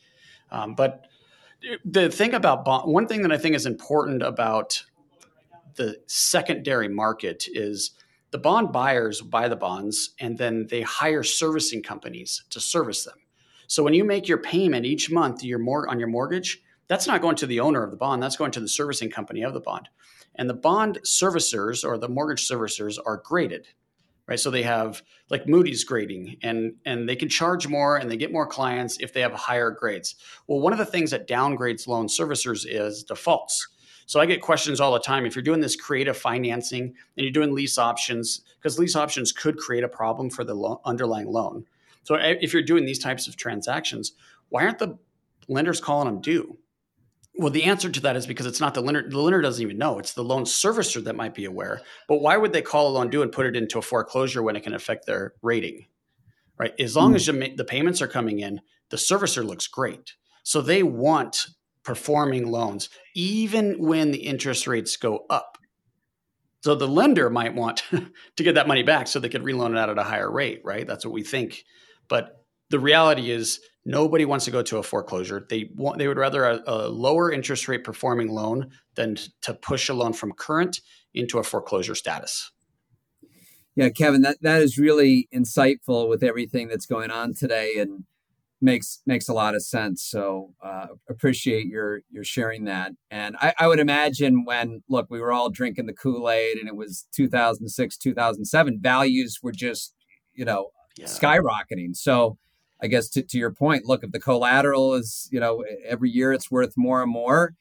Um, 0.50 0.74
but 0.74 1.06
the 1.84 2.10
thing 2.10 2.34
about 2.34 2.64
bond, 2.64 2.92
one 2.92 3.06
thing 3.06 3.22
that 3.22 3.30
I 3.30 3.38
think 3.38 3.54
is 3.54 3.66
important 3.66 4.22
about 4.22 4.82
the 5.76 5.96
secondary 6.06 6.88
market 6.88 7.44
is 7.48 7.92
the 8.32 8.38
bond 8.38 8.72
buyers 8.72 9.20
buy 9.20 9.46
the 9.48 9.56
bonds 9.56 10.10
and 10.18 10.36
then 10.36 10.66
they 10.70 10.82
hire 10.82 11.22
servicing 11.22 11.82
companies 11.82 12.42
to 12.50 12.58
service 12.58 13.04
them. 13.04 13.18
So 13.68 13.84
when 13.84 13.94
you 13.94 14.04
make 14.04 14.26
your 14.26 14.38
payment 14.38 14.86
each 14.86 15.10
month 15.10 15.44
your 15.44 15.60
mor- 15.60 15.88
on 15.88 16.00
your 16.00 16.08
mortgage, 16.08 16.60
that's 16.90 17.06
not 17.06 17.22
going 17.22 17.36
to 17.36 17.46
the 17.46 17.60
owner 17.60 17.84
of 17.84 17.92
the 17.92 17.96
bond, 17.96 18.20
that's 18.20 18.36
going 18.36 18.50
to 18.50 18.58
the 18.58 18.68
servicing 18.68 19.10
company 19.10 19.44
of 19.44 19.54
the 19.54 19.60
bond. 19.60 19.88
And 20.34 20.50
the 20.50 20.54
bond 20.54 20.98
servicers 21.06 21.84
or 21.88 21.96
the 21.96 22.08
mortgage 22.08 22.46
servicers 22.46 22.98
are 23.06 23.22
graded. 23.24 23.68
Right? 24.26 24.40
So 24.40 24.50
they 24.50 24.64
have 24.64 25.00
like 25.28 25.46
Moody's 25.46 25.84
grading 25.84 26.36
and 26.42 26.74
and 26.84 27.08
they 27.08 27.14
can 27.14 27.28
charge 27.28 27.68
more 27.68 27.96
and 27.96 28.10
they 28.10 28.16
get 28.16 28.32
more 28.32 28.46
clients 28.46 28.98
if 29.00 29.12
they 29.12 29.20
have 29.20 29.32
higher 29.32 29.70
grades. 29.70 30.16
Well, 30.48 30.58
one 30.58 30.72
of 30.72 30.80
the 30.80 30.84
things 30.84 31.12
that 31.12 31.28
downgrades 31.28 31.86
loan 31.86 32.08
servicers 32.08 32.66
is 32.68 33.04
defaults. 33.04 33.68
So 34.06 34.18
I 34.18 34.26
get 34.26 34.42
questions 34.42 34.80
all 34.80 34.92
the 34.92 34.98
time. 34.98 35.26
If 35.26 35.36
you're 35.36 35.44
doing 35.44 35.60
this 35.60 35.76
creative 35.76 36.16
financing 36.16 36.82
and 36.82 37.24
you're 37.24 37.30
doing 37.30 37.54
lease 37.54 37.78
options, 37.78 38.42
because 38.58 38.80
lease 38.80 38.96
options 38.96 39.30
could 39.30 39.58
create 39.58 39.84
a 39.84 39.88
problem 39.88 40.28
for 40.28 40.42
the 40.42 40.54
lo- 40.54 40.80
underlying 40.84 41.28
loan. 41.28 41.66
So 42.02 42.16
eh, 42.16 42.34
if 42.40 42.52
you're 42.52 42.62
doing 42.62 42.84
these 42.84 42.98
types 42.98 43.28
of 43.28 43.36
transactions, 43.36 44.12
why 44.48 44.64
aren't 44.64 44.80
the 44.80 44.98
lenders 45.46 45.80
calling 45.80 46.06
them 46.06 46.20
due? 46.20 46.58
Well, 47.40 47.50
the 47.50 47.64
answer 47.64 47.88
to 47.88 48.00
that 48.00 48.16
is 48.16 48.26
because 48.26 48.44
it's 48.44 48.60
not 48.60 48.74
the 48.74 48.82
lender. 48.82 49.08
The 49.08 49.18
lender 49.18 49.40
doesn't 49.40 49.62
even 49.62 49.78
know. 49.78 49.98
It's 49.98 50.12
the 50.12 50.22
loan 50.22 50.44
servicer 50.44 51.02
that 51.04 51.16
might 51.16 51.34
be 51.34 51.46
aware. 51.46 51.80
But 52.06 52.20
why 52.20 52.36
would 52.36 52.52
they 52.52 52.60
call 52.60 52.88
a 52.88 52.92
loan 52.92 53.08
due 53.08 53.22
and 53.22 53.32
put 53.32 53.46
it 53.46 53.56
into 53.56 53.78
a 53.78 53.82
foreclosure 53.82 54.42
when 54.42 54.56
it 54.56 54.62
can 54.62 54.74
affect 54.74 55.06
their 55.06 55.32
rating? 55.40 55.86
Right. 56.58 56.74
As 56.78 56.96
long 56.96 57.12
mm. 57.12 57.16
as 57.16 57.26
you, 57.26 57.56
the 57.56 57.64
payments 57.64 58.02
are 58.02 58.08
coming 58.08 58.40
in, 58.40 58.60
the 58.90 58.98
servicer 58.98 59.42
looks 59.42 59.66
great. 59.68 60.16
So 60.42 60.60
they 60.60 60.82
want 60.82 61.46
performing 61.82 62.50
loans, 62.50 62.90
even 63.14 63.78
when 63.78 64.10
the 64.10 64.18
interest 64.18 64.66
rates 64.66 64.98
go 64.98 65.24
up. 65.30 65.56
So 66.60 66.74
the 66.74 66.86
lender 66.86 67.30
might 67.30 67.54
want 67.54 67.84
to 68.36 68.42
get 68.42 68.56
that 68.56 68.68
money 68.68 68.82
back 68.82 69.06
so 69.08 69.18
they 69.18 69.30
could 69.30 69.44
reloan 69.44 69.70
it 69.70 69.78
out 69.78 69.88
at 69.88 69.96
a 69.96 70.02
higher 70.02 70.30
rate, 70.30 70.60
right? 70.62 70.86
That's 70.86 71.06
what 71.06 71.14
we 71.14 71.22
think 71.22 71.64
but 72.10 72.39
the 72.70 72.78
reality 72.78 73.30
is 73.30 73.60
nobody 73.84 74.24
wants 74.24 74.44
to 74.44 74.50
go 74.50 74.62
to 74.62 74.78
a 74.78 74.82
foreclosure. 74.82 75.46
They 75.48 75.70
want 75.74 75.98
they 75.98 76.08
would 76.08 76.18
rather 76.18 76.44
a, 76.44 76.62
a, 76.66 76.88
lower 76.88 77.32
interest 77.32 77.68
rate 77.68 77.84
performing 77.84 78.28
loan 78.28 78.70
than 78.94 79.16
to 79.42 79.54
push 79.54 79.88
a 79.88 79.94
loan 79.94 80.12
from 80.12 80.32
current 80.32 80.80
into 81.14 81.38
a 81.38 81.42
foreclosure 81.42 81.94
status. 81.94 82.50
Yeah, 83.76 83.88
Kevin, 83.88 84.22
that, 84.22 84.38
that 84.42 84.62
is 84.62 84.78
really 84.78 85.28
insightful 85.34 86.08
with 86.08 86.22
everything 86.22 86.68
that's 86.68 86.86
going 86.86 87.10
on 87.10 87.34
today 87.34 87.74
and 87.78 88.04
makes 88.60 89.00
makes 89.06 89.28
a 89.28 89.32
lot 89.32 89.54
of 89.54 89.62
sense. 89.62 90.02
So 90.02 90.52
uh, 90.62 90.88
appreciate 91.08 91.66
your 91.66 92.02
your 92.10 92.24
sharing 92.24 92.64
that. 92.64 92.92
And 93.10 93.36
I, 93.40 93.54
I 93.58 93.68
would 93.68 93.80
imagine 93.80 94.44
when 94.44 94.82
look, 94.88 95.06
we 95.08 95.20
were 95.20 95.32
all 95.32 95.50
drinking 95.50 95.86
the 95.86 95.92
Kool 95.94 96.30
Aid 96.30 96.58
and 96.58 96.68
it 96.68 96.76
was 96.76 97.06
2006, 97.14 97.96
2007, 97.96 98.78
values 98.80 99.38
were 99.42 99.52
just 99.52 99.94
you 100.34 100.44
know 100.44 100.70
yeah. 100.98 101.06
skyrocketing. 101.06 101.96
So 101.96 102.36
I 102.82 102.86
guess 102.86 103.08
to, 103.10 103.22
to 103.22 103.38
your 103.38 103.52
point, 103.52 103.86
look, 103.86 104.02
if 104.02 104.12
the 104.12 104.20
collateral 104.20 104.94
is, 104.94 105.28
you 105.30 105.40
know, 105.40 105.64
every 105.86 106.10
year 106.10 106.32
it's 106.32 106.50
worth 106.50 106.74
more 106.76 107.02
and 107.02 107.12
more, 107.12 107.54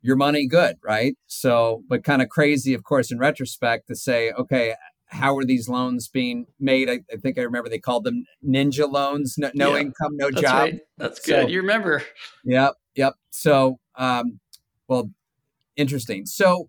your 0.00 0.16
money 0.16 0.46
good, 0.46 0.76
right? 0.82 1.16
So, 1.26 1.82
but 1.88 2.04
kind 2.04 2.22
of 2.22 2.28
crazy, 2.28 2.72
of 2.72 2.84
course, 2.84 3.10
in 3.10 3.18
retrospect 3.18 3.88
to 3.88 3.96
say, 3.96 4.32
okay, 4.32 4.74
how 5.06 5.36
are 5.36 5.44
these 5.44 5.68
loans 5.68 6.08
being 6.08 6.46
made? 6.60 6.88
I, 6.88 7.00
I 7.12 7.16
think 7.16 7.38
I 7.38 7.42
remember 7.42 7.68
they 7.68 7.78
called 7.78 8.04
them 8.04 8.24
ninja 8.46 8.90
loans, 8.90 9.36
no, 9.38 9.50
no 9.54 9.74
yeah, 9.74 9.80
income, 9.80 10.16
no 10.16 10.30
that's 10.30 10.40
job. 10.40 10.60
Right. 10.60 10.80
That's 10.98 11.20
good. 11.20 11.42
So, 11.42 11.48
you 11.48 11.60
remember. 11.60 12.02
Yep. 12.44 12.74
Yep. 12.94 13.14
So, 13.30 13.78
um, 13.96 14.38
well, 14.86 15.10
interesting. 15.76 16.26
So 16.26 16.68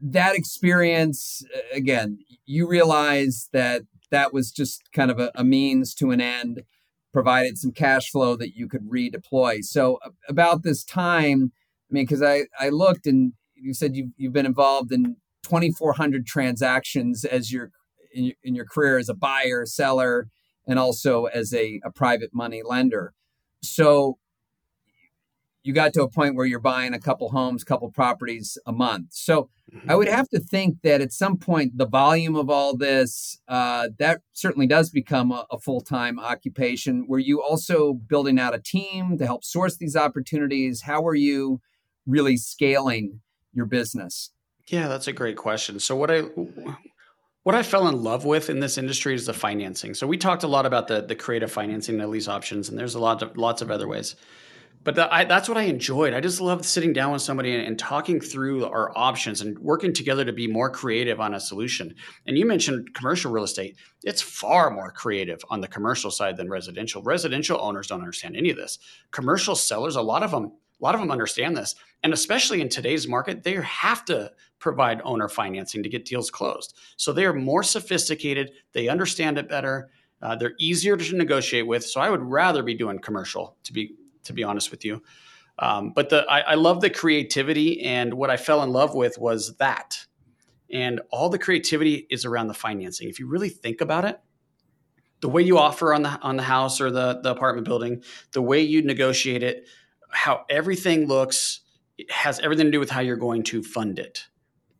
that 0.00 0.36
experience, 0.36 1.42
again, 1.72 2.18
you 2.44 2.68
realize 2.68 3.48
that 3.52 3.82
that 4.10 4.32
was 4.32 4.50
just 4.50 4.82
kind 4.92 5.10
of 5.10 5.18
a, 5.18 5.30
a 5.34 5.44
means 5.44 5.94
to 5.94 6.10
an 6.10 6.20
end, 6.20 6.62
provided 7.12 7.58
some 7.58 7.72
cash 7.72 8.10
flow 8.10 8.36
that 8.36 8.54
you 8.54 8.68
could 8.68 8.88
redeploy. 8.88 9.64
So 9.64 9.98
about 10.28 10.62
this 10.62 10.84
time, 10.84 11.52
I 11.90 11.94
mean, 11.94 12.04
because 12.04 12.22
I, 12.22 12.44
I 12.58 12.68
looked 12.68 13.06
and 13.06 13.32
you 13.54 13.74
said 13.74 13.96
you've, 13.96 14.10
you've 14.16 14.32
been 14.32 14.46
involved 14.46 14.92
in 14.92 15.16
2,400 15.44 16.26
transactions 16.26 17.24
as 17.24 17.52
your 17.52 17.70
in, 18.12 18.32
in 18.42 18.54
your 18.54 18.64
career 18.64 18.98
as 18.98 19.08
a 19.08 19.14
buyer, 19.14 19.66
seller, 19.66 20.28
and 20.66 20.78
also 20.78 21.26
as 21.26 21.52
a, 21.54 21.80
a 21.84 21.90
private 21.90 22.30
money 22.32 22.62
lender. 22.64 23.12
So 23.62 24.18
you 25.66 25.72
got 25.72 25.92
to 25.94 26.02
a 26.02 26.08
point 26.08 26.36
where 26.36 26.46
you're 26.46 26.60
buying 26.60 26.94
a 26.94 27.00
couple 27.00 27.28
homes, 27.30 27.64
couple 27.64 27.90
properties 27.90 28.56
a 28.66 28.72
month. 28.72 29.08
So 29.10 29.50
mm-hmm. 29.74 29.90
I 29.90 29.96
would 29.96 30.06
have 30.06 30.28
to 30.28 30.38
think 30.38 30.82
that 30.82 31.00
at 31.00 31.12
some 31.12 31.36
point 31.36 31.76
the 31.76 31.86
volume 31.86 32.36
of 32.36 32.48
all 32.48 32.76
this 32.76 33.40
uh, 33.48 33.88
that 33.98 34.20
certainly 34.32 34.68
does 34.68 34.90
become 34.90 35.32
a, 35.32 35.44
a 35.50 35.58
full 35.58 35.80
time 35.80 36.20
occupation. 36.20 37.06
Were 37.08 37.18
you 37.18 37.42
also 37.42 37.94
building 37.94 38.38
out 38.38 38.54
a 38.54 38.60
team 38.60 39.18
to 39.18 39.26
help 39.26 39.44
source 39.44 39.76
these 39.76 39.96
opportunities? 39.96 40.82
How 40.82 41.04
are 41.04 41.16
you 41.16 41.60
really 42.06 42.36
scaling 42.36 43.20
your 43.52 43.66
business? 43.66 44.30
Yeah, 44.68 44.86
that's 44.86 45.08
a 45.08 45.12
great 45.12 45.36
question. 45.36 45.80
So 45.80 45.96
what 45.96 46.10
I 46.10 46.20
what 47.42 47.54
I 47.54 47.62
fell 47.62 47.88
in 47.88 48.02
love 48.02 48.24
with 48.24 48.50
in 48.50 48.60
this 48.60 48.78
industry 48.78 49.14
is 49.14 49.26
the 49.26 49.32
financing. 49.32 49.94
So 49.94 50.06
we 50.06 50.16
talked 50.16 50.44
a 50.44 50.48
lot 50.48 50.64
about 50.64 50.86
the 50.86 51.00
the 51.02 51.16
creative 51.16 51.50
financing, 51.50 51.98
the 51.98 52.06
lease 52.06 52.28
options, 52.28 52.68
and 52.68 52.78
there's 52.78 52.94
a 52.94 53.00
lot 53.00 53.22
of 53.22 53.36
lots 53.36 53.62
of 53.62 53.70
other 53.72 53.88
ways 53.88 54.14
but 54.86 54.94
the, 54.94 55.12
I, 55.12 55.24
that's 55.24 55.48
what 55.48 55.58
I 55.58 55.62
enjoyed. 55.62 56.14
I 56.14 56.20
just 56.20 56.40
loved 56.40 56.64
sitting 56.64 56.92
down 56.92 57.10
with 57.10 57.20
somebody 57.20 57.52
and, 57.52 57.66
and, 57.66 57.76
talking 57.76 58.20
through 58.20 58.66
our 58.66 58.96
options 58.96 59.40
and 59.40 59.58
working 59.58 59.92
together 59.92 60.24
to 60.24 60.32
be 60.32 60.46
more 60.46 60.70
creative 60.70 61.18
on 61.18 61.34
a 61.34 61.40
solution. 61.40 61.92
And 62.24 62.38
you 62.38 62.46
mentioned 62.46 62.94
commercial 62.94 63.32
real 63.32 63.42
estate. 63.42 63.76
It's 64.04 64.22
far 64.22 64.70
more 64.70 64.92
creative 64.92 65.40
on 65.50 65.60
the 65.60 65.66
commercial 65.66 66.12
side 66.12 66.36
than 66.36 66.48
residential. 66.48 67.02
Residential 67.02 67.60
owners 67.60 67.88
don't 67.88 67.98
understand 67.98 68.36
any 68.36 68.50
of 68.50 68.56
this. 68.56 68.78
Commercial 69.10 69.56
sellers, 69.56 69.96
a 69.96 70.02
lot 70.02 70.22
of 70.22 70.30
them, 70.30 70.44
a 70.44 70.84
lot 70.84 70.94
of 70.94 71.00
them 71.00 71.10
understand 71.10 71.56
this. 71.56 71.74
And 72.04 72.12
especially 72.12 72.60
in 72.60 72.68
today's 72.68 73.08
market, 73.08 73.42
they 73.42 73.54
have 73.54 74.04
to 74.04 74.30
provide 74.60 75.00
owner 75.02 75.28
financing 75.28 75.82
to 75.82 75.88
get 75.88 76.04
deals 76.04 76.30
closed. 76.30 76.78
So 76.96 77.12
they 77.12 77.24
are 77.24 77.34
more 77.34 77.64
sophisticated. 77.64 78.52
They 78.72 78.86
understand 78.86 79.36
it 79.36 79.48
better 79.48 79.90
Uh, 80.22 80.34
they're 80.34 80.54
easier 80.58 80.96
to 80.96 81.16
negotiate 81.16 81.66
with, 81.66 81.84
so 81.84 82.00
I 82.00 82.08
would 82.08 82.22
rather 82.22 82.62
be 82.62 82.74
doing 82.74 82.98
commercial 83.00 83.56
to 83.64 83.72
be 83.72 83.96
to 84.26 84.32
be 84.32 84.44
honest 84.44 84.70
with 84.70 84.84
you. 84.84 85.02
Um, 85.58 85.92
but 85.94 86.10
the 86.10 86.24
I, 86.28 86.40
I 86.40 86.54
love 86.54 86.80
the 86.80 86.90
creativity, 86.90 87.82
and 87.82 88.14
what 88.14 88.30
I 88.30 88.36
fell 88.36 88.62
in 88.62 88.70
love 88.70 88.94
with 88.94 89.18
was 89.18 89.56
that, 89.56 90.06
and 90.70 91.00
all 91.10 91.30
the 91.30 91.38
creativity 91.38 92.06
is 92.10 92.24
around 92.24 92.48
the 92.48 92.54
financing. 92.54 93.08
If 93.08 93.18
you 93.18 93.26
really 93.26 93.48
think 93.48 93.80
about 93.80 94.04
it, 94.04 94.20
the 95.20 95.28
way 95.28 95.42
you 95.42 95.58
offer 95.58 95.94
on 95.94 96.02
the 96.02 96.20
on 96.20 96.36
the 96.36 96.42
house 96.42 96.80
or 96.80 96.90
the 96.90 97.20
the 97.22 97.30
apartment 97.30 97.66
building, 97.66 98.02
the 98.32 98.42
way 98.42 98.60
you 98.60 98.82
negotiate 98.82 99.42
it, 99.42 99.66
how 100.10 100.44
everything 100.50 101.06
looks 101.06 101.60
has 102.10 102.38
everything 102.40 102.66
to 102.66 102.72
do 102.72 102.80
with 102.80 102.90
how 102.90 103.00
you're 103.00 103.16
going 103.16 103.42
to 103.44 103.62
fund 103.62 103.98
it. 103.98 104.26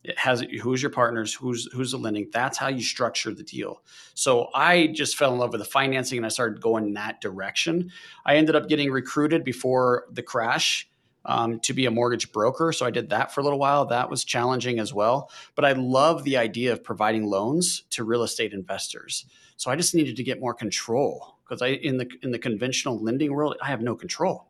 It 0.09 0.19
has 0.19 0.43
who's 0.63 0.83
your 0.83 0.91
partners, 0.91 1.35
who's 1.35 1.69
who's 1.73 1.91
the 1.91 1.99
lending. 1.99 2.29
That's 2.33 2.59
how 2.59 2.69
you 2.69 2.83
structure 2.83 3.35
the 3.35 3.43
deal. 3.43 3.83
So 4.15 4.49
I 4.55 4.89
just 4.89 5.17
fell 5.17 5.33
in 5.33 5.39
love 5.39 5.53
with 5.53 5.61
the 5.61 5.67
financing 5.67 6.19
and 6.19 6.27
I 6.27 6.31
started 6.31 6.61
going 6.61 6.85
in 6.85 6.95
that 6.95 7.21
direction. 7.21 7.91
I 8.25 8.37
ended 8.37 8.57
up 8.57 8.69
getting 8.69 8.91
recruited 8.91 9.45
before 9.45 10.07
the 10.13 10.23
crash 10.23 10.89
um, 11.25 11.59
to 11.61 11.73
be 11.73 11.87
a 11.87 11.91
mortgage 11.91 12.33
broker. 12.33 12.73
So 12.73 12.87
I 12.87 12.91
did 12.91 13.11
that 13.11 13.35
for 13.35 13.41
a 13.41 13.45
little 13.45 13.59
while. 13.59 13.85
That 13.87 14.09
was 14.09 14.25
challenging 14.25 14.79
as 14.79 14.95
well. 14.95 15.31
But 15.55 15.65
I 15.65 15.73
love 15.73 16.23
the 16.25 16.37
idea 16.37 16.73
of 16.73 16.85
providing 16.85 17.27
loans 17.27 17.83
to 17.91 18.05
real 18.05 18.23
estate 18.23 18.53
investors. 18.53 19.27
So 19.57 19.71
I 19.71 19.77
just 19.77 19.95
needed 19.95 20.17
to 20.17 20.23
get 20.23 20.41
more 20.41 20.55
control 20.55 21.39
because 21.45 21.63
I 21.63 21.69
in 21.69 21.97
the 21.97 22.09
in 22.23 22.31
the 22.31 22.39
conventional 22.39 23.03
lending 23.03 23.33
world 23.33 23.57
I 23.63 23.67
have 23.67 23.81
no 23.81 23.95
control 23.95 24.49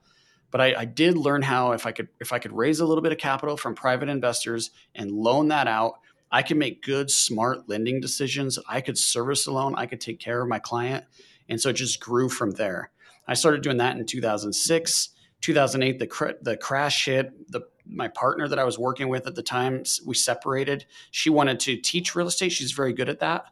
but 0.50 0.60
I, 0.60 0.74
I, 0.80 0.84
did 0.84 1.16
learn 1.16 1.42
how 1.42 1.72
if 1.72 1.86
I 1.86 1.92
could 1.92 2.08
if 2.20 2.32
I 2.32 2.38
could 2.38 2.52
raise 2.52 2.80
a 2.80 2.86
little 2.86 3.02
bit 3.02 3.12
of 3.12 3.18
capital 3.18 3.56
from 3.56 3.74
private 3.74 4.08
investors 4.08 4.70
and 4.94 5.10
loan 5.10 5.48
that 5.48 5.66
out, 5.66 5.94
I 6.30 6.42
could 6.42 6.56
make 6.56 6.82
good, 6.82 7.10
smart 7.10 7.68
lending 7.68 8.00
decisions. 8.00 8.58
I 8.68 8.80
could 8.80 8.98
service 8.98 9.44
the 9.44 9.52
loan. 9.52 9.74
I 9.76 9.86
could 9.86 10.00
take 10.00 10.20
care 10.20 10.40
of 10.40 10.48
my 10.48 10.58
client, 10.58 11.04
and 11.48 11.60
so 11.60 11.70
it 11.70 11.74
just 11.74 12.00
grew 12.00 12.28
from 12.28 12.52
there. 12.52 12.90
I 13.28 13.34
started 13.34 13.62
doing 13.62 13.78
that 13.78 13.96
in 13.96 14.06
2006, 14.06 15.08
2008. 15.40 15.98
The 15.98 16.06
cr- 16.06 16.30
the 16.40 16.56
crash 16.56 17.04
hit. 17.06 17.50
The 17.50 17.62
my 17.88 18.08
partner 18.08 18.48
that 18.48 18.58
I 18.58 18.64
was 18.64 18.78
working 18.78 19.08
with 19.08 19.26
at 19.26 19.34
the 19.34 19.42
time, 19.42 19.84
we 20.04 20.14
separated. 20.14 20.86
She 21.10 21.30
wanted 21.30 21.60
to 21.60 21.76
teach 21.76 22.14
real 22.14 22.26
estate. 22.26 22.50
She's 22.50 22.72
very 22.72 22.92
good 22.92 23.08
at 23.08 23.20
that. 23.20 23.46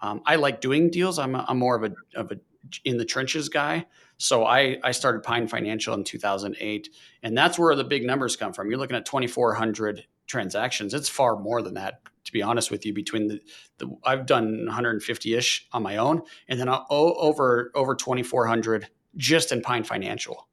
Um, 0.00 0.22
I 0.26 0.36
like 0.36 0.60
doing 0.60 0.90
deals. 0.90 1.18
I'm, 1.18 1.34
a, 1.34 1.44
I'm 1.48 1.58
more 1.58 1.76
of 1.76 1.84
a 1.84 1.94
of 2.18 2.32
a 2.32 2.38
in 2.84 2.96
the 2.96 3.04
trenches 3.04 3.48
guy. 3.48 3.86
So 4.18 4.44
I, 4.44 4.78
I 4.82 4.92
started 4.92 5.22
Pine 5.22 5.46
Financial 5.46 5.94
in 5.94 6.04
2008, 6.04 6.88
and 7.22 7.36
that's 7.36 7.58
where 7.58 7.74
the 7.74 7.84
big 7.84 8.04
numbers 8.04 8.36
come 8.36 8.52
from. 8.52 8.70
You're 8.70 8.78
looking 8.78 8.96
at 8.96 9.04
2,400 9.04 10.06
transactions. 10.26 10.94
It's 10.94 11.08
far 11.08 11.38
more 11.38 11.62
than 11.62 11.74
that, 11.74 12.00
to 12.24 12.32
be 12.32 12.42
honest 12.42 12.70
with 12.70 12.86
you. 12.86 12.92
Between 12.92 13.28
the, 13.28 13.40
the 13.78 13.94
I've 14.04 14.26
done 14.26 14.66
150ish 14.70 15.62
on 15.72 15.82
my 15.82 15.96
own, 15.96 16.22
and 16.48 16.58
then 16.58 16.68
over 16.90 17.70
over 17.74 17.94
2,400 17.94 18.88
just 19.16 19.52
in 19.52 19.60
Pine 19.62 19.84
Financial. 19.84 20.48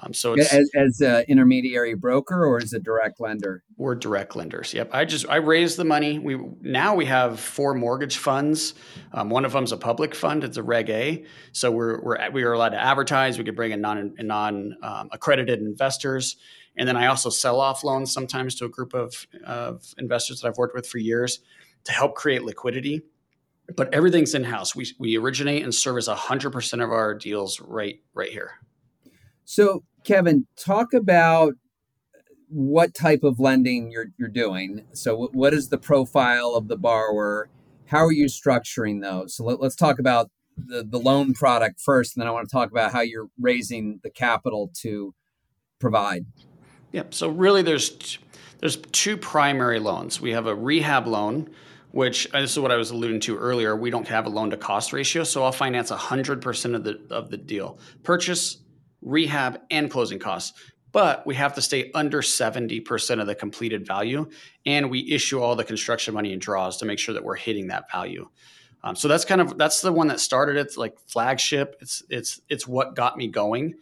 Um, 0.00 0.12
so 0.12 0.34
as, 0.34 0.70
as 0.74 1.00
an 1.00 1.24
intermediary 1.28 1.94
broker 1.94 2.44
or 2.44 2.58
as 2.58 2.72
a 2.72 2.80
direct 2.80 3.20
lender? 3.20 3.62
We're 3.76 3.94
direct 3.94 4.34
lenders. 4.34 4.74
Yep. 4.74 4.90
I 4.92 5.04
just 5.04 5.28
I 5.28 5.36
raised 5.36 5.76
the 5.76 5.84
money. 5.84 6.18
We 6.18 6.36
now 6.60 6.94
we 6.96 7.04
have 7.06 7.38
four 7.38 7.74
mortgage 7.74 8.16
funds. 8.16 8.74
Um, 9.12 9.30
one 9.30 9.44
of 9.44 9.52
them's 9.52 9.70
a 9.70 9.76
public 9.76 10.14
fund. 10.14 10.42
It's 10.42 10.56
a 10.56 10.62
Reg 10.62 10.90
A. 10.90 11.24
So 11.52 11.70
we're 11.70 12.00
we're 12.00 12.30
we 12.30 12.42
are 12.42 12.52
allowed 12.52 12.70
to 12.70 12.82
advertise. 12.82 13.38
We 13.38 13.44
could 13.44 13.54
bring 13.54 13.70
in 13.70 13.80
non 13.80 14.14
non 14.18 14.76
um, 14.82 15.08
accredited 15.12 15.60
investors, 15.60 16.36
and 16.76 16.88
then 16.88 16.96
I 16.96 17.06
also 17.06 17.30
sell 17.30 17.60
off 17.60 17.84
loans 17.84 18.12
sometimes 18.12 18.56
to 18.56 18.64
a 18.64 18.68
group 18.68 18.94
of 18.94 19.26
of 19.44 19.94
investors 19.96 20.40
that 20.40 20.48
I've 20.48 20.58
worked 20.58 20.74
with 20.74 20.88
for 20.88 20.98
years 20.98 21.38
to 21.84 21.92
help 21.92 22.16
create 22.16 22.42
liquidity. 22.42 23.02
But 23.76 23.94
everything's 23.94 24.34
in 24.34 24.42
house. 24.42 24.74
We 24.74 24.88
we 24.98 25.16
originate 25.16 25.62
and 25.62 25.72
service 25.72 26.08
hundred 26.08 26.50
percent 26.50 26.82
of 26.82 26.90
our 26.90 27.14
deals 27.14 27.60
right 27.60 28.00
right 28.12 28.30
here. 28.30 28.58
So, 29.44 29.84
Kevin, 30.04 30.46
talk 30.56 30.92
about 30.92 31.54
what 32.48 32.94
type 32.94 33.22
of 33.22 33.40
lending 33.40 33.90
you're 33.90 34.08
you're 34.18 34.28
doing. 34.28 34.84
So, 34.92 35.28
what 35.32 35.52
is 35.52 35.68
the 35.68 35.78
profile 35.78 36.54
of 36.54 36.68
the 36.68 36.76
borrower? 36.76 37.48
How 37.86 38.04
are 38.04 38.12
you 38.12 38.26
structuring 38.26 39.02
those? 39.02 39.36
So, 39.36 39.44
let, 39.44 39.60
us 39.60 39.74
talk 39.74 39.98
about 39.98 40.30
the 40.56 40.84
the 40.84 40.98
loan 40.98 41.34
product 41.34 41.80
first, 41.80 42.16
and 42.16 42.22
then 42.22 42.28
I 42.28 42.30
want 42.30 42.48
to 42.48 42.52
talk 42.52 42.70
about 42.70 42.92
how 42.92 43.00
you're 43.00 43.28
raising 43.40 44.00
the 44.02 44.10
capital 44.10 44.70
to 44.82 45.14
provide. 45.78 46.26
Yep. 46.92 47.12
So, 47.12 47.28
really, 47.28 47.62
there's 47.62 48.18
there's 48.60 48.76
two 48.76 49.16
primary 49.16 49.78
loans. 49.78 50.20
We 50.20 50.30
have 50.30 50.46
a 50.46 50.54
rehab 50.54 51.06
loan, 51.06 51.50
which 51.90 52.32
uh, 52.32 52.40
this 52.40 52.52
is 52.52 52.58
what 52.58 52.72
I 52.72 52.76
was 52.76 52.90
alluding 52.90 53.20
to 53.20 53.36
earlier. 53.36 53.76
We 53.76 53.90
don't 53.90 54.08
have 54.08 54.26
a 54.26 54.30
loan 54.30 54.50
to 54.50 54.56
cost 54.56 54.92
ratio, 54.92 55.24
so 55.24 55.44
I'll 55.44 55.52
finance 55.52 55.90
100% 55.90 56.74
of 56.74 56.84
the 56.84 57.00
of 57.10 57.30
the 57.30 57.36
deal. 57.36 57.78
Purchase 58.04 58.63
rehab, 59.04 59.60
and 59.70 59.90
closing 59.90 60.18
costs. 60.18 60.58
But 60.92 61.26
we 61.26 61.34
have 61.34 61.54
to 61.54 61.62
stay 61.62 61.90
under 61.92 62.22
70% 62.22 63.20
of 63.20 63.26
the 63.26 63.34
completed 63.34 63.86
value. 63.86 64.28
And 64.64 64.90
we 64.90 65.10
issue 65.10 65.40
all 65.40 65.56
the 65.56 65.64
construction 65.64 66.14
money 66.14 66.32
and 66.32 66.40
draws 66.40 66.76
to 66.78 66.84
make 66.84 67.00
sure 67.00 67.14
that 67.14 67.24
we're 67.24 67.34
hitting 67.34 67.66
that 67.68 67.90
value. 67.90 68.28
Um, 68.84 68.94
so 68.94 69.08
that's 69.08 69.24
kind 69.24 69.40
of 69.40 69.56
that's 69.56 69.80
the 69.80 69.92
one 69.92 70.08
that 70.08 70.20
started 70.20 70.56
it 70.56 70.76
like 70.76 70.98
flagship. 71.06 71.76
It's 71.80 72.02
it's 72.10 72.40
it's 72.48 72.68
what 72.68 72.94
got 72.94 73.16
me 73.16 73.28
going. 73.28 73.74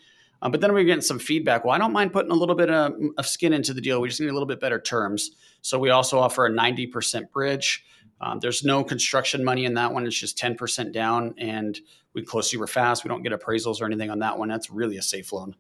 Um, 0.43 0.51
but 0.51 0.61
then 0.61 0.73
we're 0.73 0.85
getting 0.85 1.03
some 1.03 1.19
feedback. 1.19 1.65
Well, 1.65 1.75
I 1.75 1.79
don't 1.79 1.93
mind 1.93 2.13
putting 2.13 2.33
a 2.33 2.35
little 2.35 2.57
bit 2.57 2.69
of, 2.69 2.95
of, 3.17 3.27
skin 3.27 3.53
into 3.53 3.73
the 3.73 3.81
deal. 3.81 4.01
We 4.01 4.09
just 4.09 4.21
need 4.21 4.29
a 4.29 4.33
little 4.33 4.47
bit 4.47 4.59
better 4.59 4.81
terms. 4.81 5.31
So 5.61 5.79
we 5.79 5.91
also 5.91 6.19
offer 6.19 6.47
a 6.47 6.51
90% 6.51 7.31
bridge. 7.31 7.85
Um, 8.23 8.39
there's 8.39 8.63
no 8.63 8.85
construction 8.85 9.45
money 9.45 9.65
in 9.65 9.75
that 9.75 9.93
one. 9.93 10.07
It's 10.07 10.17
just 10.17 10.39
10% 10.39 10.93
down, 10.93 11.35
and 11.39 11.79
we 12.15 12.23
close 12.23 12.49
super 12.49 12.69
fast. 12.69 13.03
We 13.03 13.09
don't 13.09 13.23
get 13.23 13.33
appraisals 13.33 13.83
or 13.83 13.87
anything 13.87 14.11
on 14.11 14.21
that 14.21 14.39
one. 14.39 14.49
That's 14.49 14.71
really 14.71 14.97
a 14.97 15.03
safe 15.03 15.33
loan. 15.33 15.57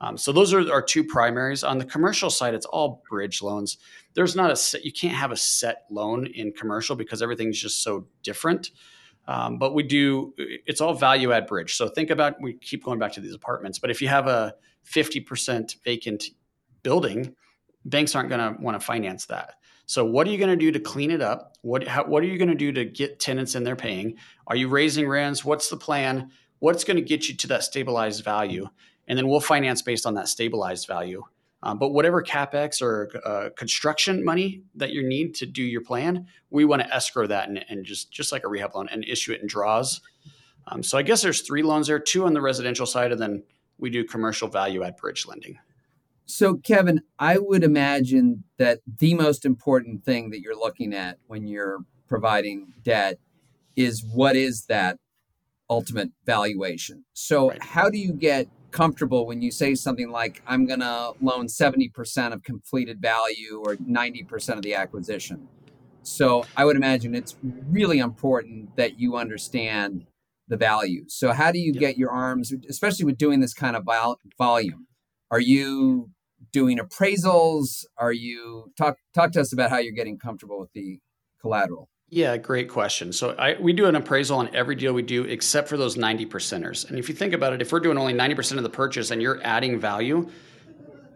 Um, 0.00 0.16
so 0.16 0.30
those 0.30 0.52
are 0.52 0.70
our 0.70 0.82
two 0.82 1.02
primaries. 1.02 1.64
On 1.64 1.78
the 1.78 1.84
commercial 1.84 2.30
side, 2.30 2.54
it's 2.54 2.66
all 2.66 3.02
bridge 3.08 3.42
loans. 3.42 3.78
There's 4.14 4.36
not 4.36 4.50
a 4.50 4.56
set, 4.56 4.84
you 4.84 4.92
can't 4.92 5.14
have 5.14 5.32
a 5.32 5.36
set 5.36 5.86
loan 5.90 6.26
in 6.26 6.52
commercial 6.52 6.96
because 6.96 7.22
everything's 7.22 7.60
just 7.60 7.82
so 7.82 8.06
different. 8.22 8.70
Um, 9.26 9.58
but 9.58 9.74
we 9.74 9.82
do, 9.82 10.34
it's 10.36 10.80
all 10.80 10.94
value 10.94 11.32
add 11.32 11.46
bridge. 11.46 11.74
So 11.74 11.88
think 11.88 12.10
about, 12.10 12.40
we 12.40 12.54
keep 12.54 12.84
going 12.84 12.98
back 12.98 13.12
to 13.14 13.20
these 13.20 13.34
apartments, 13.34 13.78
but 13.78 13.90
if 13.90 14.00
you 14.00 14.08
have 14.08 14.28
a 14.28 14.54
50% 14.88 15.82
vacant 15.82 16.24
building, 16.82 17.34
banks 17.84 18.14
aren't 18.14 18.28
going 18.28 18.54
to 18.54 18.62
want 18.62 18.78
to 18.78 18.84
finance 18.84 19.26
that. 19.26 19.54
So 19.86 20.04
what 20.04 20.26
are 20.26 20.30
you 20.30 20.38
going 20.38 20.50
to 20.50 20.56
do 20.56 20.72
to 20.72 20.80
clean 20.80 21.10
it 21.10 21.22
up? 21.22 21.56
What 21.62 21.86
how, 21.86 22.04
what 22.04 22.22
are 22.22 22.26
you 22.26 22.38
going 22.38 22.48
to 22.48 22.54
do 22.54 22.72
to 22.72 22.84
get 22.84 23.20
tenants 23.20 23.54
in 23.54 23.64
there 23.64 23.76
paying? 23.76 24.16
Are 24.46 24.56
you 24.56 24.68
raising 24.68 25.08
rents? 25.08 25.44
What's 25.44 25.70
the 25.70 25.76
plan? 25.76 26.30
What's 26.58 26.84
going 26.84 26.96
to 26.96 27.02
get 27.02 27.28
you 27.28 27.36
to 27.36 27.46
that 27.48 27.62
stabilized 27.62 28.24
value? 28.24 28.68
And 29.06 29.16
then 29.16 29.28
we'll 29.28 29.40
finance 29.40 29.82
based 29.82 30.04
on 30.04 30.14
that 30.14 30.28
stabilized 30.28 30.88
value. 30.88 31.22
Um, 31.62 31.78
but 31.78 31.90
whatever 31.90 32.22
capex 32.22 32.82
or 32.82 33.10
uh, 33.24 33.50
construction 33.56 34.24
money 34.24 34.62
that 34.74 34.90
you 34.90 35.06
need 35.06 35.34
to 35.36 35.46
do 35.46 35.62
your 35.62 35.80
plan, 35.80 36.26
we 36.50 36.64
want 36.64 36.82
to 36.82 36.94
escrow 36.94 37.26
that 37.26 37.48
and, 37.48 37.64
and, 37.68 37.84
just 37.84 38.12
just 38.12 38.30
like 38.30 38.44
a 38.44 38.48
rehab 38.48 38.74
loan 38.74 38.88
and 38.90 39.04
issue 39.04 39.32
it 39.32 39.40
in 39.40 39.46
draws. 39.46 40.00
Um, 40.66 40.82
so 40.82 40.98
I 40.98 41.02
guess 41.02 41.22
there's 41.22 41.40
three 41.40 41.62
loans 41.62 41.86
there, 41.86 41.98
two 41.98 42.26
on 42.26 42.34
the 42.34 42.40
residential 42.40 42.86
side, 42.86 43.12
and 43.12 43.20
then 43.20 43.44
we 43.78 43.90
do 43.90 44.04
commercial 44.04 44.48
value 44.48 44.82
add 44.82 44.96
bridge 44.96 45.26
lending. 45.26 45.58
So, 46.26 46.56
Kevin, 46.56 47.02
I 47.20 47.38
would 47.38 47.62
imagine 47.62 48.42
that 48.58 48.80
the 48.98 49.14
most 49.14 49.44
important 49.44 50.04
thing 50.04 50.30
that 50.30 50.40
you're 50.40 50.56
looking 50.56 50.92
at 50.92 51.18
when 51.28 51.46
you're 51.46 51.78
providing 52.08 52.72
debt 52.82 53.18
is 53.76 54.04
what 54.04 54.34
is 54.34 54.66
that 54.66 54.98
ultimate 55.70 56.10
valuation. 56.24 57.04
So, 57.12 57.50
right. 57.50 57.62
how 57.62 57.88
do 57.88 57.98
you 57.98 58.12
get 58.12 58.48
comfortable 58.72 59.24
when 59.24 59.40
you 59.40 59.52
say 59.52 59.76
something 59.76 60.10
like, 60.10 60.42
I'm 60.48 60.66
going 60.66 60.80
to 60.80 61.12
loan 61.20 61.46
70% 61.46 62.32
of 62.32 62.42
completed 62.42 63.00
value 63.00 63.62
or 63.64 63.76
90% 63.76 64.56
of 64.56 64.62
the 64.62 64.74
acquisition? 64.74 65.46
So, 66.02 66.44
I 66.56 66.64
would 66.64 66.76
imagine 66.76 67.14
it's 67.14 67.36
really 67.70 68.00
important 68.00 68.74
that 68.74 68.98
you 68.98 69.16
understand 69.16 70.06
the 70.48 70.56
value. 70.56 71.04
So, 71.06 71.32
how 71.32 71.52
do 71.52 71.60
you 71.60 71.72
get 71.72 71.96
your 71.96 72.10
arms, 72.10 72.52
especially 72.68 73.04
with 73.04 73.16
doing 73.16 73.38
this 73.38 73.54
kind 73.54 73.76
of 73.76 73.84
vol- 73.84 74.18
volume? 74.36 74.88
Are 75.30 75.40
you 75.40 76.10
doing 76.52 76.78
appraisals? 76.78 77.84
Are 77.96 78.12
you 78.12 78.72
talk 78.76 78.96
talk 79.14 79.32
to 79.32 79.40
us 79.40 79.52
about 79.52 79.70
how 79.70 79.78
you're 79.78 79.92
getting 79.92 80.18
comfortable 80.18 80.60
with 80.60 80.72
the 80.72 81.00
collateral? 81.40 81.88
Yeah, 82.08 82.36
great 82.36 82.68
question. 82.68 83.12
So 83.12 83.34
I, 83.36 83.56
we 83.60 83.72
do 83.72 83.86
an 83.86 83.96
appraisal 83.96 84.38
on 84.38 84.54
every 84.54 84.76
deal 84.76 84.92
we 84.92 85.02
do, 85.02 85.24
except 85.24 85.68
for 85.68 85.76
those 85.76 85.96
90 85.96 86.26
percenters. 86.26 86.88
And 86.88 87.00
if 87.00 87.08
you 87.08 87.16
think 87.16 87.32
about 87.32 87.52
it, 87.52 87.60
if 87.60 87.72
we're 87.72 87.80
doing 87.80 87.98
only 87.98 88.14
90% 88.14 88.58
of 88.58 88.62
the 88.62 88.70
purchase 88.70 89.10
and 89.10 89.20
you're 89.20 89.40
adding 89.42 89.80
value, 89.80 90.28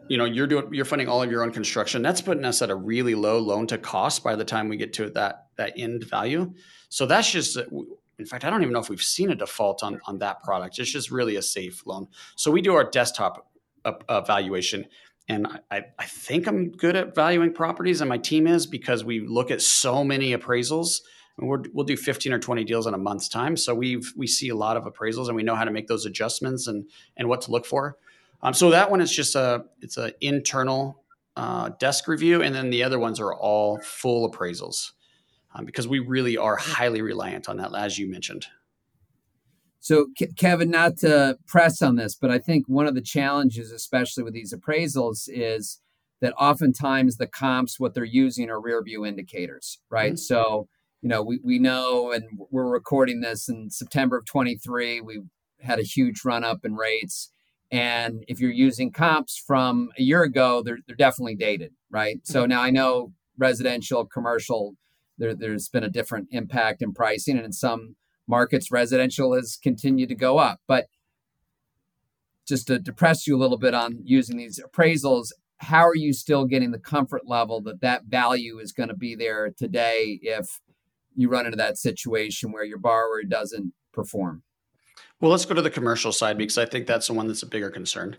you 0.08 0.18
know, 0.18 0.24
you're 0.24 0.48
doing 0.48 0.74
you're 0.74 0.84
funding 0.84 1.08
all 1.08 1.22
of 1.22 1.30
your 1.30 1.44
own 1.44 1.52
construction. 1.52 2.02
That's 2.02 2.20
putting 2.20 2.44
us 2.44 2.60
at 2.62 2.70
a 2.70 2.74
really 2.74 3.14
low 3.14 3.38
loan 3.38 3.68
to 3.68 3.78
cost 3.78 4.24
by 4.24 4.34
the 4.34 4.44
time 4.44 4.68
we 4.68 4.76
get 4.76 4.92
to 4.94 5.10
that 5.10 5.46
that 5.56 5.74
end 5.76 6.02
value. 6.02 6.52
So 6.88 7.06
that's 7.06 7.30
just 7.30 7.56
in 7.56 8.26
fact, 8.26 8.44
I 8.44 8.50
don't 8.50 8.62
even 8.62 8.72
know 8.72 8.80
if 8.80 8.88
we've 8.90 9.00
seen 9.00 9.30
a 9.30 9.36
default 9.36 9.84
on 9.84 10.00
on 10.06 10.18
that 10.18 10.42
product. 10.42 10.80
It's 10.80 10.90
just 10.90 11.12
really 11.12 11.36
a 11.36 11.42
safe 11.42 11.86
loan. 11.86 12.08
So 12.34 12.50
we 12.50 12.60
do 12.60 12.74
our 12.74 12.90
desktop 12.90 13.46
uh, 13.84 13.92
uh, 14.08 14.20
evaluation 14.24 14.86
and 15.30 15.46
I, 15.70 15.84
I 15.96 16.06
think 16.06 16.48
I'm 16.48 16.72
good 16.72 16.96
at 16.96 17.14
valuing 17.14 17.52
properties, 17.52 18.00
and 18.00 18.08
my 18.08 18.18
team 18.18 18.48
is 18.48 18.66
because 18.66 19.04
we 19.04 19.20
look 19.20 19.52
at 19.52 19.62
so 19.62 20.02
many 20.02 20.34
appraisals 20.36 21.02
And 21.38 21.48
we 21.48 21.58
will 21.72 21.84
do 21.84 21.96
15 21.96 22.32
or 22.32 22.40
20 22.40 22.64
deals 22.64 22.88
in 22.88 22.94
a 22.94 22.98
month's 22.98 23.28
time. 23.28 23.56
So 23.56 23.72
we've 23.72 24.12
we 24.16 24.26
see 24.26 24.48
a 24.48 24.56
lot 24.56 24.76
of 24.76 24.84
appraisals 24.84 25.28
and 25.28 25.36
we 25.36 25.44
know 25.44 25.54
how 25.54 25.62
to 25.62 25.70
make 25.70 25.86
those 25.86 26.04
adjustments 26.04 26.66
and 26.66 26.84
and 27.16 27.28
what 27.28 27.42
to 27.42 27.52
look 27.52 27.64
for. 27.64 27.96
Um, 28.42 28.54
so 28.54 28.70
that 28.70 28.90
one 28.90 29.00
is 29.00 29.12
just 29.12 29.36
a 29.36 29.66
it's 29.80 29.96
an 29.96 30.10
internal 30.20 31.04
uh, 31.36 31.68
desk 31.78 32.08
review, 32.08 32.42
and 32.42 32.52
then 32.52 32.70
the 32.70 32.82
other 32.82 32.98
ones 32.98 33.20
are 33.20 33.32
all 33.32 33.78
full 33.82 34.28
appraisals 34.28 34.90
um, 35.54 35.64
because 35.64 35.86
we 35.86 36.00
really 36.00 36.38
are 36.38 36.56
highly 36.56 37.02
reliant 37.02 37.48
on 37.48 37.58
that, 37.58 37.72
as 37.72 38.00
you 38.00 38.10
mentioned. 38.10 38.46
So, 39.80 40.08
Kevin, 40.36 40.70
not 40.70 40.98
to 40.98 41.38
press 41.46 41.80
on 41.80 41.96
this, 41.96 42.14
but 42.14 42.30
I 42.30 42.38
think 42.38 42.66
one 42.68 42.86
of 42.86 42.94
the 42.94 43.00
challenges, 43.00 43.72
especially 43.72 44.22
with 44.22 44.34
these 44.34 44.52
appraisals, 44.52 45.24
is 45.26 45.80
that 46.20 46.34
oftentimes 46.34 47.16
the 47.16 47.26
comps, 47.26 47.80
what 47.80 47.94
they're 47.94 48.04
using 48.04 48.50
are 48.50 48.60
rear 48.60 48.82
view 48.82 49.06
indicators, 49.06 49.78
right? 49.88 50.12
Mm-hmm. 50.12 50.16
So, 50.16 50.68
you 51.00 51.08
know, 51.08 51.22
we, 51.22 51.40
we 51.42 51.58
know, 51.58 52.12
and 52.12 52.24
we're 52.50 52.68
recording 52.68 53.22
this 53.22 53.48
in 53.48 53.70
September 53.70 54.18
of 54.18 54.26
23, 54.26 55.00
we 55.00 55.22
had 55.62 55.78
a 55.78 55.82
huge 55.82 56.24
run 56.26 56.44
up 56.44 56.58
in 56.62 56.74
rates. 56.74 57.32
And 57.70 58.24
if 58.28 58.38
you're 58.38 58.50
using 58.50 58.92
comps 58.92 59.38
from 59.38 59.90
a 59.98 60.02
year 60.02 60.22
ago, 60.22 60.62
they're, 60.62 60.78
they're 60.86 60.96
definitely 60.96 61.36
dated, 61.36 61.72
right? 61.90 62.18
So 62.24 62.42
mm-hmm. 62.42 62.50
now 62.50 62.62
I 62.62 62.70
know 62.70 63.12
residential, 63.38 64.04
commercial, 64.04 64.74
there, 65.16 65.34
there's 65.34 65.70
been 65.70 65.84
a 65.84 65.88
different 65.88 66.28
impact 66.32 66.82
in 66.82 66.92
pricing. 66.92 67.36
And 67.36 67.46
in 67.46 67.52
some 67.52 67.96
markets, 68.30 68.70
residential 68.70 69.34
has 69.34 69.58
continued 69.62 70.08
to 70.08 70.14
go 70.14 70.38
up. 70.38 70.60
But 70.66 70.86
just 72.48 72.68
to 72.68 72.78
depress 72.78 73.26
you 73.26 73.36
a 73.36 73.38
little 73.38 73.58
bit 73.58 73.74
on 73.74 74.00
using 74.02 74.36
these 74.38 74.58
appraisals, 74.58 75.28
how 75.58 75.86
are 75.86 75.94
you 75.94 76.12
still 76.12 76.46
getting 76.46 76.70
the 76.70 76.78
comfort 76.78 77.22
level 77.26 77.60
that 77.62 77.82
that 77.82 78.04
value 78.04 78.58
is 78.58 78.72
going 78.72 78.88
to 78.88 78.96
be 78.96 79.14
there 79.14 79.50
today 79.56 80.18
if 80.22 80.60
you 81.14 81.28
run 81.28 81.44
into 81.44 81.56
that 81.56 81.76
situation 81.76 82.50
where 82.50 82.64
your 82.64 82.78
borrower 82.78 83.22
doesn't 83.22 83.74
perform? 83.92 84.42
Well, 85.20 85.30
let's 85.30 85.44
go 85.44 85.54
to 85.54 85.62
the 85.62 85.70
commercial 85.70 86.12
side 86.12 86.38
because 86.38 86.56
I 86.56 86.64
think 86.64 86.86
that's 86.86 87.08
the 87.08 87.12
one 87.12 87.26
that's 87.26 87.42
a 87.42 87.46
bigger 87.46 87.68
concern. 87.68 88.16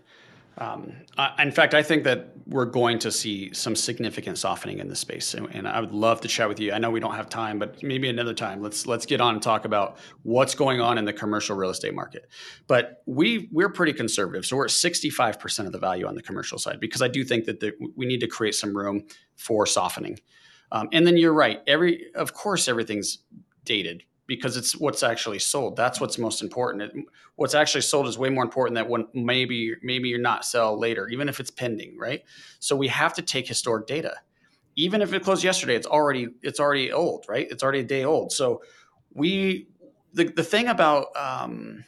Um, 0.58 0.92
I, 1.16 1.42
in 1.42 1.50
fact, 1.50 1.72
I 1.72 1.82
think 1.82 2.04
that 2.04 2.28
we're 2.46 2.66
going 2.66 2.98
to 3.00 3.10
see 3.10 3.52
some 3.54 3.74
significant 3.74 4.36
softening 4.36 4.80
in 4.80 4.88
this 4.88 5.00
space, 5.00 5.32
and, 5.32 5.48
and, 5.54 5.66
I 5.66 5.80
would 5.80 5.92
love 5.92 6.20
to 6.22 6.28
chat 6.28 6.48
with 6.48 6.60
you. 6.60 6.72
I 6.72 6.78
know 6.78 6.90
we 6.90 7.00
don't 7.00 7.14
have 7.14 7.30
time, 7.30 7.58
but 7.58 7.82
maybe 7.82 8.08
another 8.10 8.34
time. 8.34 8.60
Let's 8.60 8.86
let's 8.86 9.06
get 9.06 9.20
on 9.20 9.34
and 9.34 9.42
talk 9.42 9.64
about 9.64 9.96
what's 10.24 10.54
going 10.54 10.80
on 10.80 10.98
in 10.98 11.06
the 11.06 11.12
commercial 11.12 11.56
real 11.56 11.70
estate 11.70 11.94
market. 11.94 12.28
But 12.66 13.02
we 13.06 13.48
we're 13.50 13.70
pretty 13.70 13.94
conservative, 13.94 14.44
so 14.44 14.56
we're 14.56 14.66
at 14.66 14.70
sixty 14.72 15.08
five 15.08 15.40
percent 15.40 15.66
of 15.66 15.72
the 15.72 15.78
value 15.78 16.06
on 16.06 16.14
the 16.14 16.22
commercial 16.22 16.58
side 16.58 16.80
because 16.80 17.00
I 17.00 17.08
do 17.08 17.24
think 17.24 17.46
that 17.46 17.60
the, 17.60 17.72
we 17.96 18.04
need 18.04 18.20
to 18.20 18.28
create 18.28 18.54
some 18.54 18.76
room 18.76 19.04
for 19.36 19.64
softening. 19.66 20.18
Um, 20.70 20.88
and 20.92 21.06
then 21.06 21.16
you're 21.16 21.34
right. 21.34 21.60
Every 21.66 22.12
of 22.14 22.34
course 22.34 22.68
everything's 22.68 23.18
dated 23.64 24.02
because 24.34 24.56
it's 24.56 24.74
what's 24.74 25.02
actually 25.02 25.38
sold. 25.38 25.76
That's 25.76 26.00
what's 26.00 26.16
most 26.16 26.40
important. 26.40 26.84
It, 26.84 27.04
what's 27.36 27.54
actually 27.54 27.82
sold 27.82 28.08
is 28.08 28.16
way 28.16 28.30
more 28.30 28.42
important 28.42 28.74
than 28.76 28.88
when 28.88 29.06
maybe 29.12 29.74
maybe 29.82 30.08
you're 30.08 30.18
not 30.18 30.46
sell 30.46 30.78
later, 30.78 31.06
even 31.08 31.28
if 31.28 31.38
it's 31.38 31.50
pending, 31.50 31.98
right? 31.98 32.22
So 32.58 32.74
we 32.74 32.88
have 32.88 33.12
to 33.14 33.22
take 33.22 33.46
historic 33.46 33.86
data. 33.86 34.14
Even 34.74 35.02
if 35.02 35.12
it 35.12 35.22
closed 35.22 35.44
yesterday, 35.44 35.74
it's 35.74 35.86
already 35.86 36.28
it's 36.40 36.60
already 36.60 36.90
old, 36.90 37.26
right? 37.28 37.46
It's 37.50 37.62
already 37.62 37.80
a 37.80 37.84
day 37.84 38.04
old. 38.04 38.32
So 38.32 38.62
we 39.12 39.68
the 40.14 40.24
the 40.24 40.42
thing 40.42 40.68
about 40.68 41.14
um, 41.14 41.84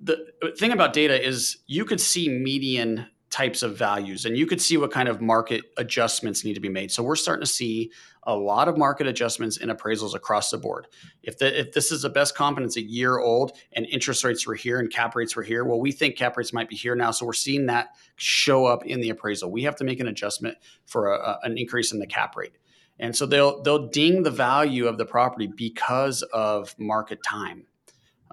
the 0.00 0.16
thing 0.58 0.72
about 0.72 0.94
data 0.94 1.22
is 1.22 1.58
you 1.66 1.84
could 1.84 2.00
see 2.00 2.30
median 2.30 3.06
types 3.34 3.64
of 3.64 3.76
values 3.76 4.26
and 4.26 4.38
you 4.38 4.46
could 4.46 4.62
see 4.62 4.76
what 4.76 4.92
kind 4.92 5.08
of 5.08 5.20
market 5.20 5.64
adjustments 5.76 6.44
need 6.44 6.54
to 6.54 6.60
be 6.60 6.68
made. 6.68 6.92
So 6.92 7.02
we're 7.02 7.16
starting 7.16 7.42
to 7.42 7.50
see 7.50 7.90
a 8.22 8.36
lot 8.36 8.68
of 8.68 8.78
market 8.78 9.08
adjustments 9.08 9.56
in 9.56 9.70
appraisals 9.70 10.14
across 10.14 10.52
the 10.52 10.56
board. 10.56 10.86
If, 11.24 11.38
the, 11.38 11.58
if 11.58 11.72
this 11.72 11.90
is 11.90 12.02
the 12.02 12.10
best 12.10 12.36
comp 12.36 12.58
and 12.58 12.64
it's 12.64 12.76
a 12.76 12.80
year 12.80 13.18
old 13.18 13.50
and 13.72 13.86
interest 13.86 14.22
rates 14.22 14.46
were 14.46 14.54
here 14.54 14.78
and 14.78 14.88
cap 14.88 15.16
rates 15.16 15.34
were 15.34 15.42
here 15.42 15.64
well 15.64 15.80
we 15.80 15.90
think 15.90 16.16
cap 16.16 16.36
rates 16.36 16.52
might 16.52 16.68
be 16.68 16.76
here 16.76 16.94
now. 16.94 17.10
So 17.10 17.26
we're 17.26 17.32
seeing 17.32 17.66
that 17.66 17.88
show 18.14 18.66
up 18.66 18.86
in 18.86 19.00
the 19.00 19.10
appraisal. 19.10 19.50
We 19.50 19.64
have 19.64 19.74
to 19.76 19.84
make 19.84 19.98
an 19.98 20.06
adjustment 20.06 20.56
for 20.86 21.12
a, 21.12 21.18
a, 21.18 21.38
an 21.42 21.58
increase 21.58 21.90
in 21.90 21.98
the 21.98 22.06
cap 22.06 22.36
rate. 22.36 22.56
And 23.00 23.16
so 23.16 23.26
they'll 23.26 23.62
they'll 23.62 23.88
ding 23.88 24.22
the 24.22 24.30
value 24.30 24.86
of 24.86 24.96
the 24.96 25.06
property 25.06 25.48
because 25.48 26.22
of 26.22 26.78
market 26.78 27.18
time 27.24 27.66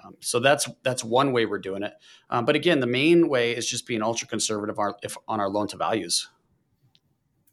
um, 0.04 0.16
so 0.20 0.40
that's 0.40 0.68
that's 0.84 1.04
one 1.04 1.32
way 1.32 1.46
we're 1.46 1.60
doing 1.60 1.84
it. 1.84 1.94
Um, 2.30 2.46
but 2.46 2.56
again, 2.56 2.80
the 2.80 2.88
main 2.88 3.30
way 3.30 3.56
is 3.56 3.70
just 3.70 3.86
being 3.86 4.02
ultra 4.02 4.28
conservative 4.28 4.80
our, 4.80 4.96
if, 5.04 5.18
on 5.28 5.40
our 5.40 5.50
loan 5.50 5.68
to 5.70 5.78
values. 5.78 6.30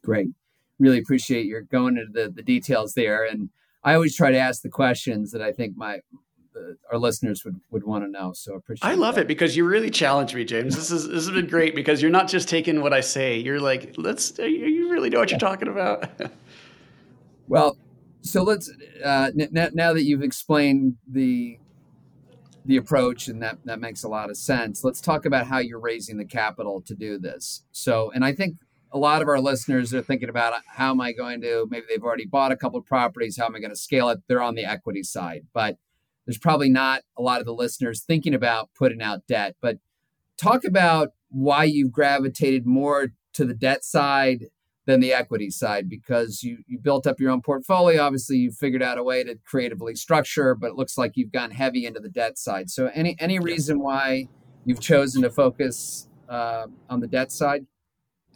Great, 0.03 0.29
really 0.79 0.99
appreciate 0.99 1.45
your 1.45 1.61
going 1.61 1.97
into 1.97 2.11
the, 2.11 2.29
the 2.29 2.41
details 2.41 2.93
there. 2.93 3.25
And 3.25 3.49
I 3.83 3.93
always 3.93 4.15
try 4.15 4.31
to 4.31 4.37
ask 4.37 4.61
the 4.61 4.69
questions 4.69 5.31
that 5.31 5.41
I 5.41 5.51
think 5.51 5.75
my 5.75 5.99
uh, 6.55 6.73
our 6.91 6.97
listeners 6.97 7.45
would, 7.45 7.59
would 7.69 7.83
want 7.83 8.03
to 8.03 8.09
know. 8.09 8.33
So 8.33 8.53
I 8.53 8.57
appreciate. 8.57 8.89
I 8.89 8.95
love 8.95 9.15
that. 9.15 9.21
it 9.21 9.27
because 9.27 9.55
you 9.55 9.65
really 9.65 9.89
challenge 9.89 10.33
me, 10.33 10.45
James. 10.45 10.75
This 10.75 10.91
is 10.91 11.07
this 11.07 11.25
has 11.25 11.31
been 11.31 11.47
great 11.47 11.75
because 11.75 12.01
you're 12.01 12.11
not 12.11 12.27
just 12.27 12.49
taking 12.49 12.81
what 12.81 12.93
I 12.93 13.01
say. 13.01 13.37
You're 13.37 13.59
like, 13.59 13.95
let's. 13.97 14.37
You 14.37 14.89
really 14.91 15.09
know 15.09 15.19
what 15.19 15.31
you're 15.31 15.39
talking 15.39 15.67
about. 15.67 16.09
well, 17.47 17.77
so 18.21 18.43
let's 18.43 18.71
uh, 19.03 19.31
n- 19.37 19.71
now 19.73 19.93
that 19.93 20.03
you've 20.03 20.23
explained 20.23 20.97
the 21.07 21.59
the 22.69 22.77
approach, 22.77 23.27
and 23.27 23.41
that 23.41 23.57
that 23.65 23.79
makes 23.79 24.03
a 24.03 24.07
lot 24.07 24.29
of 24.29 24.37
sense. 24.37 24.83
Let's 24.83 25.01
talk 25.01 25.25
about 25.25 25.47
how 25.47 25.57
you're 25.57 25.79
raising 25.79 26.17
the 26.17 26.25
capital 26.25 26.81
to 26.81 26.93
do 26.93 27.17
this. 27.17 27.63
So, 27.71 28.11
and 28.13 28.23
I 28.23 28.31
think 28.31 28.57
a 28.91 28.97
lot 28.99 29.23
of 29.23 29.27
our 29.27 29.39
listeners 29.39 29.91
are 29.91 30.03
thinking 30.03 30.29
about 30.29 30.53
uh, 30.53 30.59
how 30.67 30.91
am 30.91 31.01
I 31.01 31.11
going 31.11 31.41
to 31.41 31.67
maybe 31.71 31.87
they've 31.89 32.03
already 32.03 32.27
bought 32.27 32.51
a 32.51 32.55
couple 32.55 32.79
of 32.79 32.85
properties, 32.85 33.37
how 33.37 33.47
am 33.47 33.55
I 33.55 33.59
going 33.59 33.71
to 33.71 33.75
scale 33.75 34.09
it? 34.09 34.19
They're 34.27 34.41
on 34.41 34.53
the 34.53 34.65
equity 34.65 35.01
side, 35.01 35.47
but 35.51 35.77
there's 36.27 36.37
probably 36.37 36.69
not 36.69 37.01
a 37.17 37.23
lot 37.23 37.39
of 37.39 37.47
the 37.47 37.53
listeners 37.53 38.03
thinking 38.03 38.35
about 38.35 38.69
putting 38.77 39.01
out 39.01 39.25
debt. 39.27 39.55
But 39.61 39.77
talk 40.37 40.63
about 40.63 41.09
why 41.29 41.63
you've 41.63 41.91
gravitated 41.91 42.67
more 42.67 43.07
to 43.33 43.45
the 43.45 43.55
debt 43.55 43.83
side 43.83 44.45
than 44.89 44.99
the 44.99 45.13
equity 45.13 45.51
side 45.51 45.87
because 45.87 46.41
you 46.41 46.57
you 46.65 46.79
built 46.79 47.05
up 47.05 47.19
your 47.19 47.29
own 47.29 47.41
portfolio. 47.43 48.01
Obviously, 48.01 48.37
you 48.37 48.51
figured 48.51 48.81
out 48.81 48.97
a 48.97 49.03
way 49.03 49.23
to 49.23 49.35
creatively 49.45 49.93
structure, 49.93 50.55
but 50.55 50.71
it 50.71 50.75
looks 50.75 50.97
like 50.97 51.11
you've 51.15 51.31
gone 51.31 51.51
heavy 51.51 51.85
into 51.85 51.99
the 51.99 52.09
debt 52.09 52.39
side. 52.39 52.71
So, 52.71 52.89
any 52.95 53.15
any 53.19 53.37
reason 53.37 53.79
why 53.79 54.27
you've 54.65 54.79
chosen 54.79 55.21
to 55.21 55.29
focus 55.29 56.07
uh, 56.27 56.65
on 56.89 57.01
the 57.01 57.07
debt 57.07 57.31
side? 57.31 57.67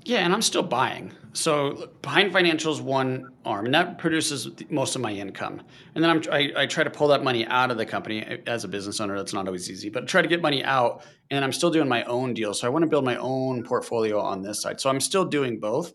Yeah, 0.05 0.19
and 0.19 0.31
I'm 0.31 0.43
still 0.43 0.61
buying. 0.61 1.11
So 1.31 1.89
Pine 2.03 2.31
Financial's, 2.31 2.81
one 2.81 3.29
arm, 3.45 3.65
and 3.65 3.73
that 3.73 3.97
produces 3.97 4.49
most 4.69 4.95
of 4.95 5.01
my 5.01 5.11
income. 5.11 5.61
And 5.95 6.03
then 6.03 6.11
I'm, 6.11 6.21
I, 6.31 6.51
I, 6.63 6.65
try 6.65 6.83
to 6.83 6.89
pull 6.89 7.07
that 7.07 7.23
money 7.23 7.47
out 7.47 7.71
of 7.71 7.77
the 7.77 7.85
company 7.85 8.21
as 8.45 8.65
a 8.65 8.67
business 8.67 8.99
owner. 8.99 9.17
That's 9.17 9.33
not 9.33 9.47
always 9.47 9.71
easy, 9.71 9.89
but 9.89 10.07
try 10.07 10.21
to 10.21 10.27
get 10.27 10.41
money 10.41 10.63
out. 10.63 11.05
And 11.31 11.43
I'm 11.43 11.53
still 11.53 11.71
doing 11.71 11.87
my 11.87 12.03
own 12.03 12.33
deal. 12.33 12.53
So 12.53 12.67
I 12.67 12.69
want 12.69 12.83
to 12.83 12.89
build 12.89 13.05
my 13.05 13.15
own 13.15 13.63
portfolio 13.63 14.19
on 14.19 14.41
this 14.41 14.61
side. 14.61 14.81
So 14.81 14.89
I'm 14.89 14.99
still 14.99 15.25
doing 15.25 15.59
both. 15.59 15.93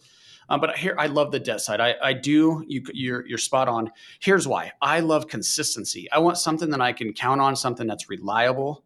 Um, 0.48 0.60
but 0.60 0.76
here, 0.76 0.94
I 0.98 1.06
love 1.06 1.30
the 1.30 1.40
debt 1.40 1.60
side. 1.60 1.80
I, 1.80 1.94
I 2.02 2.12
do. 2.12 2.64
You, 2.66 2.82
you're 2.92 3.26
you're 3.26 3.38
spot 3.38 3.68
on. 3.68 3.90
Here's 4.20 4.48
why. 4.48 4.72
I 4.80 5.00
love 5.00 5.28
consistency. 5.28 6.10
I 6.10 6.18
want 6.18 6.38
something 6.38 6.70
that 6.70 6.80
I 6.80 6.92
can 6.92 7.12
count 7.12 7.40
on, 7.40 7.54
something 7.54 7.86
that's 7.86 8.08
reliable. 8.08 8.84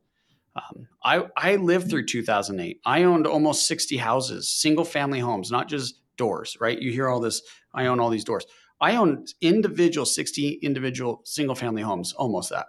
Um, 0.56 0.88
I 1.04 1.24
I 1.36 1.56
lived 1.56 1.88
through 1.88 2.06
2008. 2.06 2.80
I 2.84 3.04
owned 3.04 3.26
almost 3.26 3.66
60 3.66 3.96
houses, 3.96 4.48
single 4.48 4.84
family 4.84 5.20
homes, 5.20 5.50
not 5.50 5.68
just 5.68 6.00
doors. 6.16 6.56
Right? 6.60 6.80
You 6.80 6.90
hear 6.90 7.08
all 7.08 7.20
this. 7.20 7.42
I 7.72 7.86
own 7.86 8.00
all 8.00 8.10
these 8.10 8.24
doors. 8.24 8.44
I 8.80 8.96
own 8.96 9.26
individual 9.40 10.04
60 10.04 10.54
individual 10.54 11.22
single 11.24 11.54
family 11.54 11.82
homes, 11.82 12.12
almost 12.12 12.50
that. 12.50 12.66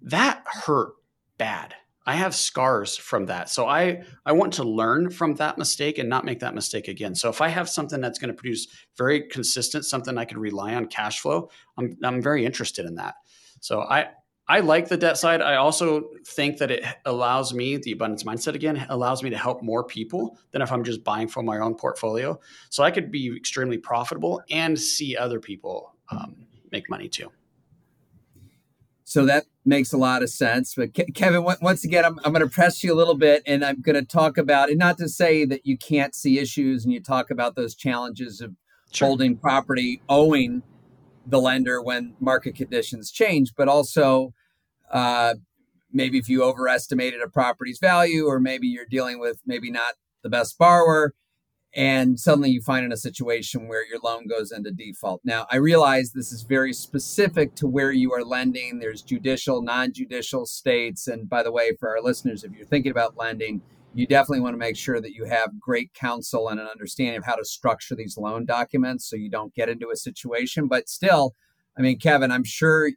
That 0.00 0.42
hurt 0.46 0.94
bad. 1.36 1.74
I 2.06 2.14
have 2.14 2.34
scars 2.34 2.96
from 2.96 3.26
that. 3.26 3.50
So 3.50 3.66
I 3.66 4.04
I 4.24 4.32
want 4.32 4.52
to 4.54 4.64
learn 4.64 5.10
from 5.10 5.34
that 5.34 5.58
mistake 5.58 5.98
and 5.98 6.08
not 6.08 6.24
make 6.24 6.38
that 6.40 6.54
mistake 6.54 6.86
again. 6.86 7.14
So 7.14 7.28
if 7.28 7.40
I 7.40 7.48
have 7.48 7.68
something 7.68 8.00
that's 8.00 8.18
going 8.18 8.28
to 8.28 8.34
produce 8.34 8.68
very 8.96 9.22
consistent, 9.22 9.84
something 9.84 10.16
I 10.16 10.24
can 10.24 10.38
rely 10.38 10.74
on 10.74 10.86
cash 10.86 11.20
flow, 11.20 11.50
I'm 11.76 11.96
I'm 12.04 12.22
very 12.22 12.46
interested 12.46 12.86
in 12.86 12.94
that. 12.94 13.16
So 13.60 13.80
I 13.80 14.10
I 14.48 14.60
like 14.60 14.88
the 14.88 14.96
debt 14.96 15.18
side. 15.18 15.42
I 15.42 15.56
also 15.56 16.10
think 16.24 16.58
that 16.58 16.70
it 16.70 16.84
allows 17.04 17.52
me, 17.52 17.78
the 17.78 17.90
abundance 17.90 18.22
mindset 18.22 18.54
again, 18.54 18.86
allows 18.88 19.24
me 19.24 19.30
to 19.30 19.36
help 19.36 19.60
more 19.60 19.82
people 19.82 20.38
than 20.52 20.62
if 20.62 20.70
I'm 20.70 20.84
just 20.84 21.02
buying 21.02 21.26
from 21.26 21.46
my 21.46 21.58
own 21.58 21.74
portfolio. 21.74 22.38
So 22.70 22.84
I 22.84 22.92
could 22.92 23.10
be 23.10 23.34
extremely 23.36 23.78
profitable 23.78 24.40
and 24.48 24.78
see 24.78 25.16
other 25.16 25.40
people 25.40 25.96
um, 26.10 26.46
make 26.70 26.88
money 26.88 27.08
too. 27.08 27.32
So 29.02 29.24
that 29.26 29.46
makes 29.66 29.92
a 29.92 29.98
lot 29.98 30.22
of 30.22 30.30
sense. 30.30 30.74
But 30.74 30.94
Ke- 30.94 31.12
Kevin, 31.14 31.44
once 31.60 31.84
again, 31.84 32.04
I'm, 32.04 32.18
I'm 32.24 32.32
going 32.32 32.46
to 32.46 32.52
press 32.52 32.84
you 32.84 32.92
a 32.92 32.96
little 32.96 33.16
bit 33.16 33.42
and 33.46 33.64
I'm 33.64 33.80
going 33.80 33.96
to 33.96 34.04
talk 34.04 34.38
about, 34.38 34.68
and 34.70 34.78
not 34.78 34.98
to 34.98 35.08
say 35.08 35.44
that 35.44 35.66
you 35.66 35.76
can't 35.76 36.14
see 36.14 36.38
issues 36.38 36.84
and 36.84 36.92
you 36.92 37.00
talk 37.00 37.30
about 37.30 37.56
those 37.56 37.74
challenges 37.74 38.40
of 38.40 38.54
sure. 38.92 39.08
holding 39.08 39.36
property 39.36 40.00
owing 40.08 40.62
the 41.26 41.40
lender 41.40 41.82
when 41.82 42.14
market 42.20 42.54
conditions 42.54 43.10
change, 43.10 43.54
but 43.56 43.68
also 43.68 44.32
uh, 44.92 45.34
maybe 45.92 46.18
if 46.18 46.28
you 46.28 46.44
overestimated 46.44 47.20
a 47.20 47.28
property's 47.28 47.78
value 47.78 48.26
or 48.26 48.38
maybe 48.38 48.68
you're 48.68 48.86
dealing 48.86 49.18
with 49.18 49.40
maybe 49.44 49.70
not 49.70 49.94
the 50.22 50.28
best 50.28 50.56
borrower 50.58 51.14
and 51.76 52.18
suddenly 52.18 52.48
you 52.48 52.62
find 52.62 52.86
in 52.86 52.90
a 52.90 52.96
situation 52.96 53.68
where 53.68 53.86
your 53.86 53.98
loan 54.02 54.26
goes 54.26 54.50
into 54.50 54.70
default. 54.70 55.20
Now, 55.24 55.46
I 55.52 55.56
realize 55.56 56.10
this 56.10 56.32
is 56.32 56.42
very 56.42 56.72
specific 56.72 57.54
to 57.56 57.66
where 57.66 57.92
you 57.92 58.14
are 58.14 58.24
lending. 58.24 58.78
There's 58.78 59.02
judicial, 59.02 59.60
non 59.60 59.92
judicial 59.92 60.46
states. 60.46 61.06
And 61.06 61.28
by 61.28 61.42
the 61.42 61.52
way, 61.52 61.76
for 61.78 61.90
our 61.90 62.02
listeners, 62.02 62.44
if 62.44 62.52
you're 62.52 62.64
thinking 62.64 62.90
about 62.90 63.18
lending, 63.18 63.60
you 63.92 64.06
definitely 64.06 64.40
want 64.40 64.54
to 64.54 64.58
make 64.58 64.76
sure 64.76 65.02
that 65.02 65.12
you 65.12 65.26
have 65.26 65.60
great 65.60 65.92
counsel 65.92 66.48
and 66.48 66.58
an 66.58 66.66
understanding 66.66 67.18
of 67.18 67.24
how 67.24 67.34
to 67.34 67.44
structure 67.44 67.94
these 67.94 68.16
loan 68.16 68.46
documents 68.46 69.06
so 69.08 69.14
you 69.14 69.28
don't 69.28 69.54
get 69.54 69.68
into 69.68 69.90
a 69.90 69.96
situation. 69.96 70.68
But 70.68 70.88
still, 70.88 71.34
I 71.76 71.82
mean, 71.82 71.98
Kevin, 71.98 72.32
I'm 72.32 72.44
sure 72.44 72.88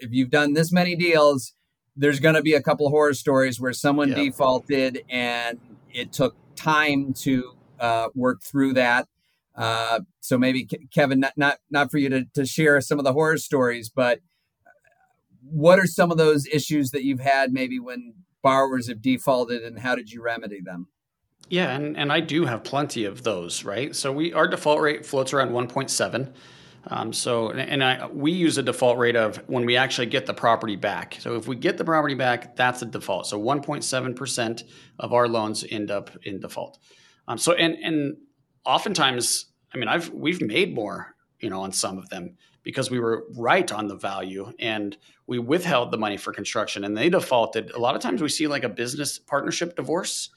if 0.00 0.10
you've 0.10 0.30
done 0.30 0.52
this 0.52 0.70
many 0.70 0.94
deals, 0.94 1.54
there's 1.96 2.20
going 2.20 2.34
to 2.34 2.42
be 2.42 2.52
a 2.52 2.62
couple 2.62 2.86
of 2.86 2.90
horror 2.90 3.14
stories 3.14 3.58
where 3.58 3.72
someone 3.72 4.08
yep. 4.08 4.18
defaulted 4.18 5.04
and 5.08 5.58
it 5.90 6.12
took 6.12 6.36
time 6.54 7.14
to 7.14 7.54
uh, 7.80 8.08
work 8.14 8.42
through 8.42 8.74
that. 8.74 9.08
Uh, 9.56 10.00
so 10.20 10.38
maybe 10.38 10.68
Kevin, 10.94 11.20
not, 11.20 11.32
not 11.36 11.58
not 11.70 11.90
for 11.90 11.98
you 11.98 12.08
to, 12.08 12.24
to 12.34 12.46
share 12.46 12.80
some 12.80 12.98
of 12.98 13.04
the 13.04 13.12
horror 13.12 13.36
stories, 13.36 13.88
but 13.88 14.20
what 15.42 15.78
are 15.78 15.86
some 15.86 16.10
of 16.10 16.18
those 16.18 16.46
issues 16.46 16.90
that 16.92 17.02
you've 17.02 17.20
had 17.20 17.52
maybe 17.52 17.78
when 17.78 18.14
borrowers 18.42 18.88
have 18.88 19.02
defaulted 19.02 19.62
and 19.62 19.80
how 19.80 19.94
did 19.94 20.12
you 20.12 20.22
remedy 20.22 20.60
them? 20.60 20.88
Yeah, 21.48 21.74
and, 21.74 21.96
and 21.96 22.12
I 22.12 22.20
do 22.20 22.44
have 22.44 22.62
plenty 22.62 23.04
of 23.04 23.24
those, 23.24 23.64
right? 23.64 23.94
So 23.94 24.12
we 24.12 24.32
our 24.32 24.46
default 24.46 24.80
rate 24.80 25.04
floats 25.04 25.32
around 25.32 25.50
1.7. 25.50 26.32
Um, 26.86 27.12
so 27.12 27.50
and 27.50 27.84
I 27.84 28.06
we 28.06 28.32
use 28.32 28.56
a 28.56 28.62
default 28.62 28.98
rate 28.98 29.16
of 29.16 29.36
when 29.48 29.66
we 29.66 29.76
actually 29.76 30.06
get 30.06 30.26
the 30.26 30.32
property 30.32 30.76
back. 30.76 31.16
So 31.18 31.34
if 31.34 31.46
we 31.46 31.56
get 31.56 31.76
the 31.76 31.84
property 31.84 32.14
back, 32.14 32.56
that's 32.56 32.80
the 32.80 32.86
default. 32.86 33.26
So 33.26 33.38
1.7 33.38 34.16
percent 34.16 34.64
of 34.98 35.12
our 35.12 35.28
loans 35.28 35.64
end 35.68 35.90
up 35.90 36.10
in 36.22 36.40
default. 36.40 36.78
Um, 37.30 37.38
so 37.38 37.52
and 37.52 37.76
and 37.76 38.16
oftentimes, 38.64 39.46
I 39.72 39.78
mean, 39.78 39.86
I've 39.86 40.10
we've 40.10 40.42
made 40.42 40.74
more, 40.74 41.14
you 41.38 41.48
know, 41.48 41.60
on 41.60 41.70
some 41.70 41.96
of 41.96 42.08
them 42.08 42.36
because 42.64 42.90
we 42.90 42.98
were 42.98 43.24
right 43.36 43.70
on 43.70 43.86
the 43.86 43.94
value 43.94 44.52
and 44.58 44.96
we 45.28 45.38
withheld 45.38 45.92
the 45.92 45.96
money 45.96 46.16
for 46.16 46.32
construction 46.32 46.82
and 46.82 46.96
they 46.96 47.08
defaulted. 47.08 47.70
A 47.70 47.78
lot 47.78 47.94
of 47.94 48.02
times 48.02 48.20
we 48.20 48.28
see 48.28 48.48
like 48.48 48.64
a 48.64 48.68
business 48.68 49.16
partnership 49.16 49.76
divorce 49.76 50.30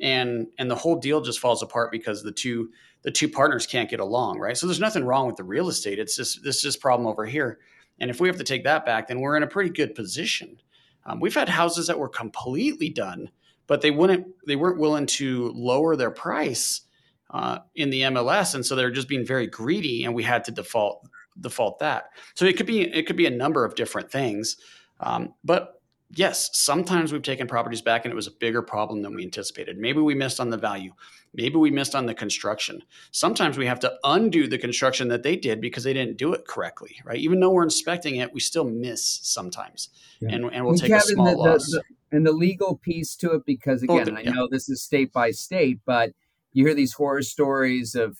and 0.00 0.48
and 0.58 0.68
the 0.68 0.74
whole 0.74 0.96
deal 0.96 1.20
just 1.20 1.38
falls 1.38 1.62
apart 1.62 1.92
because 1.92 2.24
the 2.24 2.32
two 2.32 2.70
the 3.02 3.12
two 3.12 3.28
partners 3.28 3.64
can't 3.64 3.88
get 3.88 4.00
along, 4.00 4.40
right? 4.40 4.56
So 4.56 4.66
there's 4.66 4.80
nothing 4.80 5.04
wrong 5.04 5.28
with 5.28 5.36
the 5.36 5.44
real 5.44 5.68
estate. 5.68 6.00
It's 6.00 6.16
just 6.16 6.42
this 6.42 6.64
is 6.64 6.76
problem 6.76 7.06
over 7.06 7.24
here. 7.24 7.60
And 8.00 8.10
if 8.10 8.20
we 8.20 8.26
have 8.26 8.38
to 8.38 8.44
take 8.44 8.64
that 8.64 8.84
back, 8.84 9.06
then 9.06 9.20
we're 9.20 9.36
in 9.36 9.44
a 9.44 9.46
pretty 9.46 9.70
good 9.70 9.94
position. 9.94 10.60
Um, 11.06 11.20
we've 11.20 11.36
had 11.36 11.48
houses 11.48 11.86
that 11.86 12.00
were 12.00 12.08
completely 12.08 12.88
done, 12.88 13.30
but 13.66 13.80
they 13.80 13.90
wouldn't 13.90 14.26
they 14.46 14.56
weren't 14.56 14.78
willing 14.78 15.06
to 15.06 15.52
lower 15.54 15.96
their 15.96 16.10
price 16.10 16.82
uh, 17.30 17.60
in 17.74 17.90
the 17.90 18.02
MLS, 18.02 18.54
and 18.54 18.64
so 18.64 18.76
they're 18.76 18.90
just 18.90 19.08
being 19.08 19.26
very 19.26 19.46
greedy, 19.46 20.04
and 20.04 20.14
we 20.14 20.22
had 20.22 20.44
to 20.44 20.50
default 20.52 21.08
default 21.40 21.78
that. 21.78 22.10
So 22.34 22.44
it 22.44 22.56
could 22.56 22.66
be 22.66 22.82
it 22.82 23.06
could 23.06 23.16
be 23.16 23.26
a 23.26 23.30
number 23.30 23.64
of 23.64 23.74
different 23.74 24.10
things. 24.10 24.56
Um, 25.00 25.34
but 25.42 25.82
yes, 26.14 26.50
sometimes 26.52 27.12
we've 27.12 27.22
taken 27.22 27.46
properties 27.46 27.82
back 27.82 28.04
and 28.04 28.12
it 28.12 28.14
was 28.14 28.26
a 28.26 28.32
bigger 28.32 28.62
problem 28.62 29.02
than 29.02 29.14
we 29.14 29.24
anticipated. 29.24 29.78
Maybe 29.78 30.00
we 30.00 30.14
missed 30.14 30.40
on 30.40 30.50
the 30.50 30.56
value. 30.56 30.92
Maybe 31.34 31.56
we 31.56 31.70
missed 31.70 31.94
on 31.94 32.04
the 32.04 32.14
construction. 32.14 32.82
Sometimes 33.10 33.56
we 33.56 33.66
have 33.66 33.80
to 33.80 33.94
undo 34.04 34.46
the 34.46 34.58
construction 34.58 35.08
that 35.08 35.22
they 35.22 35.36
did 35.36 35.60
because 35.60 35.84
they 35.84 35.94
didn't 35.94 36.18
do 36.18 36.34
it 36.34 36.46
correctly, 36.46 36.96
right? 37.04 37.18
Even 37.18 37.40
though 37.40 37.50
we're 37.50 37.62
inspecting 37.62 38.16
it, 38.16 38.32
we 38.34 38.40
still 38.40 38.64
miss 38.64 39.20
sometimes, 39.22 39.88
yeah. 40.20 40.34
and, 40.34 40.44
and 40.52 40.64
we'll 40.64 40.72
and 40.72 40.80
take 40.80 40.90
Kevin, 40.90 40.98
a 40.98 41.14
small 41.14 41.30
the, 41.30 41.36
loss. 41.36 41.70
The, 41.70 41.78
the, 41.78 41.84
and 42.12 42.26
the 42.26 42.32
legal 42.32 42.76
piece 42.76 43.16
to 43.16 43.32
it, 43.32 43.42
because 43.46 43.82
again, 43.82 44.16
oh, 44.16 44.20
yeah. 44.20 44.30
I 44.30 44.32
know 44.32 44.46
this 44.48 44.68
is 44.68 44.82
state 44.82 45.12
by 45.12 45.30
state, 45.30 45.80
but 45.84 46.12
you 46.52 46.66
hear 46.66 46.74
these 46.74 46.92
horror 46.92 47.22
stories 47.22 47.94
of 47.94 48.18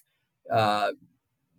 uh, 0.51 0.93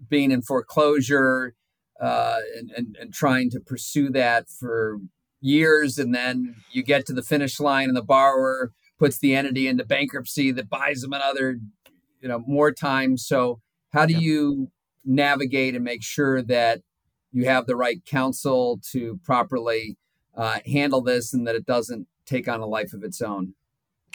being 0.09 0.31
in 0.31 0.41
foreclosure 0.41 1.55
uh, 2.01 2.39
and, 2.57 2.71
and, 2.71 2.97
and 2.99 3.13
trying 3.13 3.49
to 3.51 3.59
pursue 3.59 4.09
that 4.09 4.49
for 4.49 4.97
years. 5.39 5.97
And 5.97 6.13
then 6.13 6.55
you 6.71 6.83
get 6.83 7.05
to 7.05 7.13
the 7.13 7.21
finish 7.21 7.59
line 7.59 7.87
and 7.87 7.95
the 7.95 8.01
borrower 8.01 8.73
puts 8.97 9.19
the 9.19 9.35
entity 9.35 9.67
into 9.67 9.85
bankruptcy 9.85 10.51
that 10.51 10.69
buys 10.69 11.01
them 11.01 11.13
another, 11.13 11.59
you 12.19 12.27
know, 12.27 12.43
more 12.47 12.71
time. 12.71 13.17
So 13.17 13.61
how 13.91 14.05
do 14.05 14.13
you 14.13 14.71
navigate 15.05 15.75
and 15.75 15.83
make 15.83 16.03
sure 16.03 16.41
that 16.41 16.81
you 17.31 17.45
have 17.45 17.67
the 17.67 17.75
right 17.75 18.03
counsel 18.05 18.79
to 18.91 19.19
properly 19.23 19.97
uh, 20.35 20.59
handle 20.65 21.01
this 21.01 21.33
and 21.33 21.45
that 21.47 21.55
it 21.55 21.65
doesn't 21.65 22.07
take 22.25 22.47
on 22.47 22.61
a 22.61 22.65
life 22.65 22.93
of 22.93 23.03
its 23.03 23.21
own? 23.21 23.53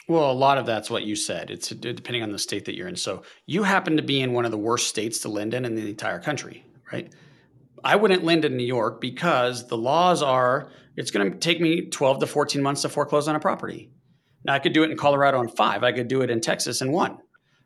Well, 0.07 0.31
a 0.31 0.33
lot 0.33 0.57
of 0.57 0.65
that's 0.65 0.89
what 0.89 1.03
you 1.03 1.15
said. 1.15 1.51
It's 1.51 1.69
depending 1.69 2.23
on 2.23 2.31
the 2.31 2.39
state 2.39 2.65
that 2.65 2.75
you're 2.75 2.87
in. 2.87 2.95
So 2.95 3.21
you 3.45 3.61
happen 3.63 3.95
to 3.97 4.03
be 4.03 4.21
in 4.21 4.33
one 4.33 4.45
of 4.45 4.51
the 4.51 4.57
worst 4.57 4.87
states 4.87 5.19
to 5.19 5.29
lend 5.29 5.53
in 5.53 5.65
in 5.65 5.75
the 5.75 5.87
entire 5.87 6.19
country, 6.19 6.65
right? 6.91 7.13
I 7.83 7.95
wouldn't 7.95 8.23
lend 8.23 8.43
in 8.43 8.57
New 8.57 8.65
York 8.65 8.99
because 8.99 9.67
the 9.67 9.77
laws 9.77 10.23
are 10.23 10.71
it's 10.95 11.11
going 11.11 11.31
to 11.31 11.37
take 11.37 11.61
me 11.61 11.85
12 11.85 12.19
to 12.19 12.27
14 12.27 12.61
months 12.61 12.81
to 12.81 12.89
foreclose 12.89 13.27
on 13.27 13.35
a 13.35 13.39
property. 13.39 13.91
Now 14.43 14.53
I 14.53 14.59
could 14.59 14.73
do 14.73 14.83
it 14.83 14.91
in 14.91 14.97
Colorado 14.97 15.39
in 15.41 15.47
five. 15.47 15.83
I 15.83 15.91
could 15.91 16.07
do 16.07 16.21
it 16.21 16.29
in 16.29 16.41
Texas 16.41 16.81
in 16.81 16.91
one, 16.91 17.19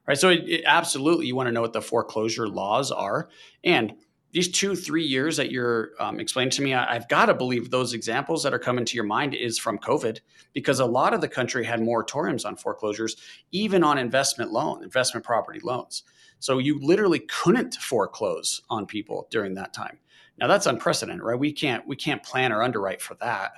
right? 0.07 0.17
So 0.17 0.29
it, 0.29 0.41
it, 0.47 0.63
absolutely, 0.65 1.27
you 1.27 1.35
want 1.35 1.47
to 1.47 1.51
know 1.51 1.61
what 1.61 1.73
the 1.73 1.81
foreclosure 1.81 2.47
laws 2.47 2.91
are, 2.91 3.29
and 3.63 3.93
these 4.33 4.49
two, 4.49 4.75
three 4.75 5.05
years 5.05 5.37
that 5.37 5.51
you're 5.51 5.91
um, 5.99 6.19
explaining 6.19 6.49
to 6.51 6.63
me, 6.63 6.73
I, 6.73 6.93
have 6.93 7.07
got 7.07 7.27
to 7.27 7.35
believe 7.35 7.69
those 7.69 7.93
examples 7.93 8.41
that 8.41 8.53
are 8.53 8.59
coming 8.59 8.83
to 8.83 8.95
your 8.95 9.03
mind 9.03 9.35
is 9.35 9.59
from 9.59 9.77
COVID, 9.77 10.19
because 10.53 10.79
a 10.79 10.85
lot 10.85 11.13
of 11.13 11.21
the 11.21 11.27
country 11.27 11.63
had 11.63 11.79
moratoriums 11.79 12.43
on 12.43 12.55
foreclosures, 12.55 13.15
even 13.51 13.83
on 13.83 13.99
investment 13.99 14.51
loan, 14.51 14.83
investment 14.83 15.23
property 15.23 15.59
loans. 15.63 16.01
So 16.39 16.57
you 16.57 16.79
literally 16.81 17.19
couldn't 17.19 17.75
foreclose 17.75 18.63
on 18.71 18.87
people 18.87 19.27
during 19.29 19.53
that 19.53 19.71
time. 19.71 19.99
Now 20.39 20.47
that's 20.47 20.65
unprecedented, 20.65 21.23
right? 21.23 21.39
We 21.39 21.53
can't 21.53 21.87
we 21.87 21.95
can't 21.95 22.23
plan 22.23 22.51
or 22.51 22.63
underwrite 22.63 23.03
for 23.03 23.13
that. 23.21 23.51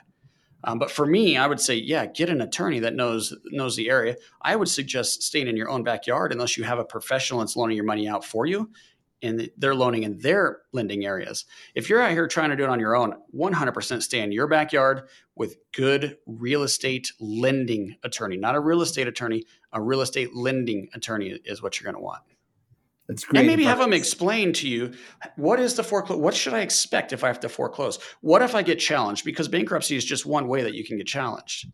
Um, 0.65 0.77
but 0.77 0.91
for 0.91 1.05
me, 1.05 1.37
I 1.37 1.47
would 1.47 1.59
say, 1.59 1.75
yeah, 1.75 2.05
get 2.05 2.29
an 2.29 2.41
attorney 2.41 2.79
that 2.79 2.95
knows 2.95 3.33
knows 3.45 3.77
the 3.77 3.89
area. 3.89 4.17
I 4.41 4.57
would 4.57 4.67
suggest 4.67 5.23
staying 5.23 5.47
in 5.47 5.55
your 5.55 5.69
own 5.69 5.83
backyard 5.83 6.33
unless 6.33 6.57
you 6.57 6.65
have 6.65 6.79
a 6.79 6.85
professional 6.85 7.39
that's 7.39 7.55
loaning 7.55 7.77
your 7.77 7.85
money 7.85 8.09
out 8.09 8.25
for 8.25 8.45
you 8.45 8.69
and 9.25 9.49
they're 9.57 9.75
loaning 9.75 10.03
in 10.03 10.19
their 10.19 10.59
lending 10.71 11.05
areas. 11.05 11.45
If 11.73 11.89
you're 11.89 12.01
out 12.01 12.11
here 12.11 12.27
trying 12.27 12.51
to 12.51 12.55
do 12.55 12.63
it 12.63 12.69
on 12.69 12.79
your 12.79 12.95
own, 12.95 13.13
100% 13.35 14.03
stay 14.03 14.19
in 14.19 14.31
your 14.31 14.47
backyard 14.47 15.03
with 15.35 15.57
good 15.73 16.17
real 16.25 16.63
estate 16.63 17.11
lending 17.19 17.95
attorney, 18.03 18.37
not 18.37 18.55
a 18.55 18.59
real 18.59 18.81
estate 18.81 19.07
attorney, 19.07 19.43
a 19.71 19.81
real 19.81 20.01
estate 20.01 20.35
lending 20.35 20.89
attorney 20.93 21.39
is 21.45 21.61
what 21.61 21.79
you're 21.79 21.91
going 21.91 22.01
to 22.01 22.05
want. 22.05 22.21
That's 23.07 23.23
great. 23.23 23.39
And 23.39 23.47
maybe 23.47 23.63
advice. 23.63 23.77
have 23.77 23.85
them 23.85 23.93
explain 23.93 24.53
to 24.53 24.67
you 24.67 24.93
what 25.35 25.59
is 25.59 25.75
the 25.75 25.83
foreclose. 25.83 26.19
What 26.19 26.33
should 26.33 26.53
I 26.53 26.61
expect 26.61 27.13
if 27.13 27.23
I 27.23 27.27
have 27.27 27.39
to 27.41 27.49
foreclose? 27.49 27.99
What 28.21 28.41
if 28.41 28.55
I 28.55 28.63
get 28.63 28.79
challenged? 28.79 29.25
Because 29.25 29.47
bankruptcy 29.47 29.95
is 29.95 30.03
just 30.03 30.25
one 30.25 30.47
way 30.47 30.63
that 30.63 30.73
you 30.73 30.83
can 30.83 30.97
get 30.97 31.05
challenged. 31.05 31.67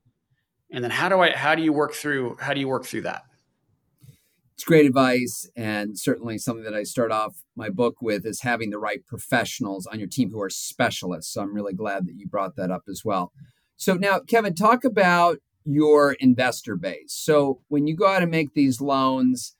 And 0.71 0.83
then 0.83 0.91
how 0.91 1.07
do 1.09 1.19
I? 1.19 1.31
How 1.31 1.55
do 1.55 1.61
you 1.61 1.71
work 1.71 1.93
through? 1.93 2.37
How 2.39 2.53
do 2.53 2.59
you 2.59 2.67
work 2.67 2.85
through 2.85 3.01
that? 3.01 3.23
It's 4.61 4.67
great 4.67 4.85
advice 4.85 5.49
and 5.55 5.97
certainly 5.97 6.37
something 6.37 6.63
that 6.63 6.75
I 6.75 6.83
start 6.83 7.11
off 7.11 7.33
my 7.55 7.67
book 7.67 7.95
with 7.99 8.27
is 8.27 8.41
having 8.41 8.69
the 8.69 8.77
right 8.77 9.03
professionals 9.07 9.87
on 9.87 9.97
your 9.97 10.07
team 10.07 10.29
who 10.29 10.39
are 10.39 10.51
specialists. 10.51 11.33
So 11.33 11.41
I'm 11.41 11.55
really 11.55 11.73
glad 11.73 12.05
that 12.05 12.13
you 12.15 12.27
brought 12.27 12.55
that 12.57 12.69
up 12.69 12.83
as 12.87 13.01
well. 13.03 13.31
So 13.75 13.95
now, 13.95 14.19
Kevin, 14.19 14.53
talk 14.53 14.83
about 14.83 15.39
your 15.65 16.13
investor 16.19 16.75
base. 16.75 17.07
So 17.07 17.61
when 17.69 17.87
you 17.87 17.95
go 17.95 18.05
out 18.05 18.21
and 18.21 18.29
make 18.29 18.53
these 18.53 18.79
loans, 18.79 19.55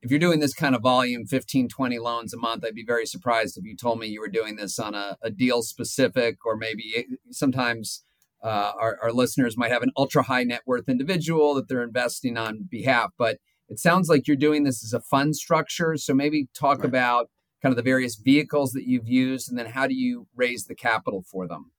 if 0.00 0.10
you're 0.10 0.18
doing 0.18 0.40
this 0.40 0.54
kind 0.54 0.74
of 0.74 0.80
volume 0.80 1.26
15 1.26 1.68
20 1.68 1.98
loans 1.98 2.32
a 2.32 2.38
month 2.38 2.64
i'd 2.64 2.72
be 2.72 2.84
very 2.84 3.04
surprised 3.04 3.58
if 3.58 3.64
you 3.64 3.76
told 3.76 3.98
me 3.98 4.06
you 4.06 4.20
were 4.20 4.28
doing 4.28 4.54
this 4.54 4.78
on 4.78 4.94
a, 4.94 5.18
a 5.22 5.28
deal 5.28 5.60
specific 5.60 6.36
or 6.46 6.56
maybe 6.56 7.04
sometimes 7.32 8.04
uh, 8.44 8.70
our, 8.80 8.96
our 9.02 9.12
listeners 9.12 9.56
might 9.56 9.72
have 9.72 9.82
an 9.82 9.90
ultra 9.96 10.22
high 10.22 10.44
net 10.44 10.60
worth 10.64 10.88
individual 10.88 11.52
that 11.52 11.66
they're 11.66 11.82
investing 11.82 12.36
on 12.36 12.68
behalf 12.70 13.10
but 13.18 13.38
it 13.68 13.78
sounds 13.78 14.08
like 14.08 14.26
you're 14.26 14.36
doing 14.36 14.64
this 14.64 14.82
as 14.84 14.92
a 14.92 15.00
fund 15.00 15.36
structure. 15.36 15.96
So 15.96 16.14
maybe 16.14 16.48
talk 16.54 16.78
right. 16.78 16.88
about 16.88 17.30
kind 17.62 17.72
of 17.72 17.76
the 17.76 17.82
various 17.82 18.16
vehicles 18.16 18.72
that 18.72 18.84
you've 18.84 19.08
used 19.08 19.50
and 19.50 19.58
then 19.58 19.66
how 19.66 19.86
do 19.86 19.94
you 19.94 20.26
raise 20.36 20.66
the 20.66 20.74
capital 20.74 21.24
for 21.26 21.46
them? 21.46 21.72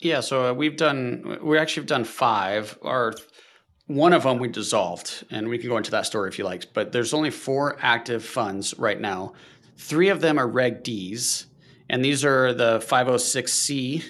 Yeah, 0.00 0.20
so 0.20 0.50
uh, 0.50 0.52
we've 0.54 0.76
done, 0.76 1.38
we 1.42 1.58
actually 1.58 1.82
have 1.82 1.88
done 1.88 2.04
five. 2.04 2.78
Our 2.82 3.12
one 3.86 4.12
of 4.12 4.22
them 4.22 4.38
we 4.38 4.46
dissolved, 4.46 5.26
and 5.30 5.48
we 5.48 5.58
can 5.58 5.68
go 5.68 5.76
into 5.76 5.90
that 5.90 6.06
story 6.06 6.28
if 6.28 6.38
you 6.38 6.44
like. 6.44 6.72
But 6.72 6.92
there's 6.92 7.12
only 7.12 7.30
four 7.30 7.76
active 7.80 8.24
funds 8.24 8.72
right 8.78 9.00
now. 9.00 9.32
Three 9.76 10.08
of 10.10 10.20
them 10.20 10.38
are 10.38 10.46
Reg 10.46 10.84
Ds, 10.84 11.46
and 11.88 12.04
these 12.04 12.24
are 12.24 12.54
the 12.54 12.78
506C, 12.78 14.04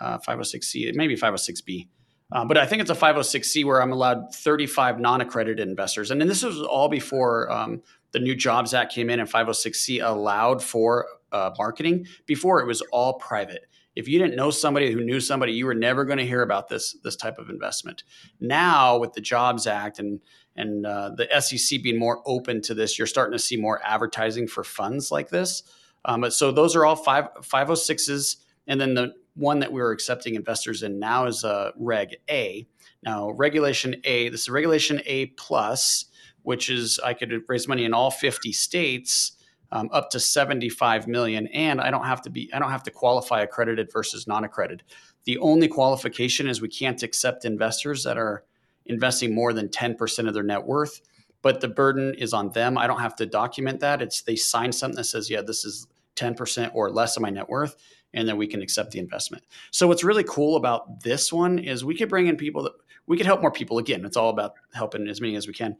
uh, 0.00 0.18
506C, 0.26 0.94
maybe 0.96 1.16
506B. 1.16 1.88
Uh, 2.32 2.44
but 2.44 2.56
I 2.56 2.66
think 2.66 2.80
it's 2.80 2.90
a 2.90 2.94
506c 2.94 3.64
where 3.64 3.82
I'm 3.82 3.92
allowed 3.92 4.34
35 4.34 4.98
non-accredited 4.98 5.68
investors, 5.68 6.10
and 6.10 6.20
then 6.20 6.28
this 6.28 6.42
was 6.42 6.60
all 6.62 6.88
before 6.88 7.50
um, 7.52 7.82
the 8.12 8.18
new 8.18 8.34
Jobs 8.34 8.72
Act 8.72 8.94
came 8.94 9.10
in, 9.10 9.20
and 9.20 9.30
506c 9.30 10.02
allowed 10.02 10.62
for 10.62 11.06
uh, 11.32 11.50
marketing. 11.58 12.06
Before 12.26 12.60
it 12.60 12.66
was 12.66 12.80
all 12.92 13.14
private, 13.14 13.66
If 13.94 14.08
you 14.08 14.18
didn't 14.18 14.36
know 14.36 14.50
somebody 14.50 14.90
who 14.92 15.04
knew 15.04 15.20
somebody, 15.20 15.52
you 15.52 15.66
were 15.66 15.74
never 15.74 16.04
going 16.04 16.18
to 16.18 16.26
hear 16.26 16.42
about 16.42 16.68
this 16.68 16.96
this 17.04 17.16
type 17.16 17.38
of 17.38 17.50
investment. 17.50 18.04
Now, 18.40 18.98
with 18.98 19.12
the 19.12 19.20
Jobs 19.20 19.66
Act 19.66 19.98
and 19.98 20.20
and 20.56 20.86
uh, 20.86 21.10
the 21.16 21.28
SEC 21.40 21.82
being 21.82 21.98
more 21.98 22.22
open 22.26 22.60
to 22.62 22.74
this, 22.74 22.98
you're 22.98 23.06
starting 23.06 23.32
to 23.32 23.38
see 23.38 23.56
more 23.56 23.80
advertising 23.84 24.46
for 24.46 24.64
funds 24.64 25.10
like 25.10 25.28
this. 25.30 25.62
Um, 26.04 26.30
so 26.30 26.52
those 26.52 26.74
are 26.76 26.84
all 26.84 26.96
five 26.96 27.28
506s, 27.40 28.36
and 28.66 28.80
then 28.80 28.94
the 28.94 29.14
one 29.34 29.60
that 29.60 29.72
we're 29.72 29.92
accepting 29.92 30.34
investors 30.34 30.82
in 30.82 30.98
now 30.98 31.26
is 31.26 31.44
a 31.44 31.72
Reg 31.76 32.16
A. 32.30 32.66
Now, 33.02 33.30
Regulation 33.30 33.96
A, 34.04 34.28
this 34.28 34.42
is 34.42 34.50
Regulation 34.50 35.00
A 35.06 35.26
plus, 35.26 36.06
which 36.42 36.70
is 36.70 37.00
I 37.04 37.14
could 37.14 37.32
raise 37.48 37.66
money 37.66 37.84
in 37.84 37.94
all 37.94 38.10
50 38.10 38.52
states 38.52 39.32
um, 39.70 39.88
up 39.92 40.10
to 40.10 40.20
75 40.20 41.08
million, 41.08 41.46
and 41.48 41.80
I 41.80 41.90
don't 41.90 42.04
have 42.04 42.22
to 42.22 42.30
be 42.30 42.52
I 42.52 42.58
don't 42.58 42.70
have 42.70 42.82
to 42.84 42.90
qualify 42.90 43.40
accredited 43.40 43.90
versus 43.92 44.26
non-accredited. 44.26 44.82
The 45.24 45.38
only 45.38 45.68
qualification 45.68 46.48
is 46.48 46.60
we 46.60 46.68
can't 46.68 47.02
accept 47.02 47.44
investors 47.44 48.04
that 48.04 48.18
are 48.18 48.44
investing 48.86 49.34
more 49.34 49.52
than 49.52 49.68
10% 49.68 50.28
of 50.28 50.34
their 50.34 50.42
net 50.42 50.66
worth 50.66 51.00
but 51.42 51.60
the 51.60 51.68
burden 51.68 52.14
is 52.14 52.32
on 52.32 52.50
them 52.50 52.78
i 52.78 52.86
don't 52.86 53.00
have 53.00 53.14
to 53.16 53.26
document 53.26 53.80
that 53.80 54.00
it's 54.00 54.22
they 54.22 54.36
sign 54.36 54.72
something 54.72 54.96
that 54.96 55.04
says 55.04 55.28
yeah 55.28 55.42
this 55.42 55.64
is 55.64 55.86
10% 56.16 56.70
or 56.74 56.90
less 56.90 57.16
of 57.16 57.22
my 57.22 57.30
net 57.30 57.48
worth 57.48 57.76
and 58.14 58.28
then 58.28 58.36
we 58.36 58.46
can 58.46 58.62
accept 58.62 58.90
the 58.90 58.98
investment. 58.98 59.44
So 59.70 59.86
what's 59.88 60.04
really 60.04 60.24
cool 60.24 60.56
about 60.56 61.02
this 61.02 61.32
one 61.32 61.58
is 61.58 61.84
we 61.84 61.96
could 61.96 62.08
bring 62.08 62.26
in 62.26 62.36
people 62.36 62.62
that 62.64 62.72
we 63.06 63.16
could 63.16 63.26
help 63.26 63.40
more 63.40 63.52
people. 63.52 63.78
Again 63.78 64.04
it's 64.04 64.16
all 64.16 64.30
about 64.30 64.54
helping 64.72 65.08
as 65.08 65.20
many 65.20 65.36
as 65.36 65.46
we 65.46 65.54
can. 65.54 65.76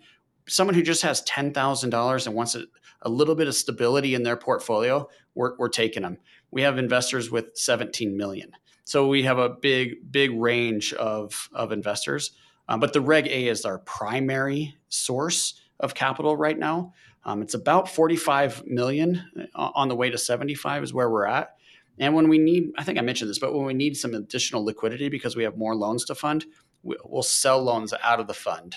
Someone 0.49 0.74
who 0.74 0.83
just 0.83 1.03
has 1.03 1.22
$10000 1.22 2.26
and 2.26 2.35
wants 2.35 2.55
a, 2.57 2.64
a, 3.03 3.09
little 3.09 3.37
bit 3.37 3.47
of 3.47 3.55
stability 3.55 4.14
in 4.14 4.24
their 4.24 4.37
portfolio 4.37 5.09
we're, 5.35 5.57
we're 5.57 5.68
taking 5.68 6.03
them. 6.03 6.18
We 6.51 6.62
have 6.62 6.78
investors 6.78 7.30
with 7.30 7.57
17 7.57 8.16
million. 8.16 8.53
So 8.85 9.07
we 9.07 9.22
have 9.22 9.39
a 9.39 9.49
big 9.49 10.11
big 10.11 10.33
range 10.33 10.93
of 10.95 11.49
of 11.53 11.72
investors. 11.72 12.33
Um, 12.68 12.80
but 12.80 12.93
the 12.93 13.01
Reg 13.01 13.26
A 13.26 13.49
is 13.49 13.64
our 13.64 13.78
primary 13.78 14.76
source 14.89 15.61
of 15.80 15.95
capital 15.95 16.37
right 16.37 16.59
now. 16.59 16.93
Um, 17.24 17.43
it's 17.43 17.55
about 17.55 17.89
45 17.89 18.66
million 18.66 19.22
uh, 19.55 19.70
on 19.74 19.89
the 19.89 19.97
way 19.97 20.11
to 20.11 20.18
75 20.18 20.83
is 20.83 20.95
where 20.95 21.09
we're 21.09 21.26
at. 21.26 21.57
And 21.99 22.14
when 22.14 22.28
we 22.28 22.38
need, 22.38 22.70
I 22.78 22.84
think 22.84 22.99
I 22.99 23.03
mentioned 23.03 23.30
this, 23.30 23.38
but 23.38 23.55
when 23.55 23.64
we 23.64 23.74
need 23.74 23.97
some 23.97 24.14
additional 24.14 24.64
liquidity 24.64 25.09
because 25.09 25.36
we 25.36 25.45
have 25.45 25.57
more 25.57 25.76
loans 25.76 26.05
to 26.07 26.14
fund, 26.14 26.45
we'll 26.82 27.22
sell 27.22 27.62
loans 27.62 27.93
out 28.03 28.18
of 28.18 28.26
the 28.26 28.34
fund. 28.34 28.76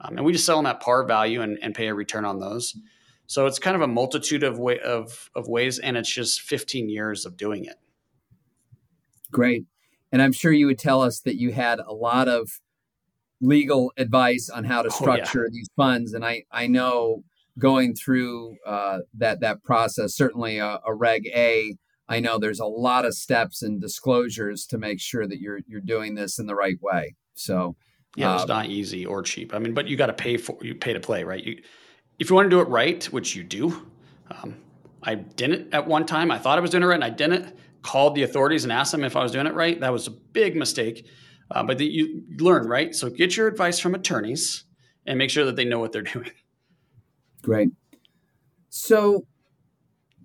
Um, 0.00 0.16
and 0.16 0.26
we 0.26 0.32
just 0.32 0.46
sell 0.46 0.56
them 0.56 0.66
at 0.66 0.80
par 0.80 1.04
value 1.04 1.42
and, 1.42 1.58
and, 1.62 1.74
pay 1.74 1.88
a 1.88 1.94
return 1.94 2.24
on 2.24 2.38
those. 2.38 2.76
So 3.26 3.46
it's 3.46 3.58
kind 3.58 3.74
of 3.74 3.82
a 3.82 3.86
multitude 3.86 4.42
of, 4.42 4.58
way, 4.58 4.78
of, 4.80 5.30
of 5.34 5.48
ways, 5.48 5.78
and 5.78 5.96
it's 5.96 6.12
just 6.12 6.42
15 6.42 6.88
years 6.88 7.24
of 7.24 7.36
doing 7.36 7.64
it. 7.64 7.76
Great. 9.30 9.64
And 10.12 10.20
I'm 10.20 10.32
sure 10.32 10.52
you 10.52 10.66
would 10.66 10.78
tell 10.78 11.02
us 11.02 11.20
that 11.20 11.36
you 11.36 11.52
had 11.52 11.80
a 11.80 11.92
lot 11.92 12.28
of 12.28 12.60
legal 13.40 13.92
advice 13.96 14.50
on 14.50 14.64
how 14.64 14.82
to 14.82 14.90
structure 14.90 15.40
oh, 15.40 15.44
yeah. 15.44 15.50
these 15.52 15.68
funds. 15.76 16.12
And 16.12 16.24
I, 16.24 16.44
I 16.50 16.66
know 16.66 17.24
going 17.58 17.94
through 17.94 18.56
uh, 18.66 18.98
that 19.14 19.40
that 19.40 19.62
process, 19.62 20.14
certainly 20.14 20.58
a, 20.58 20.80
a, 20.86 20.94
Reg 20.94 21.26
A, 21.34 21.76
I 22.08 22.20
know 22.20 22.38
there's 22.38 22.60
a 22.60 22.66
lot 22.66 23.04
of 23.04 23.14
steps 23.14 23.62
and 23.62 23.80
disclosures 23.80 24.66
to 24.66 24.78
make 24.78 25.00
sure 25.00 25.26
that 25.26 25.40
you're 25.40 25.60
you're 25.66 25.80
doing 25.80 26.14
this 26.14 26.38
in 26.38 26.46
the 26.46 26.54
right 26.54 26.80
way. 26.80 27.14
So 27.34 27.76
yeah, 28.16 28.34
it's 28.34 28.42
um, 28.42 28.48
not 28.48 28.66
easy 28.66 29.04
or 29.04 29.22
cheap. 29.22 29.54
I 29.54 29.58
mean, 29.58 29.74
but 29.74 29.88
you 29.88 29.96
got 29.96 30.06
to 30.06 30.12
pay 30.12 30.36
for 30.36 30.56
you 30.62 30.74
pay 30.74 30.92
to 30.92 31.00
play, 31.00 31.24
right? 31.24 31.42
You 31.42 31.62
if 32.18 32.30
you 32.30 32.36
want 32.36 32.46
to 32.46 32.50
do 32.50 32.60
it 32.60 32.68
right, 32.68 33.04
which 33.06 33.34
you 33.34 33.42
do. 33.42 33.86
Um, 34.30 34.56
I 35.02 35.14
didn't 35.14 35.72
at 35.74 35.86
one 35.86 36.06
time. 36.06 36.30
I 36.30 36.38
thought 36.38 36.58
I 36.58 36.60
was 36.60 36.70
doing 36.70 36.82
it 36.82 36.86
right, 36.86 36.94
and 36.94 37.04
I 37.04 37.10
didn't. 37.10 37.54
Called 37.82 38.16
the 38.16 38.24
authorities 38.24 38.64
and 38.64 38.72
asked 38.72 38.90
them 38.90 39.04
if 39.04 39.14
I 39.14 39.22
was 39.22 39.30
doing 39.30 39.46
it 39.46 39.54
right. 39.54 39.78
That 39.78 39.92
was 39.92 40.08
a 40.08 40.10
big 40.10 40.56
mistake. 40.56 41.06
Uh, 41.52 41.62
but 41.62 41.78
the, 41.78 41.86
you 41.86 42.24
learn, 42.38 42.66
right? 42.66 42.92
So 42.92 43.08
get 43.08 43.36
your 43.36 43.46
advice 43.46 43.78
from 43.78 43.94
attorneys 43.94 44.64
and 45.06 45.18
make 45.18 45.30
sure 45.30 45.44
that 45.44 45.54
they 45.54 45.64
know 45.64 45.78
what 45.78 45.92
they're 45.92 46.02
doing. 46.14 46.32
Great. 47.42 47.68
So, 48.70 49.26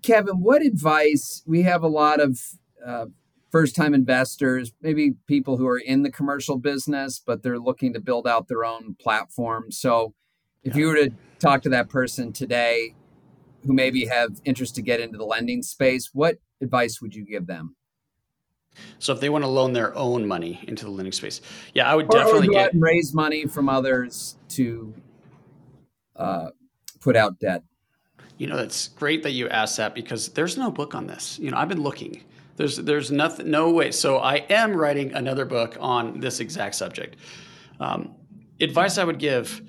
Kevin, 0.01 0.41
what 0.41 0.61
advice? 0.61 1.43
We 1.45 1.63
have 1.63 1.83
a 1.83 1.87
lot 1.87 2.19
of 2.19 2.39
uh, 2.85 3.05
first 3.51 3.75
time 3.75 3.93
investors, 3.93 4.71
maybe 4.81 5.13
people 5.27 5.57
who 5.57 5.67
are 5.67 5.77
in 5.77 6.03
the 6.03 6.11
commercial 6.11 6.57
business, 6.57 7.21
but 7.23 7.43
they're 7.43 7.59
looking 7.59 7.93
to 7.93 7.99
build 7.99 8.27
out 8.27 8.47
their 8.47 8.65
own 8.65 8.95
platform. 8.99 9.71
So, 9.71 10.13
if 10.63 10.75
yeah. 10.75 10.79
you 10.79 10.87
were 10.87 10.95
to 10.95 11.11
talk 11.39 11.61
to 11.63 11.69
that 11.69 11.89
person 11.89 12.31
today 12.31 12.95
who 13.65 13.73
maybe 13.73 14.05
have 14.05 14.41
interest 14.45 14.75
to 14.75 14.81
get 14.81 14.99
into 14.99 15.17
the 15.17 15.25
lending 15.25 15.63
space, 15.63 16.09
what 16.13 16.37
advice 16.61 17.01
would 17.01 17.15
you 17.15 17.25
give 17.25 17.47
them? 17.47 17.75
So 18.99 19.13
if 19.13 19.19
they 19.19 19.29
want 19.29 19.43
to 19.43 19.49
loan 19.49 19.73
their 19.73 19.95
own 19.95 20.27
money 20.27 20.63
into 20.67 20.85
the 20.85 20.91
lending 20.91 21.11
space, 21.11 21.41
yeah, 21.73 21.91
I 21.91 21.95
would 21.95 22.05
or, 22.05 22.17
definitely 22.17 22.47
get 22.49 22.71
raise 22.73 23.13
money 23.13 23.45
from 23.45 23.67
others 23.67 24.37
to 24.49 24.93
uh, 26.15 26.49
put 27.01 27.15
out 27.15 27.39
debt. 27.39 27.63
You 28.41 28.47
know, 28.47 28.57
that's 28.57 28.87
great 28.87 29.21
that 29.21 29.33
you 29.33 29.47
asked 29.49 29.77
that 29.77 29.93
because 29.93 30.29
there's 30.29 30.57
no 30.57 30.71
book 30.71 30.95
on 30.95 31.05
this. 31.05 31.37
You 31.37 31.51
know, 31.51 31.57
I've 31.57 31.69
been 31.69 31.83
looking. 31.83 32.23
There's 32.55 32.75
there's 32.75 33.11
nothing, 33.11 33.51
no 33.51 33.69
way. 33.69 33.91
So 33.91 34.17
I 34.17 34.37
am 34.49 34.75
writing 34.75 35.13
another 35.13 35.45
book 35.45 35.77
on 35.79 36.19
this 36.19 36.39
exact 36.39 36.73
subject. 36.73 37.17
Um, 37.79 38.15
advice 38.59 38.97
I 38.97 39.03
would 39.03 39.19
give 39.19 39.61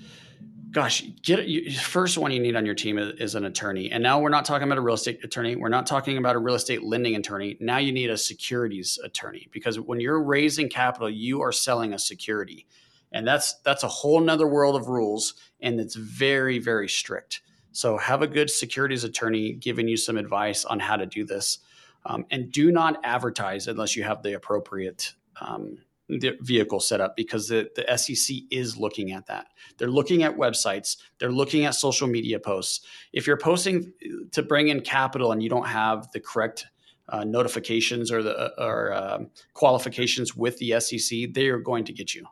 gosh, 0.70 1.04
get 1.20 1.46
you, 1.46 1.70
first 1.70 2.16
one 2.16 2.32
you 2.32 2.40
need 2.40 2.56
on 2.56 2.64
your 2.64 2.74
team 2.74 2.96
is, 2.96 3.20
is, 3.20 3.34
an 3.34 3.44
attorney. 3.44 3.90
And 3.90 4.02
now 4.02 4.18
we're 4.20 4.30
not 4.30 4.46
talking 4.46 4.66
about 4.66 4.78
a 4.78 4.80
real 4.80 4.94
estate 4.94 5.22
attorney. 5.22 5.54
We're 5.54 5.68
not 5.68 5.86
talking 5.86 6.16
about 6.16 6.34
a 6.34 6.38
real 6.38 6.54
estate 6.54 6.82
lending 6.82 7.14
attorney. 7.14 7.58
Now 7.60 7.76
you 7.76 7.92
need 7.92 8.08
a 8.08 8.16
securities 8.16 8.98
attorney 9.04 9.48
because 9.52 9.78
when 9.78 10.00
you're 10.00 10.22
raising 10.22 10.70
capital, 10.70 11.10
you 11.10 11.42
are 11.42 11.52
selling 11.52 11.92
a 11.92 11.98
security. 11.98 12.66
And 13.12 13.28
that's 13.28 13.52
that's 13.64 13.82
a 13.82 13.88
whole 13.88 14.20
nother 14.20 14.46
world 14.46 14.76
of 14.76 14.88
rules 14.88 15.34
and 15.60 15.78
it's 15.78 15.94
very, 15.94 16.58
very 16.58 16.88
strict. 16.88 17.42
So 17.72 17.96
have 17.96 18.22
a 18.22 18.26
good 18.26 18.50
securities 18.50 19.04
attorney 19.04 19.54
giving 19.54 19.88
you 19.88 19.96
some 19.96 20.16
advice 20.16 20.64
on 20.64 20.78
how 20.78 20.96
to 20.96 21.06
do 21.06 21.24
this. 21.24 21.58
Um, 22.04 22.26
and 22.30 22.50
do 22.50 22.70
not 22.70 23.00
advertise 23.04 23.68
unless 23.68 23.96
you 23.96 24.02
have 24.02 24.22
the 24.22 24.34
appropriate 24.34 25.14
um, 25.40 25.78
the 26.08 26.36
vehicle 26.40 26.80
set 26.80 27.00
up 27.00 27.16
because 27.16 27.48
the, 27.48 27.70
the 27.74 27.96
SEC 27.96 28.36
is 28.50 28.76
looking 28.76 29.12
at 29.12 29.26
that. 29.26 29.46
They're 29.78 29.88
looking 29.88 30.22
at 30.22 30.36
websites, 30.36 30.98
they're 31.18 31.32
looking 31.32 31.64
at 31.64 31.74
social 31.74 32.06
media 32.06 32.38
posts. 32.38 32.84
If 33.12 33.26
you're 33.26 33.36
posting 33.36 33.92
to 34.32 34.42
bring 34.42 34.68
in 34.68 34.80
capital 34.80 35.32
and 35.32 35.42
you 35.42 35.48
don't 35.48 35.66
have 35.66 36.10
the 36.12 36.20
correct 36.20 36.66
uh, 37.08 37.24
notifications 37.24 38.10
or 38.12 38.22
the 38.22 38.52
or 38.62 38.92
uh, 38.92 39.18
qualifications 39.54 40.36
with 40.36 40.58
the 40.58 40.78
SEC, 40.80 41.32
they 41.32 41.48
are 41.48 41.58
going 41.58 41.84
to 41.84 41.92
get 41.92 42.14
you. 42.14 42.26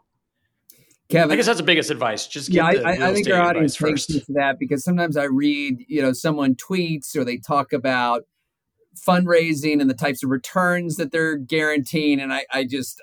Kevin, 1.11 1.33
I 1.33 1.37
guess 1.37 1.47
that's 1.47 1.59
the 1.59 1.65
biggest 1.65 1.91
advice. 1.91 2.27
Just 2.27 2.51
yeah, 2.51 2.67
I, 2.67 3.09
I, 3.09 3.15
think 3.15 3.29
our 3.31 3.41
audience 3.41 3.77
takes 3.77 4.09
me 4.09 4.21
to 4.21 4.33
that 4.35 4.59
because 4.59 4.85
sometimes 4.85 5.17
I 5.17 5.25
read, 5.25 5.85
you 5.89 6.01
know, 6.01 6.13
someone 6.13 6.55
tweets 6.55 7.17
or 7.17 7.25
they 7.25 7.37
talk 7.37 7.73
about 7.73 8.23
fundraising 8.97 9.81
and 9.81 9.91
the 9.91 9.95
types 9.95 10.23
of 10.23 10.31
returns 10.31 10.97
that 10.97 11.11
they're 11.11 11.37
guaranteeing, 11.37 12.21
and 12.21 12.33
I, 12.33 12.45
I 12.53 12.65
just 12.65 13.03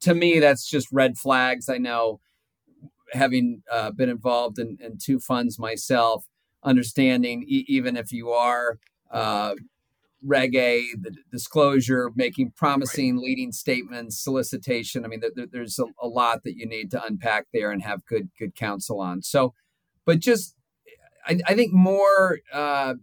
to 0.00 0.14
me, 0.14 0.38
that's 0.38 0.68
just 0.68 0.88
red 0.92 1.18
flags. 1.18 1.68
I 1.68 1.78
know, 1.78 2.20
having 3.12 3.62
uh, 3.70 3.90
been 3.90 4.08
involved 4.08 4.58
in, 4.58 4.78
in, 4.80 4.98
two 4.98 5.18
funds 5.18 5.58
myself, 5.58 6.26
understanding 6.62 7.44
e- 7.48 7.64
even 7.68 7.96
if 7.96 8.12
you 8.12 8.30
are 8.30 8.78
uh, 9.10 9.54
Reg 10.24 10.54
A, 10.54 10.86
the 11.00 11.14
disclosure, 11.30 12.10
making 12.14 12.52
promising 12.56 13.16
right. 13.16 13.24
leading 13.24 13.52
statements, 13.52 14.22
solicitation. 14.22 15.04
I 15.04 15.08
mean, 15.08 15.20
th- 15.20 15.50
there's 15.52 15.78
a, 15.78 15.84
a, 16.00 16.08
lot 16.08 16.44
that 16.44 16.56
you 16.56 16.66
need 16.66 16.90
to 16.92 17.04
unpack 17.04 17.46
there 17.52 17.70
and 17.70 17.82
have 17.82 18.06
good 18.06 18.30
good 18.38 18.54
counsel 18.54 19.00
on. 19.00 19.22
So, 19.22 19.54
but 20.04 20.20
just 20.20 20.56
I, 21.26 21.40
I 21.46 21.54
think 21.54 21.72
more 21.72 22.40
uh, 22.52 22.94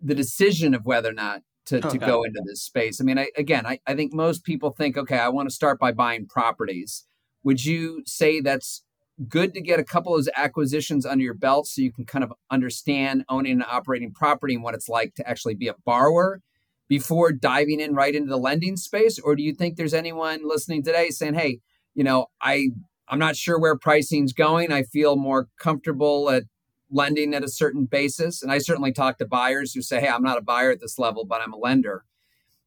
the 0.00 0.14
decision 0.14 0.74
of 0.74 0.86
whether 0.86 1.10
or 1.10 1.14
not 1.14 1.42
to, 1.66 1.78
okay. 1.78 1.90
to 1.90 1.98
go 1.98 2.22
into 2.22 2.42
this 2.46 2.62
space. 2.62 3.00
I 3.00 3.04
mean, 3.04 3.18
I, 3.18 3.28
again, 3.36 3.66
I, 3.66 3.80
I 3.86 3.94
think 3.94 4.14
most 4.14 4.44
people 4.44 4.70
think, 4.70 4.96
okay, 4.96 5.18
I 5.18 5.28
want 5.28 5.48
to 5.48 5.54
start 5.54 5.78
by 5.78 5.92
buying 5.92 6.26
properties. 6.26 7.04
Would 7.42 7.64
you 7.64 8.02
say 8.06 8.40
that's 8.40 8.82
good 9.26 9.52
to 9.54 9.60
get 9.60 9.80
a 9.80 9.84
couple 9.84 10.14
of 10.14 10.18
those 10.18 10.32
acquisitions 10.36 11.04
under 11.04 11.24
your 11.24 11.34
belt 11.34 11.66
so 11.66 11.82
you 11.82 11.92
can 11.92 12.04
kind 12.04 12.22
of 12.22 12.32
understand 12.50 13.24
owning 13.28 13.52
and 13.52 13.64
operating 13.64 14.12
property 14.12 14.54
and 14.54 14.62
what 14.62 14.74
it's 14.74 14.88
like 14.88 15.14
to 15.14 15.28
actually 15.28 15.54
be 15.54 15.68
a 15.68 15.74
borrower 15.84 16.40
before 16.88 17.32
diving 17.32 17.80
in 17.80 17.94
right 17.94 18.14
into 18.14 18.30
the 18.30 18.38
lending 18.38 18.76
space? 18.76 19.18
Or 19.18 19.34
do 19.34 19.42
you 19.42 19.54
think 19.54 19.76
there's 19.76 19.94
anyone 19.94 20.40
listening 20.46 20.82
today 20.82 21.10
saying, 21.10 21.34
hey, 21.34 21.60
you 21.94 22.04
know, 22.04 22.26
I 22.40 22.70
I'm 23.08 23.18
not 23.18 23.36
sure 23.36 23.58
where 23.58 23.76
pricing's 23.76 24.32
going. 24.32 24.70
I 24.70 24.82
feel 24.82 25.16
more 25.16 25.48
comfortable 25.58 26.30
at 26.30 26.44
lending 26.90 27.34
at 27.34 27.44
a 27.44 27.48
certain 27.48 27.86
basis. 27.86 28.42
And 28.42 28.52
I 28.52 28.58
certainly 28.58 28.92
talk 28.92 29.18
to 29.18 29.26
buyers 29.26 29.72
who 29.72 29.82
say, 29.82 30.00
hey, 30.00 30.08
I'm 30.08 30.22
not 30.22 30.38
a 30.38 30.42
buyer 30.42 30.70
at 30.70 30.80
this 30.80 30.98
level, 30.98 31.24
but 31.24 31.40
I'm 31.40 31.52
a 31.52 31.58
lender. 31.58 32.04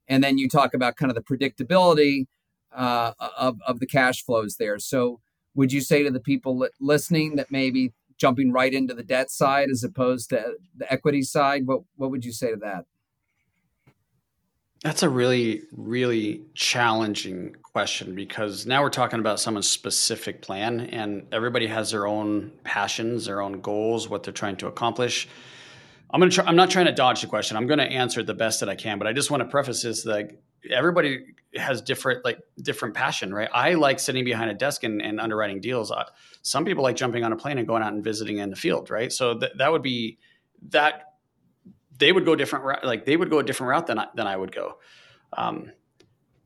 And 0.08 0.24
then 0.24 0.38
you 0.38 0.50
talk 0.50 0.74
about 0.74 0.96
kind 0.96 1.12
of 1.12 1.16
the 1.16 1.22
predictability 1.22 2.26
uh, 2.72 3.14
of, 3.38 3.60
of 3.66 3.80
the 3.80 3.86
cash 3.86 4.24
flows 4.24 4.58
there. 4.58 4.80
So, 4.80 5.22
would 5.56 5.72
you 5.72 5.82
say 5.82 6.04
to 6.04 6.12
the 6.12 6.20
people 6.20 6.68
listening 6.80 7.36
that 7.36 7.52
maybe 7.52 7.94
jumping 8.18 8.52
right 8.52 8.74
into 8.74 8.94
the 8.94 9.04
debt 9.04 9.32
side 9.32 9.70
as 9.70 9.84
opposed 9.84 10.30
to 10.30 10.54
the 10.76 10.92
equity 10.92 11.22
side? 11.22 11.66
What, 11.66 11.82
what 11.96 12.12
would 12.12 12.24
you 12.24 12.32
say 12.32 12.52
to 12.52 12.58
that? 12.58 12.86
That's 14.84 15.04
a 15.04 15.10
really, 15.10 15.62
really 15.72 16.42
challenging 16.56 17.56
question 17.62 18.16
because 18.16 18.66
now 18.66 18.82
we're 18.82 18.90
talking 18.90 19.20
about 19.20 19.40
someone's 19.40 19.70
specific 19.70 20.42
plan, 20.42 20.82
and 20.82 21.28
everybody 21.32 21.68
has 21.68 21.92
their 21.92 22.08
own 22.08 22.52
passions, 22.64 23.26
their 23.26 23.42
own 23.42 23.62
goals, 23.62 24.10
what 24.10 24.24
they're 24.24 24.34
trying 24.34 24.56
to 24.58 24.68
accomplish. 24.68 25.28
I'm 26.10 26.20
gonna. 26.20 26.32
Try, 26.32 26.46
I'm 26.46 26.56
not 26.56 26.72
trying 26.72 26.88
to 26.88 26.92
dodge 26.92 27.22
the 27.22 27.28
question. 27.28 27.58
I'm 27.58 27.68
going 27.68 27.78
to 27.78 27.86
answer 27.86 28.22
it 28.22 28.26
the 28.26 28.34
best 28.34 28.60
that 28.62 28.70
I 28.70 28.76
can, 28.76 28.98
but 28.98 29.08
I 29.08 29.14
just 29.14 29.30
want 29.30 29.42
to 29.42 29.48
preface 29.48 29.84
this 29.84 30.04
that 30.04 30.32
everybody 30.70 31.26
has 31.56 31.82
different 31.82 32.24
like 32.24 32.40
different 32.62 32.96
passion, 32.96 33.34
right? 33.34 33.50
I 33.54 33.74
like 33.74 34.00
sitting 34.00 34.24
behind 34.24 34.52
a 34.52 34.54
desk 34.54 34.84
and, 34.84 35.02
and 35.02 35.20
underwriting 35.20 35.60
deals. 35.60 35.92
Uh, 35.92 36.06
some 36.42 36.66
people 36.66 36.84
like 36.84 36.96
jumping 36.96 37.24
on 37.24 37.34
a 37.34 37.36
plane 37.36 37.58
and 37.58 37.68
going 37.68 37.84
out 37.84 37.94
and 37.94 38.04
visiting 38.04 38.38
in 38.38 38.50
the 38.50 38.56
field, 38.56 38.90
right? 38.90 39.12
So 39.12 39.38
th- 39.38 39.52
that 39.58 39.72
would 39.72 39.82
be 39.82 40.18
that 40.70 41.14
they 41.98 42.12
would 42.12 42.26
go 42.26 42.36
different 42.36 42.84
like 42.84 43.06
they 43.06 43.18
would 43.18 43.30
go 43.30 43.40
a 43.40 43.44
different 43.44 43.70
route 43.70 43.88
than 43.88 44.00
I, 44.00 44.08
than 44.16 44.28
I 44.28 44.38
would 44.38 44.54
go. 44.54 44.78
Um, 45.34 45.72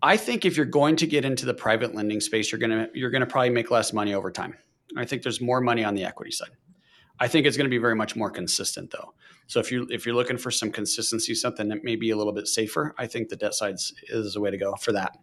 I 0.02 0.18
think 0.18 0.46
if 0.46 0.58
you're 0.58 0.66
going 0.66 0.96
to 0.98 1.08
get 1.08 1.26
into 1.26 1.46
the 1.46 1.54
private 1.54 1.96
lending 1.96 2.20
space, 2.20 2.52
you're 2.52 2.60
gonna 2.60 2.90
you're 2.94 3.10
gonna 3.10 3.26
probably 3.26 3.50
make 3.50 3.72
less 3.72 3.94
money 3.94 4.14
over 4.14 4.32
time. 4.32 4.56
I 4.98 5.06
think 5.06 5.24
there's 5.24 5.42
more 5.42 5.62
money 5.62 5.84
on 5.84 5.96
the 5.96 6.04
equity 6.06 6.32
side. 6.32 6.52
I 7.20 7.28
think 7.28 7.46
it's 7.46 7.58
going 7.58 7.66
to 7.66 7.72
be 7.72 7.78
very 7.78 7.96
much 7.96 8.16
more 8.16 8.30
consistent 8.30 8.92
though. 8.92 9.14
So 9.48 9.60
if 9.60 9.72
you 9.72 9.88
if 9.90 10.06
you're 10.06 10.16
looking 10.16 10.38
for 10.38 10.52
some 10.52 10.72
consistency, 10.72 11.36
something 11.36 11.68
that 11.70 11.84
may 11.84 11.96
be 11.96 12.10
a 12.10 12.18
little 12.18 12.34
bit 12.34 12.48
safer, 12.48 12.96
I 12.98 13.08
think 13.08 13.30
the 13.30 13.36
debt 13.36 13.54
side 13.54 13.76
is 14.10 14.34
the 14.34 14.42
way 14.42 14.52
to 14.52 14.58
go 14.58 14.76
for 14.76 14.92
that. 14.94 15.18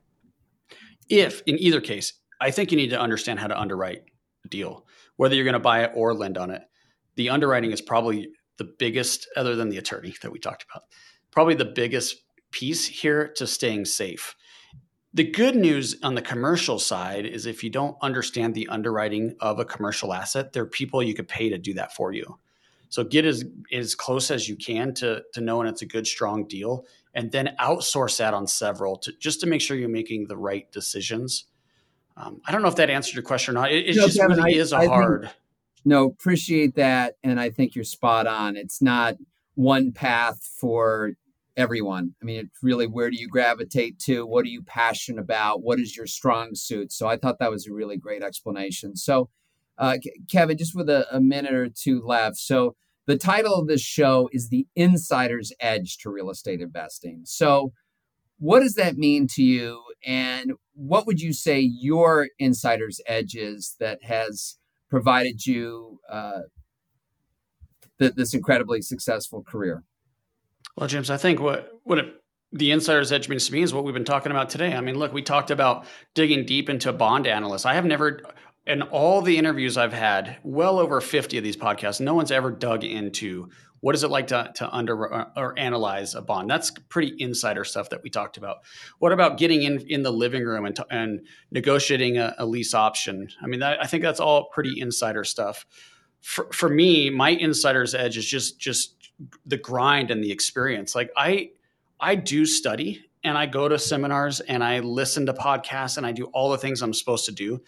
If 1.08 1.42
in 1.46 1.58
either 1.58 1.80
case, 1.80 2.14
I 2.40 2.50
think 2.50 2.70
you 2.70 2.76
need 2.76 2.90
to 2.90 3.00
understand 3.00 3.38
how 3.40 3.48
to 3.48 3.58
underwrite 3.58 4.02
a 4.44 4.48
deal, 4.48 4.86
whether 5.16 5.34
you're 5.34 5.44
going 5.44 5.52
to 5.54 5.60
buy 5.60 5.84
it 5.84 5.92
or 5.94 6.14
lend 6.14 6.38
on 6.38 6.50
it. 6.50 6.62
The 7.16 7.30
underwriting 7.30 7.72
is 7.72 7.80
probably 7.80 8.28
the 8.58 8.64
biggest, 8.78 9.28
other 9.36 9.56
than 9.56 9.68
the 9.68 9.78
attorney 9.78 10.14
that 10.22 10.32
we 10.32 10.38
talked 10.38 10.64
about, 10.70 10.84
probably 11.30 11.54
the 11.54 11.64
biggest 11.64 12.16
piece 12.50 12.86
here 12.86 13.28
to 13.36 13.46
staying 13.46 13.84
safe. 13.84 14.34
The 15.14 15.30
good 15.30 15.56
news 15.56 15.96
on 16.02 16.14
the 16.14 16.22
commercial 16.22 16.78
side 16.78 17.26
is 17.26 17.44
if 17.44 17.62
you 17.62 17.70
don't 17.70 17.96
understand 18.00 18.54
the 18.54 18.68
underwriting 18.68 19.36
of 19.40 19.58
a 19.58 19.64
commercial 19.64 20.14
asset, 20.14 20.52
there 20.52 20.62
are 20.62 20.66
people 20.66 21.02
you 21.02 21.14
could 21.14 21.28
pay 21.28 21.50
to 21.50 21.58
do 21.58 21.74
that 21.74 21.94
for 21.94 22.12
you. 22.12 22.38
So 22.92 23.02
get 23.02 23.24
as 23.24 23.42
as 23.72 23.94
close 23.94 24.30
as 24.30 24.50
you 24.50 24.54
can 24.54 24.92
to 24.96 25.22
to 25.32 25.40
knowing 25.40 25.66
it's 25.66 25.80
a 25.80 25.86
good 25.86 26.06
strong 26.06 26.46
deal, 26.46 26.84
and 27.14 27.32
then 27.32 27.56
outsource 27.58 28.18
that 28.18 28.34
on 28.34 28.46
several 28.46 28.98
to 28.98 29.12
just 29.18 29.40
to 29.40 29.46
make 29.46 29.62
sure 29.62 29.78
you're 29.78 29.88
making 29.88 30.26
the 30.26 30.36
right 30.36 30.70
decisions. 30.72 31.46
Um, 32.18 32.42
I 32.46 32.52
don't 32.52 32.60
know 32.60 32.68
if 32.68 32.76
that 32.76 32.90
answered 32.90 33.14
your 33.14 33.22
question 33.22 33.56
or 33.56 33.60
not. 33.62 33.72
It, 33.72 33.88
it 33.88 33.96
no, 33.96 34.04
just 34.04 34.18
Kevin, 34.18 34.36
really 34.36 34.58
I, 34.58 34.60
is 34.60 34.74
a 34.74 34.76
I 34.76 34.86
hard. 34.88 35.22
Think, 35.22 35.34
no, 35.86 36.04
appreciate 36.04 36.74
that, 36.74 37.16
and 37.24 37.40
I 37.40 37.48
think 37.48 37.74
you're 37.74 37.82
spot 37.82 38.26
on. 38.26 38.58
It's 38.58 38.82
not 38.82 39.16
one 39.54 39.92
path 39.92 40.46
for 40.60 41.12
everyone. 41.56 42.14
I 42.20 42.26
mean, 42.26 42.40
it's 42.40 42.62
really 42.62 42.86
where 42.86 43.10
do 43.10 43.16
you 43.16 43.26
gravitate 43.26 44.00
to? 44.00 44.26
What 44.26 44.44
are 44.44 44.50
you 44.50 44.60
passionate 44.60 45.22
about? 45.22 45.62
What 45.62 45.80
is 45.80 45.96
your 45.96 46.06
strong 46.06 46.54
suit? 46.54 46.92
So 46.92 47.08
I 47.08 47.16
thought 47.16 47.38
that 47.38 47.50
was 47.50 47.66
a 47.66 47.72
really 47.72 47.96
great 47.96 48.22
explanation. 48.22 48.96
So, 48.96 49.30
uh, 49.78 49.98
Kevin, 50.30 50.58
just 50.58 50.74
with 50.74 50.88
a, 50.88 51.06
a 51.14 51.20
minute 51.20 51.54
or 51.54 51.68
two 51.68 52.02
left. 52.04 52.36
So, 52.36 52.76
the 53.06 53.18
title 53.18 53.54
of 53.54 53.66
this 53.66 53.80
show 53.80 54.28
is 54.32 54.48
The 54.48 54.66
Insider's 54.76 55.52
Edge 55.58 55.98
to 55.98 56.10
Real 56.10 56.30
Estate 56.30 56.60
Investing. 56.60 57.22
So, 57.24 57.72
what 58.38 58.60
does 58.60 58.74
that 58.74 58.96
mean 58.96 59.26
to 59.34 59.42
you? 59.42 59.82
And 60.04 60.52
what 60.74 61.06
would 61.06 61.20
you 61.20 61.32
say 61.32 61.60
your 61.60 62.28
insider's 62.38 63.00
edge 63.06 63.34
is 63.34 63.76
that 63.80 64.02
has 64.04 64.58
provided 64.90 65.46
you 65.46 66.00
uh, 66.10 66.42
th- 67.98 68.14
this 68.14 68.34
incredibly 68.34 68.82
successful 68.82 69.42
career? 69.42 69.84
Well, 70.76 70.88
James, 70.88 71.10
I 71.10 71.16
think 71.16 71.40
what 71.40 71.70
what 71.84 71.98
it, 71.98 72.14
the 72.52 72.70
insider's 72.70 73.12
edge 73.12 73.28
means 73.28 73.46
to 73.46 73.52
me 73.52 73.62
is 73.62 73.72
what 73.72 73.84
we've 73.84 73.94
been 73.94 74.04
talking 74.04 74.32
about 74.32 74.50
today. 74.50 74.74
I 74.74 74.80
mean, 74.80 74.98
look, 74.98 75.12
we 75.12 75.22
talked 75.22 75.50
about 75.50 75.86
digging 76.14 76.44
deep 76.44 76.68
into 76.68 76.92
bond 76.92 77.26
analysts. 77.26 77.64
I 77.64 77.74
have 77.74 77.84
never, 77.84 78.20
in 78.66 78.82
all 78.82 79.22
the 79.22 79.36
interviews 79.36 79.76
I've 79.76 79.92
had, 79.92 80.36
well 80.42 80.78
over 80.78 81.00
50 81.00 81.38
of 81.38 81.44
these 81.44 81.56
podcasts, 81.56 82.00
no 82.00 82.14
one's 82.14 82.30
ever 82.30 82.50
dug 82.50 82.84
into 82.84 83.50
what 83.80 83.96
is 83.96 84.04
it 84.04 84.10
like 84.10 84.28
to, 84.28 84.52
to 84.54 84.72
under 84.72 85.12
uh, 85.12 85.28
or 85.36 85.58
analyze 85.58 86.14
a 86.14 86.22
bond. 86.22 86.48
That's 86.48 86.70
pretty 86.88 87.14
insider 87.18 87.64
stuff 87.64 87.90
that 87.90 88.02
we 88.04 88.10
talked 88.10 88.36
about. 88.36 88.58
What 89.00 89.10
about 89.10 89.38
getting 89.38 89.64
in 89.64 89.80
in 89.88 90.04
the 90.04 90.12
living 90.12 90.44
room 90.44 90.64
and, 90.64 90.78
and 90.88 91.26
negotiating 91.50 92.16
a, 92.16 92.32
a 92.38 92.46
lease 92.46 92.74
option? 92.74 93.28
I 93.42 93.48
mean, 93.48 93.58
that, 93.58 93.82
I 93.82 93.86
think 93.86 94.04
that's 94.04 94.20
all 94.20 94.44
pretty 94.50 94.80
insider 94.80 95.24
stuff. 95.24 95.66
For, 96.20 96.46
for 96.52 96.68
me, 96.68 97.10
my 97.10 97.30
insider's 97.30 97.92
edge 97.92 98.16
is 98.16 98.24
just 98.24 98.60
just 98.60 99.10
the 99.44 99.56
grind 99.56 100.12
and 100.12 100.22
the 100.22 100.30
experience. 100.30 100.94
Like 100.94 101.10
I 101.16 101.50
I 101.98 102.14
do 102.14 102.46
study 102.46 103.04
and 103.24 103.36
I 103.36 103.46
go 103.46 103.68
to 103.68 103.80
seminars 103.80 104.38
and 104.38 104.62
I 104.62 104.78
listen 104.78 105.26
to 105.26 105.32
podcasts 105.32 105.96
and 105.96 106.06
I 106.06 106.12
do 106.12 106.26
all 106.26 106.50
the 106.50 106.58
things 106.58 106.82
I'm 106.82 106.94
supposed 106.94 107.24
to 107.26 107.32
do. 107.32 107.60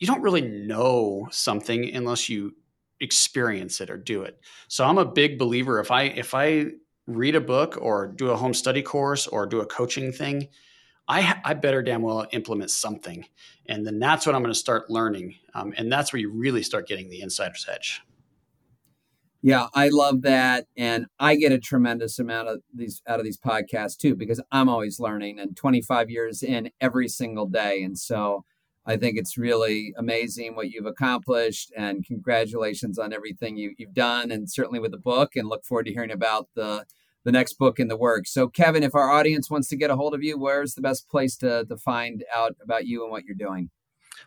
You 0.00 0.06
don't 0.06 0.22
really 0.22 0.42
know 0.42 1.28
something 1.30 1.94
unless 1.94 2.28
you 2.28 2.56
experience 3.00 3.80
it 3.80 3.90
or 3.90 3.96
do 3.96 4.22
it. 4.22 4.40
So 4.68 4.84
I'm 4.84 4.98
a 4.98 5.04
big 5.04 5.38
believer 5.38 5.80
if 5.80 5.90
I 5.90 6.02
if 6.04 6.34
I 6.34 6.66
read 7.06 7.34
a 7.34 7.40
book 7.40 7.78
or 7.80 8.08
do 8.08 8.30
a 8.30 8.36
home 8.36 8.54
study 8.54 8.82
course 8.82 9.26
or 9.26 9.46
do 9.46 9.60
a 9.60 9.66
coaching 9.66 10.12
thing, 10.12 10.48
I, 11.08 11.40
I 11.44 11.54
better 11.54 11.82
damn 11.82 12.02
well 12.02 12.26
implement 12.30 12.70
something. 12.70 13.26
And 13.66 13.86
then 13.86 13.98
that's 13.98 14.26
what 14.26 14.34
I'm 14.34 14.42
going 14.42 14.54
to 14.54 14.58
start 14.58 14.90
learning. 14.90 15.34
Um, 15.54 15.74
and 15.76 15.90
that's 15.90 16.12
where 16.12 16.20
you 16.20 16.30
really 16.30 16.62
start 16.62 16.86
getting 16.86 17.10
the 17.10 17.20
insider's 17.20 17.66
edge. 17.68 18.00
Yeah, 19.42 19.68
I 19.74 19.88
love 19.88 20.20
that, 20.22 20.66
and 20.76 21.06
I 21.18 21.34
get 21.36 21.50
a 21.50 21.58
tremendous 21.58 22.18
amount 22.18 22.48
of 22.48 22.60
these 22.74 23.00
out 23.06 23.20
of 23.20 23.24
these 23.24 23.38
podcasts 23.38 23.96
too 23.96 24.14
because 24.14 24.38
I'm 24.52 24.68
always 24.68 25.00
learning, 25.00 25.38
and 25.38 25.56
25 25.56 26.10
years 26.10 26.42
in 26.42 26.70
every 26.78 27.08
single 27.08 27.46
day, 27.46 27.82
and 27.82 27.98
so 27.98 28.44
I 28.90 28.96
think 28.96 29.16
it's 29.16 29.38
really 29.38 29.94
amazing 29.96 30.56
what 30.56 30.70
you've 30.70 30.86
accomplished, 30.86 31.72
and 31.76 32.04
congratulations 32.04 32.98
on 32.98 33.12
everything 33.12 33.56
you, 33.56 33.72
you've 33.78 33.94
done, 33.94 34.32
and 34.32 34.50
certainly 34.50 34.80
with 34.80 34.90
the 34.90 34.98
book, 34.98 35.36
and 35.36 35.48
look 35.48 35.64
forward 35.64 35.86
to 35.86 35.92
hearing 35.92 36.10
about 36.10 36.48
the 36.54 36.84
the 37.22 37.30
next 37.32 37.54
book 37.58 37.78
in 37.78 37.88
the 37.88 37.98
works. 37.98 38.32
So, 38.32 38.48
Kevin, 38.48 38.82
if 38.82 38.94
our 38.94 39.10
audience 39.10 39.50
wants 39.50 39.68
to 39.68 39.76
get 39.76 39.90
a 39.90 39.96
hold 39.96 40.14
of 40.14 40.22
you, 40.22 40.38
where's 40.38 40.74
the 40.74 40.80
best 40.80 41.08
place 41.08 41.36
to 41.38 41.64
to 41.66 41.76
find 41.76 42.24
out 42.34 42.56
about 42.62 42.86
you 42.86 43.02
and 43.04 43.12
what 43.12 43.24
you're 43.24 43.36
doing? 43.36 43.70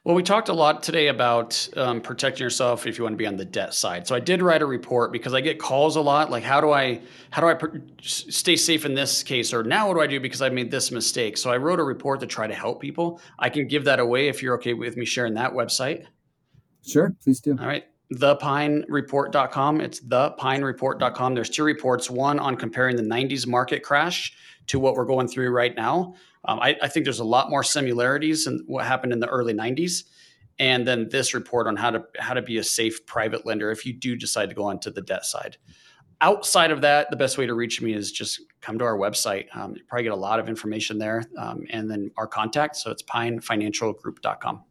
Well, 0.04 0.16
we 0.16 0.24
talked 0.24 0.50
a 0.50 0.54
lot 0.54 0.84
today 0.84 1.08
about 1.08 1.68
um, 1.78 2.02
protecting 2.02 2.44
yourself 2.44 2.86
if 2.86 2.98
you 2.98 3.04
want 3.04 3.14
to 3.14 3.18
be 3.18 3.26
on 3.26 3.38
the 3.38 3.46
debt 3.46 3.74
side. 3.74 4.06
So 4.08 4.16
I 4.16 4.20
did 4.20 4.42
write 4.42 4.62
a 4.62 4.66
report 4.66 5.12
because 5.12 5.34
I 5.34 5.42
get 5.42 5.60
calls 5.60 5.96
a 5.96 6.02
lot. 6.02 6.30
Like, 6.30 6.44
how 6.44 6.60
do 6.60 6.72
I 6.72 7.02
how 7.30 7.42
do 7.42 7.48
I 7.48 7.54
pr- 7.54 7.78
stay 8.02 8.56
safe 8.56 8.86
in 8.86 8.96
this 8.96 9.24
case? 9.24 9.54
Or 9.54 9.64
now 9.64 9.88
what 9.88 9.96
do 9.96 10.02
I 10.02 10.08
do 10.08 10.20
because 10.20 10.42
I 10.42 10.50
made 10.50 10.72
this 10.72 10.92
mistake? 10.92 11.38
So 11.38 11.52
I 11.52 11.58
wrote 11.58 11.80
a 11.80 11.84
report 11.84 12.20
to 12.20 12.28
try 12.28 12.48
to 12.48 12.54
help 12.56 12.82
people. 12.82 13.22
I 13.40 13.50
can 13.50 13.68
give 13.68 13.86
that 13.86 14.00
away 14.00 14.28
if 14.28 14.44
you're 14.44 14.56
okay 14.56 14.74
with 14.74 14.98
me 14.98 15.06
sharing 15.06 15.36
that 15.36 15.54
website. 15.54 16.06
Sure, 16.86 17.16
please 17.24 17.40
do. 17.40 17.58
All 17.60 17.68
right 17.68 17.86
thepinereport.com. 18.14 19.82
It's 19.82 20.00
thepinereport.com. 20.02 21.34
There's 21.34 21.50
two 21.50 21.64
reports, 21.64 22.10
one 22.10 22.40
on 22.40 22.56
comparing 22.56 22.96
the 22.96 23.04
90s 23.04 23.48
market 23.48 23.84
crash 23.84 24.34
to 24.68 24.80
what 24.80 24.96
we're 24.96 25.06
going 25.06 25.28
through 25.28 25.50
right 25.50 25.76
now. 25.76 26.14
Um, 26.46 26.60
I, 26.60 26.76
I, 26.82 26.88
think 26.88 27.06
there's 27.06 27.20
a 27.20 27.26
lot 27.26 27.50
more 27.50 27.64
similarities 27.64 28.48
in 28.48 28.64
what 28.68 28.86
happened 28.86 29.14
in 29.14 29.20
the 29.20 29.28
early 29.28 29.54
90s. 29.54 30.04
And 30.60 30.86
then 30.86 31.10
this 31.10 31.34
report 31.34 31.68
on 31.68 31.76
how 31.76 31.92
to 31.92 32.04
how 32.20 32.34
to 32.34 32.42
be 32.42 32.58
a 32.58 32.64
safe 32.64 33.06
private 33.06 33.46
lender 33.46 33.72
if 33.72 33.86
you 33.86 33.94
do 33.94 34.16
decide 34.16 34.50
to 34.50 34.56
go 34.56 34.66
onto 34.66 34.92
the 34.92 35.02
debt 35.02 35.26
side. 35.26 35.58
Outside 36.22 36.72
of 36.72 36.82
that, 36.82 37.10
the 37.10 37.18
best 37.18 37.38
way 37.38 37.46
to 37.48 37.54
reach 37.54 37.82
me 37.82 37.94
is 37.94 38.12
just 38.12 38.42
come 38.62 38.78
to 38.78 38.86
our 38.86 38.98
website. 38.98 39.48
Um, 39.56 39.76
you 39.76 39.84
probably 39.88 40.04
get 40.04 40.14
a 40.14 40.16
lot 40.16 40.40
of 40.40 40.48
information 40.48 41.00
there, 41.00 41.24
um, 41.38 41.66
and 41.70 41.90
then 41.90 42.12
our 42.18 42.28
contact. 42.28 42.78
So 42.78 42.92
it's 42.92 43.04
pinefinancialgroup.com. 43.04 44.64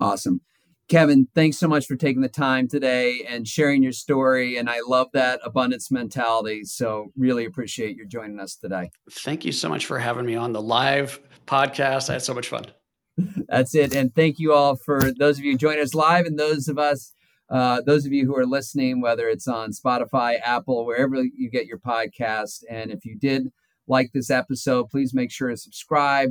Awesome. 0.00 0.40
Kevin, 0.88 1.28
thanks 1.34 1.58
so 1.58 1.68
much 1.68 1.86
for 1.86 1.96
taking 1.96 2.22
the 2.22 2.30
time 2.30 2.66
today 2.66 3.22
and 3.28 3.46
sharing 3.46 3.82
your 3.82 3.92
story. 3.92 4.56
And 4.56 4.70
I 4.70 4.80
love 4.86 5.08
that 5.12 5.38
abundance 5.44 5.90
mentality. 5.90 6.64
So, 6.64 7.12
really 7.14 7.44
appreciate 7.44 7.96
you 7.96 8.06
joining 8.06 8.40
us 8.40 8.56
today. 8.56 8.90
Thank 9.10 9.44
you 9.44 9.52
so 9.52 9.68
much 9.68 9.84
for 9.84 9.98
having 9.98 10.24
me 10.24 10.34
on 10.34 10.52
the 10.52 10.62
live 10.62 11.20
podcast. 11.46 12.08
I 12.08 12.14
had 12.14 12.22
so 12.22 12.32
much 12.32 12.48
fun. 12.48 12.64
That's 13.48 13.74
it. 13.74 13.94
And 13.94 14.14
thank 14.14 14.38
you 14.38 14.54
all 14.54 14.76
for 14.76 15.12
those 15.18 15.38
of 15.38 15.44
you 15.44 15.58
joining 15.58 15.82
us 15.82 15.94
live 15.94 16.24
and 16.24 16.38
those 16.38 16.68
of 16.68 16.78
us, 16.78 17.12
uh, 17.50 17.82
those 17.82 18.06
of 18.06 18.12
you 18.12 18.24
who 18.24 18.36
are 18.36 18.46
listening, 18.46 19.02
whether 19.02 19.28
it's 19.28 19.48
on 19.48 19.72
Spotify, 19.72 20.38
Apple, 20.42 20.86
wherever 20.86 21.22
you 21.22 21.50
get 21.50 21.66
your 21.66 21.78
podcast. 21.78 22.62
And 22.70 22.90
if 22.90 23.04
you 23.04 23.14
did 23.14 23.52
like 23.88 24.12
this 24.12 24.30
episode, 24.30 24.88
please 24.88 25.12
make 25.12 25.30
sure 25.30 25.50
to 25.50 25.56
subscribe 25.58 26.30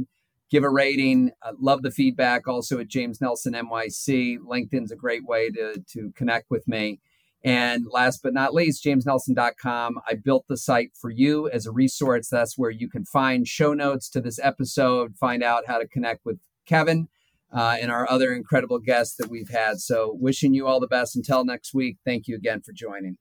give 0.50 0.64
a 0.64 0.70
rating. 0.70 1.32
Uh, 1.41 1.54
love 1.60 1.82
the 1.82 1.91
feedback 1.91 2.48
also 2.48 2.80
at 2.80 2.88
James 2.88 3.22
Nelson 3.22 3.54
NYC. 3.54 4.38
LinkedIn's 4.39 4.91
a 4.91 4.95
great 4.95 5.26
way 5.26 5.50
to, 5.52 5.84
to 5.93 6.12
connect 6.16 6.50
with 6.50 6.68
me. 6.68 7.00
And 7.43 7.86
last 7.89 8.24
but 8.24 8.34
not 8.34 8.54
least, 8.54 8.84
jamesnelson.com. 8.84 10.00
I 10.08 10.16
built 10.16 10.45
the 10.48 10.58
site 10.58 10.91
for 11.00 11.10
you 11.10 11.50
as 11.50 11.66
a 11.66 11.72
resource. 11.72 12.30
That's 12.30 12.58
where 12.58 12.72
you 12.72 12.89
can 12.89 13.06
find 13.06 13.48
show 13.48 13.74
notes 13.74 14.10
to 14.10 14.22
this 14.22 14.39
episode, 14.41 15.16
find 15.16 15.43
out 15.43 15.64
how 15.68 15.78
to 15.78 15.88
connect 15.88 16.26
with 16.26 16.39
Kevin 16.66 17.08
uh, 17.54 17.78
and 17.80 17.91
our 17.91 18.10
other 18.10 18.34
incredible 18.34 18.80
guests 18.80 19.16
that 19.18 19.30
we've 19.30 19.50
had. 19.50 19.80
So, 19.80 20.18
wishing 20.20 20.54
you 20.54 20.68
all 20.68 20.80
the 20.80 20.88
best. 20.88 21.16
Until 21.16 21.45
next 21.45 21.74
week, 21.74 21.98
thank 22.04 22.28
you 22.28 22.36
again 22.36 22.62
for 22.62 22.74
joining. 22.74 23.18